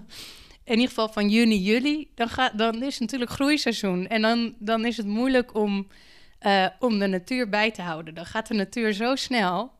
in 0.64 0.74
ieder 0.74 0.88
geval 0.88 1.08
van 1.08 1.28
juni, 1.28 1.58
juli. 1.58 2.10
Dan, 2.14 2.28
gaat, 2.28 2.58
dan 2.58 2.82
is 2.82 2.92
het 2.92 3.00
natuurlijk 3.00 3.30
groeiseizoen. 3.30 4.06
En 4.06 4.22
dan, 4.22 4.54
dan 4.58 4.84
is 4.84 4.96
het 4.96 5.06
moeilijk 5.06 5.54
om, 5.54 5.86
uh, 6.42 6.66
om 6.78 6.98
de 6.98 7.06
natuur 7.06 7.48
bij 7.48 7.70
te 7.70 7.82
houden. 7.82 8.14
Dan 8.14 8.26
gaat 8.26 8.48
de 8.48 8.54
natuur 8.54 8.92
zo 8.92 9.16
snel. 9.16 9.72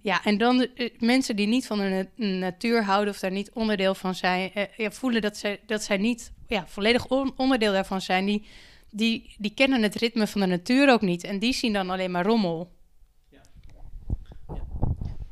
Ja, 0.00 0.24
en 0.24 0.38
dan 0.38 0.66
uh, 0.74 0.88
mensen 0.98 1.36
die 1.36 1.46
niet 1.46 1.66
van 1.66 1.78
de 1.78 2.08
na 2.16 2.26
natuur 2.26 2.84
houden 2.84 3.14
of 3.14 3.20
daar 3.20 3.30
niet 3.30 3.50
onderdeel 3.52 3.94
van 3.94 4.14
zijn, 4.14 4.50
uh, 4.54 4.62
ja, 4.76 4.90
voelen 4.90 5.22
dat 5.22 5.36
zij, 5.36 5.60
dat 5.66 5.82
zij 5.82 5.96
niet 5.96 6.32
ja, 6.46 6.66
volledig 6.66 7.06
on 7.06 7.32
onderdeel 7.36 7.72
daarvan 7.72 8.00
zijn. 8.00 8.26
Die, 8.26 8.46
die, 8.90 9.34
die 9.38 9.54
kennen 9.54 9.82
het 9.82 9.94
ritme 9.94 10.26
van 10.26 10.40
de 10.40 10.46
natuur 10.46 10.90
ook 10.90 11.02
niet. 11.02 11.24
En 11.24 11.38
die 11.38 11.52
zien 11.52 11.72
dan 11.72 11.90
alleen 11.90 12.10
maar 12.10 12.24
rommel. 12.24 12.76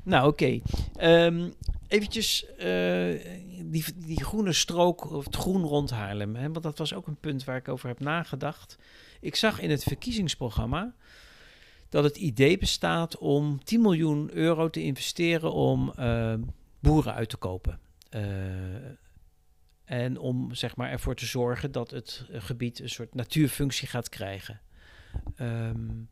Nou, 0.07 0.29
oké. 0.29 0.61
Okay. 0.97 1.27
Um, 1.27 1.53
eventjes 1.89 2.47
uh, 2.59 3.21
die, 3.65 3.85
die 3.97 4.25
groene 4.25 4.53
strook, 4.53 5.11
of 5.11 5.25
het 5.25 5.37
groen 5.37 5.63
rond 5.63 5.91
Haarlem. 5.91 6.37
Hè, 6.37 6.53
want 6.53 6.63
dat 6.63 6.79
was 6.79 6.95
ook 6.95 7.07
een 7.07 7.21
punt 7.21 7.45
waar 7.45 7.57
ik 7.57 7.69
over 7.69 7.89
heb 7.89 8.01
nagedacht. 8.01 8.79
Ik 9.21 9.37
zag 9.37 9.61
in 9.61 9.71
het 9.71 9.83
verkiezingsprogramma 9.83 10.95
dat 11.89 12.05
het 12.05 12.17
idee 12.17 12.59
bestaat 12.59 13.19
om 13.19 13.65
10 13.65 13.81
miljoen 13.81 14.31
euro 14.33 14.71
te 14.71 14.83
investeren 14.83 15.53
om 15.53 15.93
uh, 15.99 16.35
boeren 16.81 17.15
uit 17.15 17.29
te 17.29 17.37
kopen. 17.37 17.81
Uh, 18.11 18.23
en 19.85 20.19
om 20.19 20.55
zeg 20.55 20.77
maar, 20.77 20.91
ervoor 20.91 21.15
te 21.15 21.27
zorgen 21.27 21.73
dat 21.73 21.91
het 21.91 22.27
gebied 22.33 22.81
een 22.81 22.89
soort 22.89 23.15
natuurfunctie 23.15 23.89
gaat 23.89 24.09
krijgen. 24.09 24.61
Um, 25.41 26.09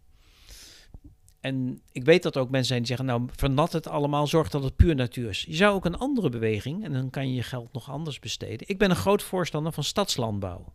en 1.45 1.81
ik 1.93 2.05
weet 2.05 2.23
dat 2.23 2.35
er 2.35 2.41
ook 2.41 2.51
mensen 2.51 2.67
zijn 2.67 2.79
die 2.79 2.89
zeggen, 2.89 3.07
nou, 3.07 3.29
vernat 3.37 3.73
het 3.73 3.89
allemaal, 3.89 4.27
zorg 4.27 4.51
dat 4.51 4.63
het 4.63 4.77
puur 4.77 4.95
natuur 4.95 5.29
is. 5.29 5.45
Je 5.49 5.55
zou 5.55 5.75
ook 5.75 5.85
een 5.85 5.97
andere 5.97 6.29
beweging, 6.29 6.85
en 6.85 6.93
dan 6.93 7.11
kan 7.11 7.29
je 7.29 7.35
je 7.35 7.43
geld 7.43 7.73
nog 7.73 7.91
anders 7.91 8.19
besteden. 8.19 8.69
Ik 8.69 8.79
ben 8.79 8.91
een 8.91 8.97
groot 8.97 9.23
voorstander 9.23 9.73
van 9.73 9.85
stadslandbouw. 9.85 10.73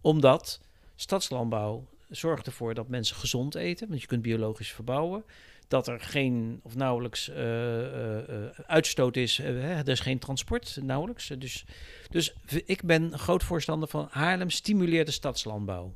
Omdat 0.00 0.60
stadslandbouw 0.94 1.86
zorgt 2.08 2.46
ervoor 2.46 2.74
dat 2.74 2.88
mensen 2.88 3.16
gezond 3.16 3.54
eten, 3.54 3.88
want 3.88 4.00
je 4.00 4.06
kunt 4.06 4.22
biologisch 4.22 4.72
verbouwen. 4.72 5.24
Dat 5.66 5.88
er 5.88 6.00
geen 6.00 6.60
of 6.62 6.74
nauwelijks 6.74 7.28
uh, 7.28 7.36
uh, 7.36 8.46
uitstoot 8.66 9.16
is, 9.16 9.38
er 9.38 9.88
is 9.88 10.00
geen 10.00 10.18
transport 10.18 10.78
nauwelijks. 10.82 11.26
Dus, 11.38 11.64
dus 12.10 12.34
ik 12.64 12.82
ben 12.82 13.12
een 13.12 13.18
groot 13.18 13.42
voorstander 13.42 13.88
van 13.88 14.08
Haarlem 14.10 14.50
stimuleert 14.50 15.06
de 15.06 15.12
stadslandbouw 15.12 15.94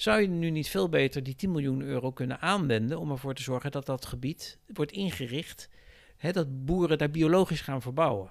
zou 0.00 0.20
je 0.20 0.28
nu 0.28 0.50
niet 0.50 0.68
veel 0.68 0.88
beter 0.88 1.22
die 1.22 1.34
10 1.34 1.50
miljoen 1.50 1.82
euro 1.82 2.12
kunnen 2.12 2.40
aanwenden 2.40 2.98
om 2.98 3.10
ervoor 3.10 3.34
te 3.34 3.42
zorgen 3.42 3.70
dat 3.70 3.86
dat 3.86 4.06
gebied 4.06 4.58
wordt 4.66 4.92
ingericht, 4.92 5.68
hè, 6.16 6.32
dat 6.32 6.64
boeren 6.64 6.98
daar 6.98 7.10
biologisch 7.10 7.60
gaan 7.60 7.82
verbouwen. 7.82 8.30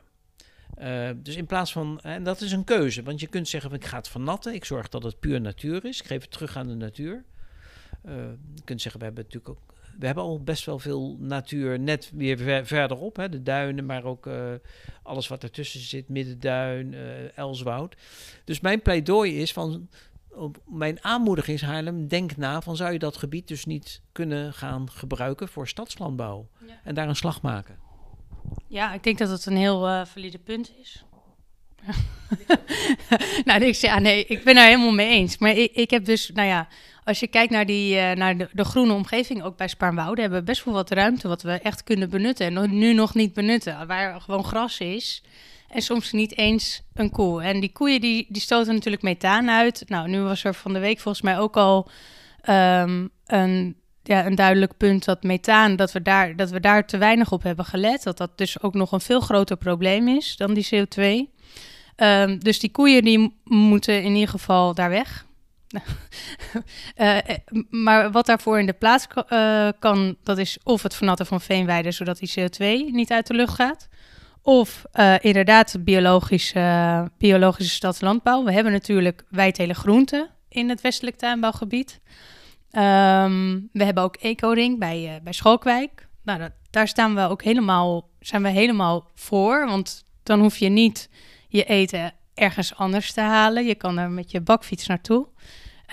Uh, 0.81 1.09
dus 1.15 1.35
in 1.35 1.45
plaats 1.45 1.71
van, 1.71 1.99
en 1.99 2.23
dat 2.23 2.41
is 2.41 2.51
een 2.51 2.63
keuze, 2.63 3.03
want 3.03 3.19
je 3.19 3.27
kunt 3.27 3.47
zeggen: 3.47 3.71
ik 3.71 3.85
ga 3.85 3.97
het 3.97 4.07
vernatten, 4.07 4.53
ik 4.53 4.65
zorg 4.65 4.89
dat 4.89 5.03
het 5.03 5.19
puur 5.19 5.41
natuur 5.41 5.85
is, 5.85 5.99
ik 5.99 6.05
geef 6.05 6.21
het 6.21 6.31
terug 6.31 6.57
aan 6.57 6.67
de 6.67 6.75
natuur. 6.75 7.23
Uh, 8.05 8.13
je 8.53 8.63
kunt 8.63 8.81
zeggen: 8.81 8.99
we 8.99 9.05
hebben 9.05 9.23
natuurlijk 9.23 9.49
ook 9.49 9.77
we 9.99 10.05
hebben 10.05 10.23
al 10.23 10.43
best 10.43 10.65
wel 10.65 10.79
veel 10.79 11.17
natuur 11.19 11.79
net 11.79 12.11
weer 12.13 12.37
ver, 12.37 12.65
verderop. 12.65 13.15
Hè? 13.15 13.29
De 13.29 13.43
duinen, 13.43 13.85
maar 13.85 14.03
ook 14.03 14.25
uh, 14.25 14.53
alles 15.03 15.27
wat 15.27 15.43
ertussen 15.43 15.79
zit. 15.79 16.09
Middenduin, 16.09 16.95
Elswoud. 17.35 17.95
Dus 18.43 18.59
mijn 18.59 18.81
pleidooi 18.81 19.41
is 19.41 19.53
van 19.53 19.89
mijn 20.65 21.03
aanmoediging 21.03 21.57
is 21.57 21.63
Haarlem, 21.63 22.07
denk 22.07 22.37
na 22.37 22.61
van 22.61 22.75
zou 22.75 22.91
je 22.91 22.99
dat 22.99 23.17
gebied 23.17 23.47
dus 23.47 23.65
niet 23.65 24.01
kunnen 24.11 24.53
gaan 24.53 24.91
gebruiken 24.91 25.47
voor 25.47 25.67
stadslandbouw 25.67 26.47
ja. 26.67 26.79
en 26.83 26.95
daar 26.95 27.07
een 27.07 27.15
slag 27.15 27.41
maken. 27.41 27.77
Ja, 28.67 28.93
ik 28.93 29.03
denk 29.03 29.17
dat 29.17 29.29
het 29.29 29.45
een 29.45 29.57
heel 29.57 29.87
uh, 29.87 30.05
valide 30.05 30.39
punt 30.39 30.71
is. 30.79 31.03
nou, 33.45 33.63
ik 33.63 33.75
ja, 33.75 33.99
nee, 33.99 34.25
ik 34.25 34.43
ben 34.43 34.57
er 34.57 34.63
helemaal 34.63 34.91
mee 34.91 35.09
eens. 35.09 35.37
Maar 35.37 35.51
ik, 35.51 35.71
ik 35.71 35.89
heb 35.89 36.05
dus, 36.05 36.29
nou 36.33 36.47
ja, 36.47 36.67
als 37.03 37.19
je 37.19 37.27
kijkt 37.27 37.51
naar, 37.51 37.65
die, 37.65 37.95
uh, 37.95 38.11
naar 38.11 38.37
de, 38.37 38.49
de, 38.51 38.63
groene 38.63 38.93
omgeving, 38.93 39.43
ook 39.43 39.57
bij 39.57 39.67
Spaarnwoude, 39.67 40.21
hebben 40.21 40.39
we 40.39 40.45
best 40.45 40.63
wel 40.63 40.73
wat 40.73 40.91
ruimte 40.91 41.27
wat 41.27 41.41
we 41.41 41.51
echt 41.51 41.83
kunnen 41.83 42.09
benutten 42.09 42.57
en 42.57 42.77
nu 42.77 42.93
nog 42.93 43.13
niet 43.13 43.33
benutten. 43.33 43.87
Waar 43.87 44.21
gewoon 44.21 44.43
gras 44.43 44.79
is, 44.79 45.23
en 45.69 45.81
soms 45.81 46.11
niet 46.11 46.37
eens 46.37 46.81
een 46.93 47.09
koe. 47.09 47.43
En 47.43 47.59
die 47.59 47.71
koeien 47.71 48.01
die, 48.01 48.25
die 48.29 48.41
stoten 48.41 48.73
natuurlijk 48.73 49.03
methaan 49.03 49.49
uit. 49.49 49.83
Nou, 49.87 50.07
nu 50.07 50.21
was 50.21 50.43
er 50.43 50.53
van 50.53 50.73
de 50.73 50.79
week 50.79 50.99
volgens 50.99 51.23
mij 51.23 51.39
ook 51.39 51.57
al 51.57 51.89
um, 52.49 53.09
een, 53.25 53.75
ja, 54.03 54.25
een 54.25 54.35
duidelijk 54.35 54.77
punt 54.77 55.05
dat 55.05 55.23
methaan, 55.23 55.75
dat 55.75 55.91
we, 55.91 56.01
daar, 56.01 56.35
dat 56.35 56.49
we 56.49 56.59
daar 56.59 56.85
te 56.85 56.97
weinig 56.97 57.31
op 57.31 57.43
hebben 57.43 57.65
gelet. 57.65 58.03
Dat 58.03 58.17
dat 58.17 58.37
dus 58.37 58.61
ook 58.61 58.73
nog 58.73 58.91
een 58.91 59.01
veel 59.01 59.19
groter 59.19 59.57
probleem 59.57 60.07
is 60.07 60.35
dan 60.37 60.53
die 60.53 60.67
CO2. 60.73 61.01
Um, 61.01 61.27
ehm, 61.95 62.39
dus 62.39 62.59
die 62.59 62.71
koeien 62.71 63.03
die 63.03 63.39
moeten 63.43 64.03
in 64.03 64.13
ieder 64.13 64.29
geval 64.29 64.73
daar 64.73 64.89
weg. 64.89 65.27
uh, 66.97 67.17
maar 67.69 68.11
wat 68.11 68.25
daarvoor 68.25 68.59
in 68.59 68.65
de 68.65 68.73
plaats 68.73 69.07
uh, 69.31 69.69
kan, 69.79 70.15
dat 70.23 70.37
is 70.37 70.57
of 70.63 70.83
het 70.83 70.95
vernatten 70.95 71.25
van 71.25 71.41
veenweiden, 71.41 71.93
zodat 71.93 72.19
die 72.19 72.33
CO2 72.39 72.91
niet 72.91 73.11
uit 73.11 73.27
de 73.27 73.33
lucht 73.33 73.53
gaat. 73.53 73.87
Of 74.49 74.85
uh, 74.93 75.15
inderdaad 75.21 75.75
biologische, 75.79 77.11
biologische 77.17 77.73
stadslandbouw. 77.73 78.43
We 78.43 78.51
hebben 78.51 78.71
natuurlijk 78.71 79.23
wijdtele 79.29 79.73
groenten 79.73 80.29
in 80.47 80.69
het 80.69 80.81
westelijk 80.81 81.17
tuinbouwgebied. 81.17 81.99
Um, 82.71 83.69
we 83.73 83.83
hebben 83.83 84.03
ook 84.03 84.15
Ecoring 84.15 84.79
bij, 84.79 85.03
uh, 85.03 85.23
bij 85.23 85.33
Schalkwijk. 85.33 86.07
nou, 86.23 86.49
daar 86.69 86.87
staan 86.87 87.15
we 87.15 87.21
ook 87.21 87.43
helemaal, 87.43 88.09
zijn 88.19 88.43
we 88.43 88.49
helemaal 88.49 89.09
voor. 89.15 89.65
Want 89.65 90.03
dan 90.23 90.39
hoef 90.39 90.57
je 90.57 90.69
niet 90.69 91.09
je 91.47 91.63
eten 91.63 92.13
ergens 92.33 92.75
anders 92.75 93.13
te 93.13 93.21
halen. 93.21 93.65
Je 93.65 93.75
kan 93.75 93.97
er 93.97 94.09
met 94.09 94.31
je 94.31 94.41
bakfiets 94.41 94.87
naartoe. 94.87 95.27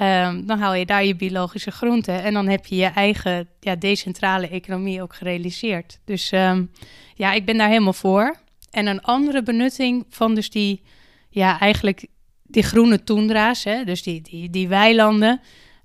Um, 0.01 0.47
dan 0.47 0.59
haal 0.59 0.75
je 0.75 0.87
daar 0.87 1.05
je 1.05 1.17
biologische 1.17 1.71
groenten 1.71 2.23
en 2.23 2.35
dan 2.35 2.49
heb 2.49 2.67
je 2.67 2.77
je 2.77 2.87
eigen 2.87 3.49
ja, 3.61 3.77
decentrale 3.77 4.49
economie 4.49 5.03
ook 5.03 5.15
gerealiseerd. 5.15 5.99
Dus 6.05 6.33
um, 6.33 6.71
ja, 7.15 7.33
ik 7.33 7.45
ben 7.45 7.57
daar 7.57 7.69
helemaal 7.69 7.93
voor. 7.93 8.45
En 8.77 8.87
een 8.87 9.03
andere 9.03 9.43
benutting 9.43 10.07
van 10.09 10.35
dus 10.35 10.51
die, 10.51 10.83
ja, 11.29 11.61
eigenlijk 11.61 12.07
die 12.43 12.63
groene 12.63 13.05
toendra's, 13.05 13.65
hè, 13.65 13.85
dus 13.85 14.03
die, 14.03 14.21
die, 14.21 14.51
die 14.51 14.69
weilanden, 14.69 15.41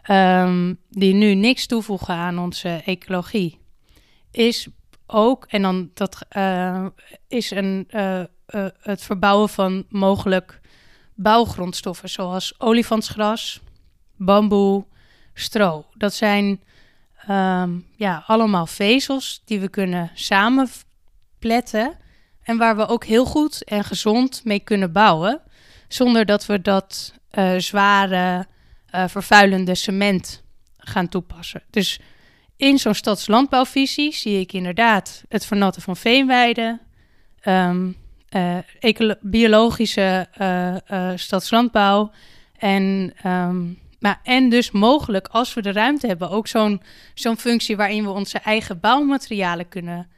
um, 0.09 0.79
die 0.89 1.13
nu 1.13 1.33
niks 1.33 1.65
toevoegen 1.65 2.13
aan 2.13 2.39
onze 2.39 2.81
ecologie, 2.85 3.59
is 4.31 4.67
ook, 5.07 5.45
en 5.45 5.61
dan 5.61 5.89
dat 5.93 6.17
uh, 6.37 6.85
is 7.27 7.51
een, 7.51 7.87
uh, 7.91 8.19
uh, 8.19 8.65
het 8.79 9.01
verbouwen 9.01 9.49
van 9.49 9.85
mogelijk 9.89 10.61
bouwgrondstoffen, 11.15 12.09
zoals 12.09 12.59
olifantsgras, 12.59 13.61
bamboe, 14.15 14.85
stro. 15.33 15.85
Dat 15.93 16.13
zijn 16.13 16.61
um, 17.29 17.85
ja, 17.95 18.23
allemaal 18.27 18.67
vezels 18.67 19.41
die 19.45 19.59
we 19.59 19.69
kunnen 19.69 20.11
samenpletten 20.13 21.99
en 22.43 22.57
waar 22.57 22.75
we 22.75 22.87
ook 22.87 23.05
heel 23.05 23.25
goed 23.25 23.63
en 23.63 23.83
gezond 23.83 24.41
mee 24.43 24.59
kunnen 24.59 24.91
bouwen, 24.91 25.41
zonder 25.87 26.25
dat 26.25 26.45
we 26.45 26.61
dat 26.61 27.13
uh, 27.31 27.53
zware, 27.57 28.45
uh, 28.95 29.07
vervuilende 29.07 29.75
cement 29.75 30.43
gaan 30.77 31.09
toepassen. 31.09 31.63
Dus 31.69 31.99
in 32.57 32.77
zo'n 32.77 32.93
stadslandbouwvisie 32.93 34.13
zie 34.13 34.39
ik 34.39 34.53
inderdaad 34.53 35.23
het 35.29 35.45
vernatten 35.45 35.81
van 35.81 35.97
veenweiden, 35.97 36.81
um, 37.43 37.95
uh, 38.29 39.11
biologische 39.21 40.27
stadslandbouw 41.15 42.11
en 42.57 43.13
um, 43.25 43.79
maar, 44.01 44.19
en 44.23 44.49
dus 44.49 44.71
mogelijk, 44.71 45.27
als 45.27 45.53
we 45.53 45.61
de 45.61 45.71
ruimte 45.71 46.07
hebben, 46.07 46.29
ook 46.29 46.47
zo'n 46.47 46.81
zo'n 47.13 47.37
functie 47.37 47.75
waarin 47.75 48.03
we 48.03 48.09
onze 48.09 48.37
eigen 48.37 48.79
bouwmaterialen 48.79 49.67
kunnen 49.67 50.09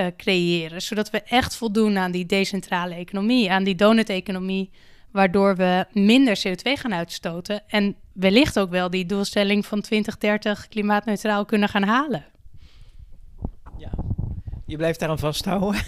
uh, 0.00 0.06
creëren. 0.16 0.82
Zodat 0.82 1.10
we 1.10 1.22
echt 1.22 1.56
voldoen 1.56 1.98
aan 1.98 2.10
die 2.10 2.26
decentrale 2.26 2.94
economie, 2.94 3.50
aan 3.50 3.64
die 3.64 3.74
donut-economie, 3.74 4.70
waardoor 5.10 5.56
we 5.56 5.84
minder 5.92 6.38
CO2 6.46 6.62
gaan 6.62 6.94
uitstoten. 6.94 7.62
En 7.68 7.96
wellicht 8.12 8.58
ook 8.58 8.70
wel 8.70 8.90
die 8.90 9.06
doelstelling 9.06 9.66
van 9.66 9.80
2030 9.80 10.68
klimaatneutraal 10.68 11.44
kunnen 11.44 11.68
gaan 11.68 11.82
halen. 11.82 12.24
Je 14.70 14.76
blijft 14.76 14.98
daaraan 14.98 15.18
vasthouden. 15.18 15.80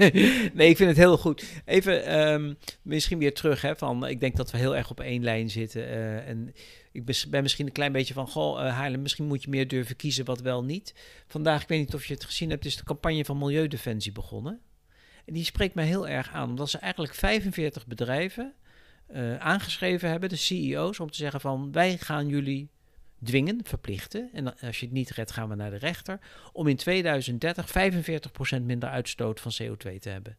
nee, 0.54 0.68
ik 0.68 0.76
vind 0.76 0.88
het 0.88 0.96
heel 0.96 1.18
goed. 1.18 1.44
Even 1.64 2.18
um, 2.18 2.56
misschien 2.82 3.18
weer 3.18 3.34
terug. 3.34 3.62
Hè, 3.62 3.76
van, 3.76 4.06
ik 4.06 4.20
denk 4.20 4.36
dat 4.36 4.50
we 4.50 4.58
heel 4.58 4.76
erg 4.76 4.90
op 4.90 5.00
één 5.00 5.22
lijn 5.24 5.50
zitten. 5.50 5.82
Uh, 5.82 6.28
en 6.28 6.54
ik 6.92 7.04
ben 7.30 7.42
misschien 7.42 7.66
een 7.66 7.72
klein 7.72 7.92
beetje 7.92 8.14
van, 8.14 8.28
goh, 8.28 8.60
uh, 8.60 8.74
Haarlem, 8.74 9.02
misschien 9.02 9.26
moet 9.26 9.42
je 9.42 9.50
meer 9.50 9.68
durven 9.68 9.96
kiezen 9.96 10.24
wat 10.24 10.40
wel 10.40 10.64
niet. 10.64 10.94
Vandaag, 11.26 11.62
ik 11.62 11.68
weet 11.68 11.78
niet 11.78 11.94
of 11.94 12.06
je 12.06 12.14
het 12.14 12.24
gezien 12.24 12.50
hebt, 12.50 12.64
is 12.64 12.76
de 12.76 12.84
campagne 12.84 13.24
van 13.24 13.38
Milieudefensie 13.38 14.12
begonnen. 14.12 14.60
En 15.24 15.34
die 15.34 15.44
spreekt 15.44 15.74
mij 15.74 15.86
heel 15.86 16.08
erg 16.08 16.32
aan, 16.32 16.48
omdat 16.48 16.70
ze 16.70 16.78
eigenlijk 16.78 17.14
45 17.14 17.86
bedrijven 17.86 18.54
uh, 19.14 19.36
aangeschreven 19.36 20.10
hebben, 20.10 20.28
de 20.28 20.36
CEO's, 20.36 21.00
om 21.00 21.10
te 21.10 21.16
zeggen 21.16 21.40
van, 21.40 21.72
wij 21.72 21.98
gaan 21.98 22.28
jullie 22.28 22.70
dwingen, 23.24 23.60
verplichten, 23.64 24.30
en 24.32 24.58
als 24.60 24.80
je 24.80 24.86
het 24.86 24.94
niet 24.94 25.10
redt, 25.10 25.30
gaan 25.30 25.48
we 25.48 25.54
naar 25.54 25.70
de 25.70 25.76
rechter, 25.76 26.18
om 26.52 26.66
in 26.66 26.76
2030 26.76 27.68
45% 28.58 28.62
minder 28.62 28.88
uitstoot 28.88 29.40
van 29.40 29.52
CO2 29.62 29.98
te 29.98 30.08
hebben. 30.08 30.36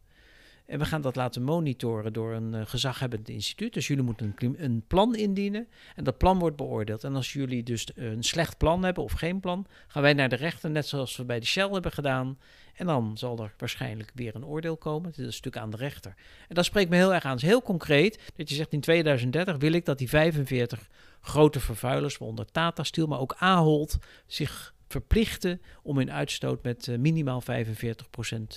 En 0.67 0.79
we 0.79 0.85
gaan 0.85 1.01
dat 1.01 1.15
laten 1.15 1.43
monitoren 1.43 2.13
door 2.13 2.33
een 2.33 2.53
uh, 2.53 2.61
gezaghebbend 2.65 3.29
instituut. 3.29 3.73
Dus 3.73 3.87
jullie 3.87 4.03
moeten 4.03 4.35
een, 4.37 4.55
een, 4.63 4.83
plan 4.87 5.15
indienen 5.15 5.67
en 5.95 6.03
dat 6.03 6.17
plan 6.17 6.39
wordt 6.39 6.55
beoordeeld. 6.55 7.03
En 7.03 7.15
als 7.15 7.33
jullie 7.33 7.63
dus 7.63 7.87
een 7.95 8.23
slecht 8.23 8.57
plan 8.57 8.83
hebben 8.83 9.03
of 9.03 9.11
geen 9.11 9.39
plan, 9.39 9.67
gaan 9.87 10.01
wij 10.01 10.13
naar 10.13 10.29
de 10.29 10.35
rechter, 10.35 10.69
net 10.69 10.87
zoals 10.87 11.17
we 11.17 11.25
bij 11.25 11.39
de 11.39 11.45
Shell 11.45 11.69
hebben 11.69 11.91
gedaan. 11.91 12.37
En 12.77 12.85
dan 12.85 13.17
zal 13.17 13.39
er 13.39 13.53
waarschijnlijk 13.57 14.11
weer 14.13 14.35
een 14.35 14.45
oordeel 14.45 14.77
komen. 14.77 15.09
Dit 15.09 15.19
is 15.19 15.25
een 15.25 15.33
stuk 15.33 15.57
aan 15.57 15.69
de 15.69 15.77
rechter. 15.77 16.13
En 16.47 16.55
dat 16.55 16.65
spreekt 16.65 16.89
me 16.89 16.95
heel 16.95 17.13
erg 17.13 17.23
aan. 17.23 17.31
Het 17.31 17.41
is 17.41 17.47
heel 17.47 17.61
concreet 17.61 18.31
dat 18.35 18.49
je 18.49 18.55
zegt 18.55 18.73
in 18.73 18.79
2030 18.81 19.57
wil 19.57 19.71
ik 19.71 19.85
dat 19.85 19.97
die 19.97 20.09
45 20.09 20.87
grote 21.21 21.59
vervuilers, 21.59 22.17
waaronder 22.17 22.45
Tata 22.51 22.83
Steel, 22.83 23.07
maar 23.07 23.19
ook 23.19 23.35
Ahold, 23.37 23.97
zich 24.25 24.73
verplichten 24.87 25.61
om 25.83 25.97
hun 25.97 26.11
uitstoot 26.11 26.63
met 26.63 26.87
uh, 26.87 26.97
minimaal 26.97 27.43
45% 27.43 27.45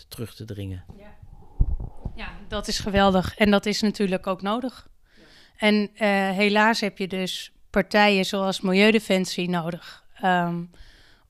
terug 0.08 0.34
te 0.34 0.44
dringen. 0.44 0.84
Ja. 0.98 1.18
Ja, 2.14 2.32
dat 2.48 2.68
is 2.68 2.78
geweldig. 2.78 3.36
En 3.36 3.50
dat 3.50 3.66
is 3.66 3.80
natuurlijk 3.80 4.26
ook 4.26 4.42
nodig. 4.42 4.88
Ja. 5.16 5.22
En 5.56 5.74
uh, 5.74 5.98
helaas 6.36 6.80
heb 6.80 6.98
je 6.98 7.08
dus 7.08 7.52
partijen 7.70 8.24
zoals 8.24 8.60
Milieudefensie 8.60 9.48
nodig. 9.48 10.04
Um, 10.24 10.70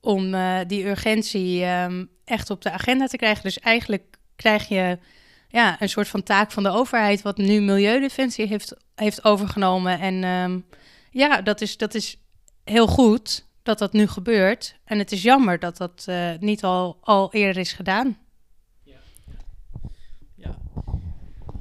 om 0.01 0.33
uh, 0.33 0.59
die 0.67 0.87
urgentie 0.87 1.65
um, 1.65 2.09
echt 2.31 2.49
op 2.49 2.61
de 2.61 2.71
agenda 2.71 3.07
te 3.07 3.17
krijgen. 3.17 3.43
Dus 3.43 3.59
eigenlijk 3.59 4.17
krijg 4.35 4.67
je 4.67 4.97
ja, 5.47 5.81
een 5.81 5.89
soort 5.89 6.07
van 6.07 6.23
taak 6.23 6.51
van 6.51 6.63
de 6.63 6.69
overheid, 6.69 7.21
wat 7.21 7.37
nu 7.37 7.61
Milieudefensie 7.61 8.47
heeft, 8.47 8.73
heeft 8.95 9.23
overgenomen. 9.23 9.99
En 9.99 10.23
um, 10.23 10.65
ja, 11.11 11.41
dat 11.41 11.61
is, 11.61 11.77
dat 11.77 11.93
is 11.93 12.17
heel 12.63 12.87
goed 12.87 13.45
dat 13.63 13.79
dat 13.79 13.93
nu 13.93 14.07
gebeurt. 14.07 14.75
En 14.85 14.97
het 14.99 15.11
is 15.11 15.21
jammer 15.21 15.59
dat 15.59 15.77
dat 15.77 16.05
uh, 16.09 16.29
niet 16.39 16.63
al, 16.63 16.97
al 17.01 17.33
eerder 17.33 17.61
is 17.61 17.73
gedaan. 17.73 18.17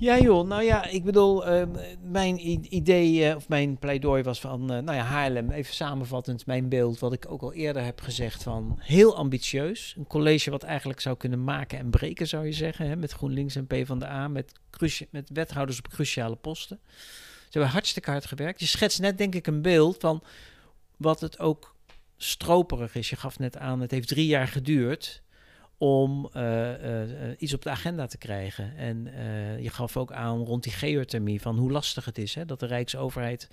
Ja 0.01 0.19
joh, 0.19 0.47
nou 0.47 0.63
ja, 0.63 0.87
ik 0.87 1.05
bedoel, 1.05 1.49
uh, 1.49 1.63
mijn 2.03 2.39
idee 2.75 3.29
uh, 3.29 3.37
of 3.37 3.49
mijn 3.49 3.79
pleidooi 3.79 4.23
was 4.23 4.41
van, 4.41 4.61
uh, 4.63 4.79
nou 4.79 4.97
ja, 4.97 5.03
Haarlem, 5.03 5.51
even 5.51 5.75
samenvattend 5.75 6.47
mijn 6.47 6.69
beeld, 6.69 6.99
wat 6.99 7.13
ik 7.13 7.31
ook 7.31 7.43
al 7.43 7.53
eerder 7.53 7.85
heb 7.85 8.01
gezegd 8.01 8.43
van 8.43 8.77
heel 8.79 9.17
ambitieus. 9.17 9.95
Een 9.99 10.07
college 10.07 10.51
wat 10.51 10.63
eigenlijk 10.63 11.01
zou 11.01 11.17
kunnen 11.17 11.45
maken 11.45 11.79
en 11.79 11.91
breken, 11.91 12.29
zou 12.29 12.47
je 12.47 12.53
zeggen, 12.53 12.89
hè, 12.89 12.97
met 12.97 13.13
GroenLinks 13.13 13.57
en 13.57 13.67
PvdA, 13.67 14.29
met, 14.29 14.53
met 15.11 15.31
wethouders 15.33 15.79
op 15.79 15.89
cruciale 15.89 16.37
posten. 16.37 16.81
Ze 17.39 17.59
hebben 17.59 17.71
hartstikke 17.71 18.11
hard 18.11 18.27
gewerkt. 18.27 18.61
Je 18.61 18.67
schetst 18.67 19.01
net 19.01 19.19
denk 19.19 19.35
ik 19.35 19.47
een 19.47 19.63
beeld 19.63 19.97
van 19.99 20.23
wat 20.97 21.21
het 21.21 21.39
ook 21.39 21.75
stroperig 22.17 22.95
is. 22.95 23.11
Je 23.11 23.17
gaf 23.17 23.39
net 23.39 23.57
aan, 23.57 23.81
het 23.81 23.91
heeft 23.91 24.09
drie 24.09 24.27
jaar 24.27 24.49
geduurd 24.49 25.23
om 25.83 26.31
uh, 26.37 26.43
uh, 26.43 27.09
iets 27.39 27.55
op 27.55 27.63
de 27.63 27.71
agenda 27.71 28.07
te 28.07 28.19
krijgen. 28.19 28.77
En 28.77 29.09
je 29.63 29.71
gaf 29.71 29.97
ook 29.97 30.13
aan 30.13 30.39
rond 30.39 30.63
die 30.63 30.73
geothermie 30.73 31.41
van 31.41 31.59
hoe 31.59 31.71
lastig 31.71 32.05
het 32.05 32.19
is 32.19 32.35
hè, 32.35 32.45
dat 32.45 32.61
de 32.61 32.67
Rijksoverheid 32.67 33.49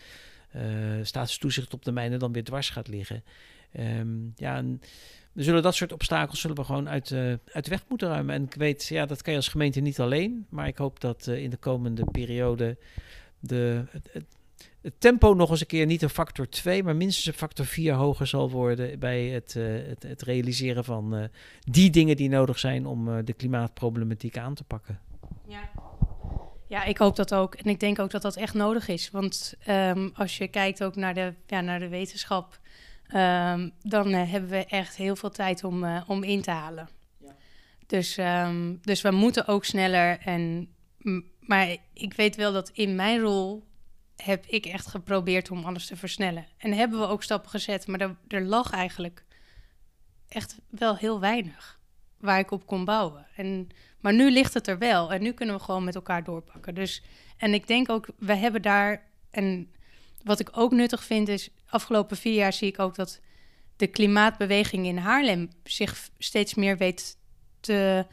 staatstoezicht 1.01 1.73
op 1.73 1.85
de 1.85 1.91
mijnen 1.91 2.19
dan 2.19 2.31
weer 2.31 2.43
dwars 2.43 2.69
gaat 2.69 2.87
liggen. 2.87 3.23
Um, 3.79 4.33
ja, 4.35 4.63
we 5.31 5.43
zullen 5.43 5.63
dat 5.63 5.75
soort 5.75 5.93
obstakels 5.93 6.39
zullen 6.39 6.55
we 6.55 6.63
gewoon 6.63 6.89
uit, 6.89 7.11
uit 7.51 7.63
de 7.63 7.69
weg 7.69 7.83
moeten 7.87 8.07
ruimen. 8.07 8.35
En 8.35 8.43
ik 8.43 8.53
weet, 8.53 8.87
ja, 8.87 9.05
dat 9.05 9.21
kan 9.21 9.33
je 9.33 9.39
als 9.39 9.47
gemeente 9.47 9.79
niet 9.79 9.99
alleen, 9.99 10.45
maar 10.49 10.67
ik 10.67 10.77
hoop 10.77 10.99
dat 10.99 11.27
in 11.27 11.49
de 11.49 11.57
komende 11.57 12.05
periode 12.11 12.77
de, 13.39 13.83
tempo 14.97 15.33
nog 15.33 15.49
eens 15.49 15.61
een 15.61 15.67
keer 15.67 15.85
niet 15.85 16.01
een 16.01 16.09
factor 16.09 16.49
2, 16.49 16.83
maar 16.83 16.95
minstens 16.95 17.25
een 17.25 17.33
factor 17.33 17.65
4 17.65 17.93
hoger 17.93 18.27
zal 18.27 18.49
worden 18.49 18.99
bij 18.99 19.25
het, 19.25 19.55
uh, 19.57 19.87
het, 19.87 20.03
het, 20.03 20.21
realiseren 20.21 20.83
van 20.83 21.15
uh, 21.15 21.23
die 21.59 21.89
dingen 21.89 22.15
die 22.15 22.29
nodig 22.29 22.59
zijn 22.59 22.85
om 22.85 23.07
uh, 23.07 23.17
de 23.23 23.33
klimaatproblematiek 23.33 24.37
aan 24.37 24.53
te 24.53 24.63
pakken. 24.63 24.99
Ja. 25.47 25.69
ja, 26.67 26.83
ik 26.83 26.97
hoop 26.97 27.15
dat 27.15 27.33
ook. 27.33 27.55
En 27.55 27.69
ik 27.69 27.79
denk 27.79 27.99
ook 27.99 28.11
dat 28.11 28.21
dat 28.21 28.35
echt 28.35 28.53
nodig 28.53 28.87
is. 28.87 29.11
Want 29.11 29.53
um, 29.69 30.11
als 30.13 30.37
je 30.37 30.47
kijkt 30.47 30.83
ook 30.83 30.95
naar 30.95 31.13
de, 31.13 31.33
ja, 31.47 31.61
naar 31.61 31.79
de 31.79 31.87
wetenschap, 31.87 32.59
um, 33.15 33.71
dan 33.81 34.07
hebben 34.13 34.49
we 34.49 34.65
echt 34.65 34.95
heel 34.95 35.15
veel 35.15 35.31
tijd 35.31 35.63
om, 35.63 35.85
om 36.07 36.23
in 36.23 36.41
te 36.41 36.51
halen. 36.51 36.89
Ja. 37.17 37.35
Dus, 37.87 38.17
um, 38.17 38.79
dus 38.81 39.01
we 39.01 39.11
moeten 39.11 39.47
ook 39.47 39.65
sneller. 39.65 40.19
En, 40.19 40.69
maar 41.39 41.75
ik 41.93 42.13
weet 42.13 42.35
wel 42.35 42.53
dat 42.53 42.69
in 42.69 42.95
mijn 42.95 43.19
rol 43.19 43.67
heb 44.17 44.45
ik 44.45 44.65
echt 44.65 44.87
geprobeerd 44.87 45.51
om 45.51 45.65
alles 45.65 45.85
te 45.85 45.95
versnellen. 45.95 46.47
En 46.57 46.73
hebben 46.73 46.99
we 46.99 47.07
ook 47.07 47.23
stappen 47.23 47.49
gezet, 47.49 47.87
maar 47.87 48.15
er, 48.27 48.41
lag 48.41 48.71
eigenlijk 48.71 49.25
echt 50.27 50.57
wel 50.69 50.95
heel 50.95 51.19
weinig 51.19 51.79
waar 52.19 52.39
ik 52.39 52.51
op 52.51 52.65
kon 52.65 52.85
bouwen. 52.85 53.27
En, 53.35 53.69
maar 53.99 54.13
nu 54.13 54.31
ligt 54.31 54.53
het 54.53 54.67
er 54.67 54.77
wel 54.77 55.13
en 55.13 55.21
nu 55.21 55.31
kunnen 55.31 55.55
we 55.55 55.61
gewoon 55.61 55.83
met 55.83 55.95
elkaar 55.95 56.23
doorpakken. 56.23 56.75
Dus, 56.75 57.03
en 57.37 57.53
ik 57.53 57.67
denk 57.67 57.89
ook, 57.89 58.07
we 58.17 58.33
hebben 58.33 58.61
daar, 58.61 59.05
en 59.29 59.71
wat 60.23 60.39
ik 60.39 60.49
ook 60.51 60.71
nuttig 60.71 61.03
vind 61.03 61.27
is, 61.27 61.49
afgelopen 61.69 62.17
vier 62.17 62.33
jaar 62.33 62.53
zie 62.53 62.67
ik 62.67 62.79
ook 62.79 62.95
dat 62.95 63.19
de 63.75 63.87
klimaatbeweging 63.87 64.85
in 64.85 64.97
Haarlem 64.97 65.49
zich 65.63 66.09
steeds 66.17 66.53
meer 66.53 66.77
weet 66.77 67.17
te, 67.59 68.05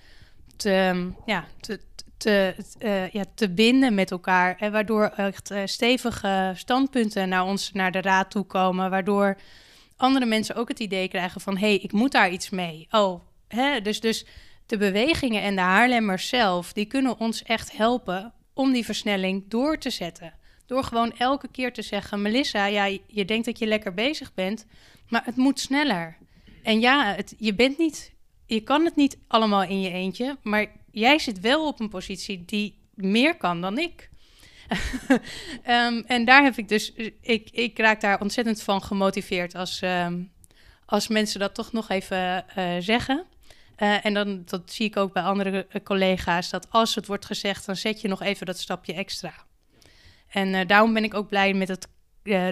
te, 0.57 1.11
ja, 1.27 1.45
te, 1.61 1.81
te, 2.25 2.55
uh, 2.79 3.11
ja, 3.11 3.25
te 3.35 3.51
binden 3.51 3.95
met 3.95 4.11
elkaar. 4.11 4.57
En 4.59 4.72
waardoor 4.72 5.05
echt 5.05 5.51
uh, 5.51 5.62
stevige 5.64 6.53
standpunten 6.55 7.29
naar 7.29 7.45
ons, 7.45 7.72
naar 7.72 7.93
de 7.93 8.01
raad 8.01 8.31
toe 8.31 8.45
komen. 8.45 8.91
Waardoor 8.91 9.37
andere 9.97 10.27
mensen 10.27 10.55
ook 10.55 10.68
het 10.68 10.81
idee 10.81 11.09
krijgen 11.09 11.41
van... 11.41 11.57
hé, 11.57 11.66
hey, 11.66 11.77
ik 11.77 11.93
moet 11.93 12.12
daar 12.12 12.31
iets 12.31 12.51
mee. 12.51 12.87
Oh, 12.91 13.20
hè, 13.49 13.81
dus, 13.81 14.01
dus 14.01 14.27
de 14.66 14.77
bewegingen 14.77 15.43
en 15.43 15.55
de 15.55 15.61
Haarlemmers 15.61 16.29
zelf, 16.29 16.72
die 16.72 16.85
kunnen 16.85 17.18
ons 17.18 17.43
echt 17.43 17.77
helpen 17.77 18.33
om 18.55 18.72
die 18.72 18.85
versnelling 18.85 19.45
door 19.49 19.79
te 19.79 19.91
zetten. 19.91 20.35
Door 20.66 20.85
gewoon 20.85 21.16
elke 21.16 21.49
keer 21.49 21.72
te 21.72 21.83
zeggen: 21.83 22.22
Melissa, 22.22 22.66
ja, 22.66 22.85
je 23.07 23.25
denkt 23.25 23.47
dat 23.47 23.59
je 23.59 23.66
lekker 23.66 23.95
bezig 23.95 24.35
bent, 24.35 24.66
maar 25.09 25.22
het 25.25 25.37
moet 25.37 25.61
sneller. 25.61 26.16
En 26.62 26.81
ja, 26.81 27.14
het, 27.14 27.35
je 27.39 27.55
bent 27.55 27.79
niet, 27.79 28.12
je 28.47 28.61
kan 28.61 28.85
het 28.85 28.97
niet 28.97 29.18
allemaal 29.29 29.62
in 29.62 29.81
je 29.81 29.91
eentje, 29.91 30.37
maar 30.43 30.66
jij 30.95 31.19
zit 31.19 31.41
wel 31.41 31.67
op 31.67 31.81
een 31.81 31.89
positie 31.89 32.45
die 32.47 32.79
meer 32.95 33.37
kan 33.37 33.61
dan 33.61 33.79
ik. 33.79 34.11
Ehm, 35.63 36.03
en 36.07 36.25
daar 36.25 36.43
heb 36.43 36.57
ik 36.57 36.69
dus, 36.69 36.93
ik, 37.21 37.51
ik 37.51 37.79
raak 37.79 38.01
daar 38.01 38.21
ontzettend 38.21 38.63
van 38.63 38.83
gemotiveerd 38.83 39.55
als, 39.55 39.81
ehm, 39.83 40.23
als 40.87 41.09
mensen 41.09 41.41
dat 41.41 41.55
toch 41.55 41.73
nog 41.73 41.89
even 41.89 42.45
uh, 42.59 42.75
zeggen. 42.79 43.25
Uh, 43.79 44.07
en 44.07 44.15
dan 44.15 44.43
dat 44.45 44.73
zie 44.73 44.87
ik 44.87 44.97
ook 44.97 45.13
bij 45.13 45.23
andere 45.23 45.67
uh, 45.73 45.83
collega's, 45.83 46.51
dat 46.51 46.67
als 46.71 46.95
het 46.95 47.07
wordt 47.07 47.25
gezegd, 47.25 47.67
dan 47.67 47.77
zet 47.77 48.01
je 48.01 48.09
nog 48.09 48.23
even 48.23 48.47
dat 48.47 48.59
stapje 48.59 48.95
extra. 48.95 49.35
En 50.29 50.67
daarom 50.67 50.93
ben 50.93 51.05
ik 51.05 51.15
ook 51.15 51.29
blij 51.29 51.55
met 51.55 51.69
het, 51.69 51.89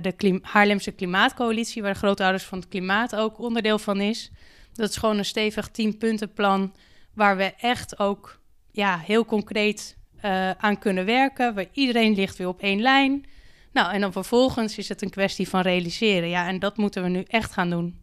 de 0.02 0.12
klim 0.16 0.38
Haarlemse 0.42 0.92
Klimaatcoalitie, 0.92 1.82
waar 1.82 1.92
de 1.92 1.98
grootouders 1.98 2.44
van 2.44 2.58
het 2.58 2.68
klimaat 2.68 3.16
ook 3.16 3.38
onderdeel 3.38 3.78
van 3.78 4.00
is. 4.00 4.30
Dat 4.72 4.88
is 4.88 4.96
gewoon 4.96 5.18
een 5.18 5.24
stevig 5.24 5.68
tienpuntenplan 5.68 6.74
waar 7.14 7.36
we 7.36 7.54
echt 7.58 7.98
ook 7.98 8.40
ja, 8.70 8.98
heel 8.98 9.24
concreet 9.24 9.96
uh, 10.24 10.50
aan 10.50 10.78
kunnen 10.78 11.04
werken. 11.04 11.54
Waar 11.54 11.66
iedereen 11.72 12.14
ligt 12.14 12.36
weer 12.36 12.48
op 12.48 12.60
één 12.60 12.80
lijn. 12.80 13.24
Nou, 13.72 13.92
en 13.92 14.00
dan 14.00 14.12
vervolgens 14.12 14.78
is 14.78 14.88
het 14.88 15.02
een 15.02 15.10
kwestie 15.10 15.48
van 15.48 15.60
realiseren. 15.60 16.28
Ja, 16.28 16.48
en 16.48 16.58
dat 16.58 16.76
moeten 16.76 17.02
we 17.02 17.08
nu 17.08 17.22
echt 17.26 17.52
gaan 17.52 17.70
doen. 17.70 18.00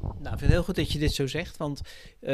Nou, 0.00 0.34
ik 0.34 0.38
vind 0.38 0.40
het 0.40 0.50
heel 0.50 0.62
goed 0.62 0.76
dat 0.76 0.92
je 0.92 0.98
dit 0.98 1.14
zo 1.14 1.26
zegt. 1.26 1.56
Want 1.56 1.80
uh, 2.20 2.32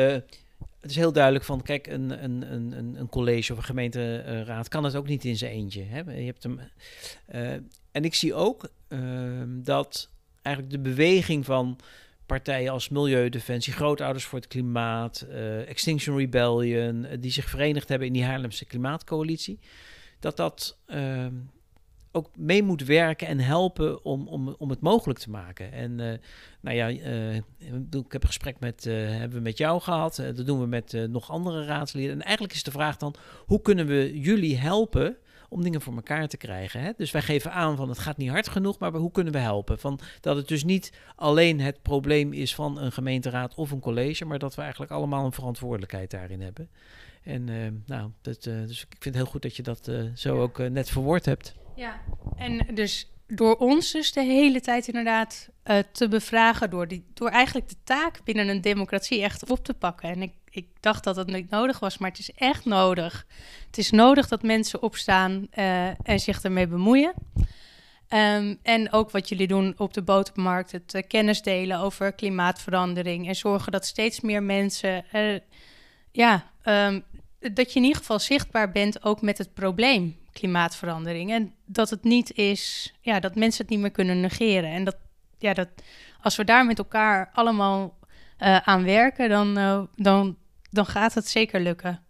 het 0.81 0.91
is 0.91 0.97
heel 0.97 1.13
duidelijk 1.13 1.45
van, 1.45 1.63
kijk, 1.63 1.87
een, 1.87 2.25
een, 2.25 2.53
een, 2.53 2.95
een 2.99 3.09
college 3.09 3.53
of 3.53 3.59
een 3.59 3.65
gemeenteraad 3.65 4.69
kan 4.69 4.85
het 4.85 4.97
ook 4.97 5.07
niet 5.07 5.25
in 5.25 5.37
zijn 5.37 5.53
eentje. 5.53 5.83
Hè? 5.83 5.99
Je 5.99 6.25
hebt 6.25 6.43
hem, 6.43 6.61
uh, 7.35 7.53
en 7.93 8.05
ik 8.05 8.15
zie 8.15 8.35
ook 8.35 8.69
ehm, 8.89 9.63
dat 9.63 10.11
eigenlijk 10.43 10.75
de 10.75 10.91
beweging 10.91 11.45
van 11.45 11.79
partijen 12.27 12.73
als 12.73 12.89
Milieudefensie, 12.89 13.73
Grootouders 13.73 14.25
voor 14.25 14.39
het 14.39 14.49
Klimaat, 14.49 15.27
uh, 15.29 15.69
Extinction 15.69 16.17
Rebellion, 16.17 17.05
uh, 17.05 17.11
die 17.21 17.31
zich 17.31 17.49
verenigd 17.49 17.89
hebben 17.89 18.07
in 18.07 18.13
die 18.13 18.25
Haarlemse 18.25 18.65
Klimaatcoalitie, 18.65 19.59
dat 20.21 20.37
dat 20.37 20.79
uh, 20.87 21.27
ook 22.13 22.37
mee 22.37 22.63
moet 22.63 22.85
werken 22.85 23.27
en 23.27 23.39
helpen 23.39 24.05
om, 24.05 24.29
om, 24.29 24.55
om 24.59 24.71
het 24.71 24.81
mogelijk 24.81 25.19
te 25.19 25.31
maken. 25.31 25.73
En 25.73 25.91
uh, 25.99 26.13
nou 26.61 26.77
ja, 26.77 26.87
ik 27.91 28.13
heb 28.13 28.23
een 28.23 28.27
gesprek 28.27 28.61
met, 28.61 28.85
hebben 28.85 29.37
we 29.37 29.41
met 29.41 29.59
jou 29.59 29.81
gehad, 29.81 30.17
dat 30.17 30.47
doen 30.47 30.61
we 30.61 30.67
met 30.67 31.07
nog 31.09 31.31
andere 31.31 31.65
raadsleden. 31.65 32.13
En 32.13 32.23
eigenlijk 32.23 32.55
is 32.55 32.63
de 32.63 32.71
vraag 32.71 32.97
dan, 32.97 33.15
hoe 33.47 33.63
kunnen 33.63 33.87
we 33.87 34.21
jullie 34.21 34.59
helpen 34.59 35.17
om 35.53 35.63
dingen 35.63 35.81
voor 35.81 35.95
elkaar 35.95 36.29
te 36.29 36.37
krijgen. 36.37 36.81
Hè? 36.81 36.91
Dus 36.97 37.11
wij 37.11 37.23
geven 37.23 37.53
aan 37.53 37.77
van 37.77 37.89
het 37.89 37.99
gaat 37.99 38.17
niet 38.17 38.31
hard 38.31 38.49
genoeg, 38.49 38.79
maar 38.79 38.93
hoe 38.93 39.11
kunnen 39.11 39.33
we 39.33 39.39
helpen? 39.39 39.79
Van, 39.79 40.01
dat 40.21 40.37
het 40.37 40.49
dus 40.49 40.65
niet 40.65 40.93
alleen 41.17 41.61
het 41.61 41.83
probleem 41.83 42.33
is 42.33 42.55
van 42.55 42.79
een 42.79 42.93
gemeenteraad 42.93 43.55
of 43.55 43.71
een 43.71 43.81
college, 43.81 44.25
maar 44.25 44.39
dat 44.39 44.55
we 44.55 44.63
eigenlijk 44.63 44.93
allemaal 44.93 45.25
een 45.25 45.33
verantwoordelijkheid 45.33 46.11
daarin 46.11 46.41
hebben. 46.41 46.69
En 47.23 47.49
uh, 47.49 47.57
nou, 47.87 48.11
dat, 48.21 48.47
uh, 48.47 48.67
dus 48.67 48.81
ik 48.81 48.97
vind 48.99 49.05
het 49.05 49.15
heel 49.15 49.33
goed 49.33 49.43
dat 49.43 49.57
je 49.57 49.63
dat 49.63 49.89
uh, 49.89 50.11
zo 50.15 50.41
ook 50.41 50.59
net 50.59 50.91
verwoord 50.91 51.25
hebt. 51.25 51.55
Ja, 51.77 52.01
en 52.37 52.75
dus 52.75 53.11
door 53.27 53.57
ons 53.57 53.93
dus 53.93 54.13
de 54.13 54.23
hele 54.23 54.61
tijd 54.61 54.87
inderdaad 54.87 55.49
te 55.93 56.09
bevragen, 56.09 56.71
door, 56.71 56.89
die, 56.89 57.05
door 57.15 57.29
eigenlijk 57.29 57.69
de 57.69 57.77
taak 57.85 58.25
binnen 58.25 58.49
een 58.49 58.61
democratie 58.61 59.23
echt 59.23 59.51
op 59.51 59.65
te 59.65 59.75
pakken. 59.75 60.09
En 60.09 60.23
ik 60.23 60.33
ik 60.55 60.67
dacht 60.81 61.05
dat 61.05 61.17
het 61.17 61.27
niet 61.27 61.51
nodig 61.51 61.79
was, 61.79 61.99
maar 61.99 62.11
het 62.11 62.19
is 62.19 62.33
echt 62.33 62.65
nodig. 62.65 63.27
Het 63.67 63.79
is 63.79 63.91
nodig 63.91 64.29
dat 64.29 64.43
mensen 64.43 64.83
opstaan 64.83 65.47
uh, 65.55 65.87
en 65.87 66.21
zich 66.21 66.43
ermee 66.43 66.67
bemoeien. 66.67 67.13
Um, 68.09 68.59
en 68.63 68.93
ook 68.93 69.11
wat 69.11 69.29
jullie 69.29 69.47
doen 69.47 69.75
op 69.77 69.95
de 69.95 70.03
botermarkt, 70.03 70.73
het 70.73 70.95
uh, 70.95 71.03
kennis 71.09 71.43
delen 71.43 71.79
over 71.79 72.13
klimaatverandering 72.13 73.29
en 73.29 73.37
zorgen 73.37 73.73
dat 73.73 73.87
steeds 73.87 74.21
meer 74.21 74.43
mensen, 74.43 75.05
uh, 75.13 75.39
ja, 76.11 76.51
um, 76.65 77.05
dat 77.39 77.73
je 77.73 77.79
in 77.79 77.85
ieder 77.85 77.99
geval 77.99 78.19
zichtbaar 78.19 78.73
bent 78.73 79.05
ook 79.05 79.21
met 79.21 79.39
het 79.39 79.55
probleem 79.55 80.17
klimaatverandering. 80.33 81.33
En 81.33 81.55
dat 81.67 81.91
het 81.91 82.05
niet 82.05 82.33
is, 82.33 82.95
ja, 83.01 83.21
dat 83.21 83.35
mensen 83.35 83.63
het 83.63 83.71
niet 83.71 83.81
meer 83.81 83.91
kunnen 83.91 84.21
negeren. 84.21 84.71
En 84.71 84.85
dat, 84.85 84.97
ja, 85.39 85.55
dat 85.55 85.69
als 86.21 86.37
we 86.37 86.45
daar 86.45 86.67
met 86.67 86.79
elkaar 86.79 87.31
allemaal 87.33 88.01
aan 88.65 88.85
werken, 88.85 89.29
dan, 89.29 89.89
dan 89.97 90.37
dan 90.73 90.87
gaat 90.87 91.15
het 91.15 91.29
zeker 91.29 91.61
lukken. 91.61 92.01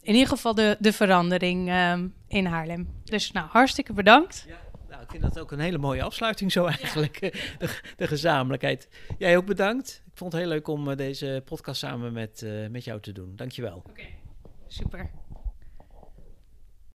In 0.00 0.12
ieder 0.12 0.28
geval 0.28 0.54
de, 0.54 0.76
de 0.80 0.92
verandering 0.92 1.72
um, 1.72 2.14
in 2.28 2.46
Haarlem. 2.46 2.88
Dus 3.04 3.32
nou, 3.32 3.48
hartstikke 3.50 3.92
bedankt. 3.92 4.44
Ja, 4.48 4.58
nou, 4.88 5.02
ik 5.02 5.10
vind 5.10 5.22
dat 5.22 5.38
ook 5.38 5.52
een 5.52 5.58
hele 5.58 5.78
mooie 5.78 6.02
afsluiting 6.02 6.52
zo 6.52 6.66
eigenlijk. 6.66 7.20
Ja. 7.20 7.30
De, 7.58 7.80
de, 7.96 8.06
gezamenlijkheid. 8.06 8.88
Jij 9.18 9.36
ook 9.36 9.46
bedankt. 9.46 10.02
Ik 10.06 10.18
vond 10.18 10.32
het 10.32 10.40
heel 10.40 10.50
leuk 10.50 10.68
om 10.68 10.88
uh, 10.88 10.96
deze 10.96 11.42
podcast 11.44 11.78
samen 11.78 12.12
met, 12.12 12.42
uh, 12.42 12.68
met 12.68 12.84
jou 12.84 13.00
te 13.00 13.12
doen. 13.12 13.32
Dankjewel. 13.36 13.76
Oké, 13.76 13.90
okay. 13.90 14.14
super. 14.66 15.10